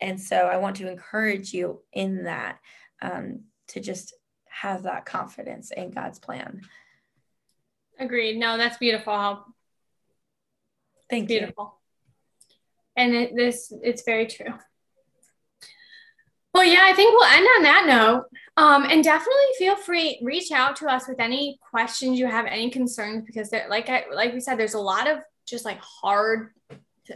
and 0.00 0.20
so 0.20 0.36
I 0.36 0.58
want 0.58 0.76
to 0.76 0.90
encourage 0.90 1.52
you 1.52 1.82
in 1.92 2.24
that 2.24 2.58
um, 3.02 3.40
to 3.68 3.80
just 3.80 4.14
have 4.48 4.84
that 4.84 5.06
confidence 5.06 5.70
in 5.70 5.90
God's 5.90 6.18
plan. 6.18 6.62
Agreed. 7.98 8.38
No, 8.38 8.56
that's 8.56 8.78
beautiful. 8.78 9.44
Thank 11.10 11.30
you. 11.30 11.38
Beautiful 11.38 11.77
and 12.98 13.14
it, 13.14 13.34
this 13.34 13.72
it's 13.82 14.02
very 14.02 14.26
true. 14.26 14.52
Well 16.52 16.64
yeah 16.64 16.82
i 16.82 16.92
think 16.92 17.14
we'll 17.14 17.30
end 17.30 17.46
on 17.56 17.62
that 17.62 17.86
note. 17.86 18.24
Um, 18.56 18.86
and 18.90 19.04
definitely 19.04 19.46
feel 19.56 19.76
free 19.76 20.20
reach 20.22 20.50
out 20.50 20.74
to 20.76 20.88
us 20.88 21.06
with 21.06 21.20
any 21.20 21.60
questions 21.70 22.18
you 22.18 22.26
have 22.26 22.46
any 22.46 22.70
concerns 22.70 23.22
because 23.24 23.50
there 23.50 23.68
like 23.70 23.88
i 23.88 24.04
like 24.12 24.34
we 24.34 24.40
said 24.40 24.58
there's 24.58 24.74
a 24.74 24.80
lot 24.80 25.08
of 25.08 25.18
just 25.46 25.64
like 25.64 25.78
hard 25.80 26.50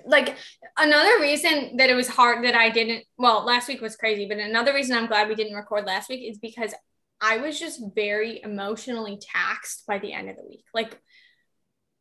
like 0.06 0.36
another 0.78 1.20
reason 1.20 1.76
that 1.78 1.90
it 1.90 1.94
was 1.94 2.06
hard 2.06 2.44
that 2.44 2.54
i 2.54 2.70
didn't 2.70 3.04
well 3.18 3.44
last 3.44 3.66
week 3.66 3.80
was 3.80 3.96
crazy 3.96 4.26
but 4.26 4.38
another 4.38 4.72
reason 4.72 4.96
i'm 4.96 5.06
glad 5.06 5.28
we 5.28 5.34
didn't 5.34 5.56
record 5.56 5.84
last 5.84 6.08
week 6.08 6.30
is 6.30 6.38
because 6.38 6.72
i 7.20 7.38
was 7.38 7.58
just 7.58 7.82
very 7.94 8.40
emotionally 8.42 9.18
taxed 9.20 9.84
by 9.86 9.98
the 9.98 10.12
end 10.12 10.30
of 10.30 10.36
the 10.36 10.44
week. 10.48 10.64
Like 10.72 10.96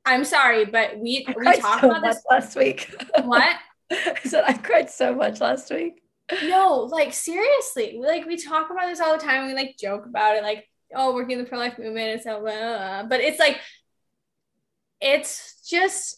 i'm 0.05 0.23
sorry 0.23 0.65
but 0.65 0.99
we 0.99 1.25
we 1.35 1.45
talked 1.57 1.81
so 1.81 1.89
about 1.89 2.03
this 2.03 2.23
last 2.29 2.55
week. 2.55 2.93
What 3.23 3.55
I 4.15 4.19
said 4.23 4.43
I 4.47 4.53
cried 4.53 4.89
so 4.89 5.13
much 5.13 5.41
last 5.41 5.69
week. 5.71 6.01
No, 6.43 6.87
like 6.91 7.13
seriously, 7.13 7.99
like 8.01 8.25
we 8.25 8.37
talk 8.37 8.69
about 8.71 8.87
this 8.87 9.01
all 9.01 9.17
the 9.17 9.23
time. 9.23 9.47
We 9.47 9.53
like 9.53 9.75
joke 9.77 10.05
about 10.05 10.37
it, 10.37 10.43
like 10.43 10.67
oh, 10.95 11.13
working 11.13 11.37
in 11.37 11.43
the 11.43 11.49
pro 11.49 11.59
life 11.59 11.77
movement 11.77 12.09
and 12.09 12.21
so, 12.21 12.39
blah, 12.39 12.51
blah, 12.51 12.77
blah. 12.77 13.03
but 13.03 13.19
it's 13.19 13.39
like 13.39 13.59
it's 15.01 15.61
just 15.67 16.17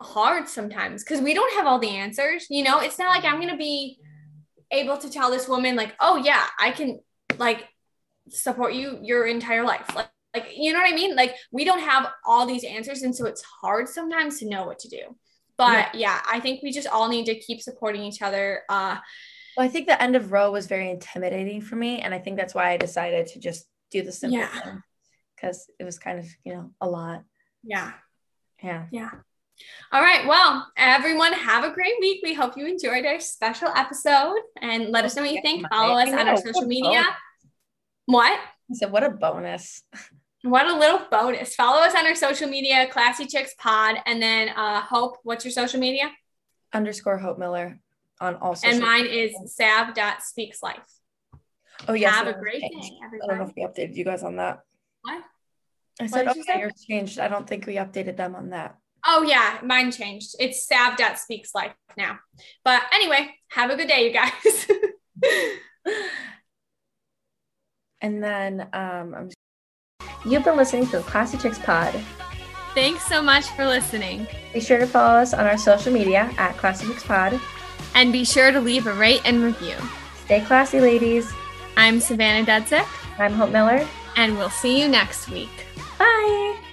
hard 0.00 0.48
sometimes 0.48 1.02
because 1.02 1.20
we 1.20 1.34
don't 1.34 1.54
have 1.54 1.66
all 1.66 1.78
the 1.78 1.96
answers. 1.96 2.46
You 2.50 2.64
know, 2.64 2.80
it's 2.80 2.98
not 2.98 3.08
like 3.08 3.24
I'm 3.24 3.40
gonna 3.40 3.56
be 3.56 3.98
able 4.70 4.98
to 4.98 5.10
tell 5.10 5.30
this 5.30 5.48
woman 5.48 5.76
like, 5.76 5.94
oh 6.00 6.16
yeah, 6.16 6.44
I 6.58 6.70
can 6.70 7.00
like 7.38 7.64
support 8.28 8.74
you 8.74 8.98
your 9.02 9.26
entire 9.26 9.64
life. 9.64 9.94
Like, 9.94 10.10
like 10.34 10.48
you 10.54 10.72
know 10.72 10.80
what 10.80 10.92
I 10.92 10.96
mean? 10.96 11.16
Like 11.16 11.36
we 11.52 11.64
don't 11.64 11.80
have 11.80 12.08
all 12.26 12.44
these 12.44 12.64
answers, 12.64 13.02
and 13.02 13.16
so 13.16 13.24
it's 13.26 13.42
hard 13.42 13.88
sometimes 13.88 14.40
to 14.40 14.48
know 14.48 14.66
what 14.66 14.78
to 14.80 14.88
do 14.88 15.16
but 15.56 15.94
yeah. 15.94 16.16
yeah. 16.16 16.20
i 16.30 16.40
think 16.40 16.62
we 16.62 16.70
just 16.70 16.88
all 16.88 17.08
need 17.08 17.26
to 17.26 17.34
keep 17.38 17.60
supporting 17.60 18.02
each 18.02 18.22
other 18.22 18.62
uh 18.68 18.96
well 19.56 19.66
i 19.66 19.68
think 19.68 19.86
the 19.86 20.02
end 20.02 20.16
of 20.16 20.32
roe 20.32 20.50
was 20.50 20.66
very 20.66 20.90
intimidating 20.90 21.60
for 21.60 21.76
me 21.76 22.00
and 22.00 22.14
i 22.14 22.18
think 22.18 22.36
that's 22.36 22.54
why 22.54 22.70
i 22.70 22.76
decided 22.76 23.26
to 23.26 23.38
just 23.38 23.66
do 23.90 24.02
the 24.02 24.12
simple 24.12 24.38
yeah. 24.38 24.60
thing 24.60 24.82
because 25.36 25.70
it 25.78 25.84
was 25.84 25.98
kind 25.98 26.18
of 26.18 26.26
you 26.44 26.52
know 26.52 26.70
a 26.80 26.88
lot 26.88 27.22
yeah 27.62 27.92
yeah 28.62 28.86
yeah 28.90 29.10
All 29.92 30.02
right. 30.02 30.26
Well, 30.26 30.66
everyone, 30.76 31.32
have 31.32 31.64
a 31.64 31.70
great 31.72 31.94
week. 32.00 32.20
We 32.24 32.34
hope 32.34 32.56
you 32.56 32.66
enjoyed 32.66 33.06
our 33.06 33.20
special 33.20 33.68
episode 33.68 34.34
and 34.60 34.88
let 34.88 35.04
us 35.04 35.14
know 35.14 35.22
what 35.22 35.30
you 35.30 35.40
think. 35.42 35.64
Follow 35.70 35.94
us 35.94 36.08
on 36.12 36.26
our 36.26 36.36
social 36.36 36.66
media. 36.66 37.04
What? 38.06 38.32
I 38.32 38.74
said, 38.74 38.90
what 38.90 39.04
a 39.04 39.10
bonus. 39.10 39.82
What 40.44 40.66
a 40.66 40.76
little 40.76 41.00
bonus. 41.10 41.54
Follow 41.54 41.80
us 41.80 41.94
on 41.94 42.06
our 42.06 42.14
social 42.14 42.46
media, 42.46 42.86
Classy 42.88 43.24
Chicks 43.24 43.54
Pod. 43.58 43.96
And 44.04 44.20
then 44.22 44.50
uh 44.50 44.82
Hope, 44.82 45.16
what's 45.22 45.42
your 45.42 45.52
social 45.52 45.80
media? 45.80 46.10
Underscore 46.74 47.16
Hope 47.16 47.38
Miller 47.38 47.78
on 48.20 48.34
all 48.36 48.54
social 48.54 48.74
And 48.74 48.82
mine 48.82 49.06
is 49.06 49.32
sav.speakslife. 49.56 50.84
Oh, 51.88 51.94
yeah. 51.94 52.10
Have 52.10 52.26
that 52.26 52.36
a 52.36 52.38
great 52.38 52.60
changed. 52.60 52.90
day, 52.90 52.98
I 53.02 53.26
don't 53.26 53.38
know 53.38 53.44
if 53.46 53.52
we 53.56 53.62
updated 53.64 53.96
you 53.96 54.04
guys 54.04 54.22
on 54.22 54.36
that. 54.36 54.60
What? 55.00 55.22
I 56.00 56.06
said, 56.06 56.26
did 56.26 56.36
you 56.36 56.42
okay, 56.42 56.52
say? 56.52 56.60
yours 56.60 56.84
changed. 56.86 57.18
I 57.18 57.28
don't 57.28 57.46
think 57.48 57.66
we 57.66 57.76
updated 57.76 58.18
them 58.18 58.34
on 58.34 58.50
that. 58.50 58.76
Oh 59.06 59.22
yeah, 59.22 59.58
mine 59.62 59.92
changed. 59.92 60.36
It's 60.38 60.66
sav.speakslife 60.66 61.72
now. 61.96 62.18
But 62.64 62.82
anyway, 62.92 63.30
have 63.48 63.70
a 63.70 63.76
good 63.76 63.88
day, 63.88 64.06
you 64.06 64.12
guys. 64.12 64.66
And 68.04 68.22
then 68.22 68.60
um, 68.74 69.14
I'm 69.16 69.30
You've 70.24 70.44
been 70.44 70.56
listening 70.56 70.86
to 70.86 70.98
the 70.98 71.02
Classy 71.02 71.36
Chicks 71.38 71.58
Pod. 71.58 71.94
Thanks 72.74 73.04
so 73.06 73.22
much 73.22 73.46
for 73.50 73.66
listening. 73.66 74.26
Be 74.52 74.60
sure 74.60 74.78
to 74.78 74.86
follow 74.86 75.18
us 75.20 75.32
on 75.34 75.46
our 75.46 75.58
social 75.58 75.92
media 75.92 76.30
at 76.38 76.56
Classy 76.56 76.86
Chicks 76.86 77.04
Pod. 77.04 77.38
And 77.94 78.12
be 78.12 78.24
sure 78.24 78.50
to 78.50 78.60
leave 78.60 78.86
a 78.86 78.94
rate 78.94 79.20
and 79.24 79.42
review. 79.42 79.76
Stay 80.24 80.40
classy, 80.40 80.80
ladies. 80.80 81.32
I'm 81.76 82.00
Savannah 82.00 82.46
Dudzik, 82.46 82.86
I'm 83.18 83.32
Hope 83.34 83.50
Miller. 83.50 83.86
and 84.16 84.36
we'll 84.38 84.50
see 84.50 84.80
you 84.80 84.88
next 84.88 85.28
week. 85.28 85.50
Bye. 85.98 86.63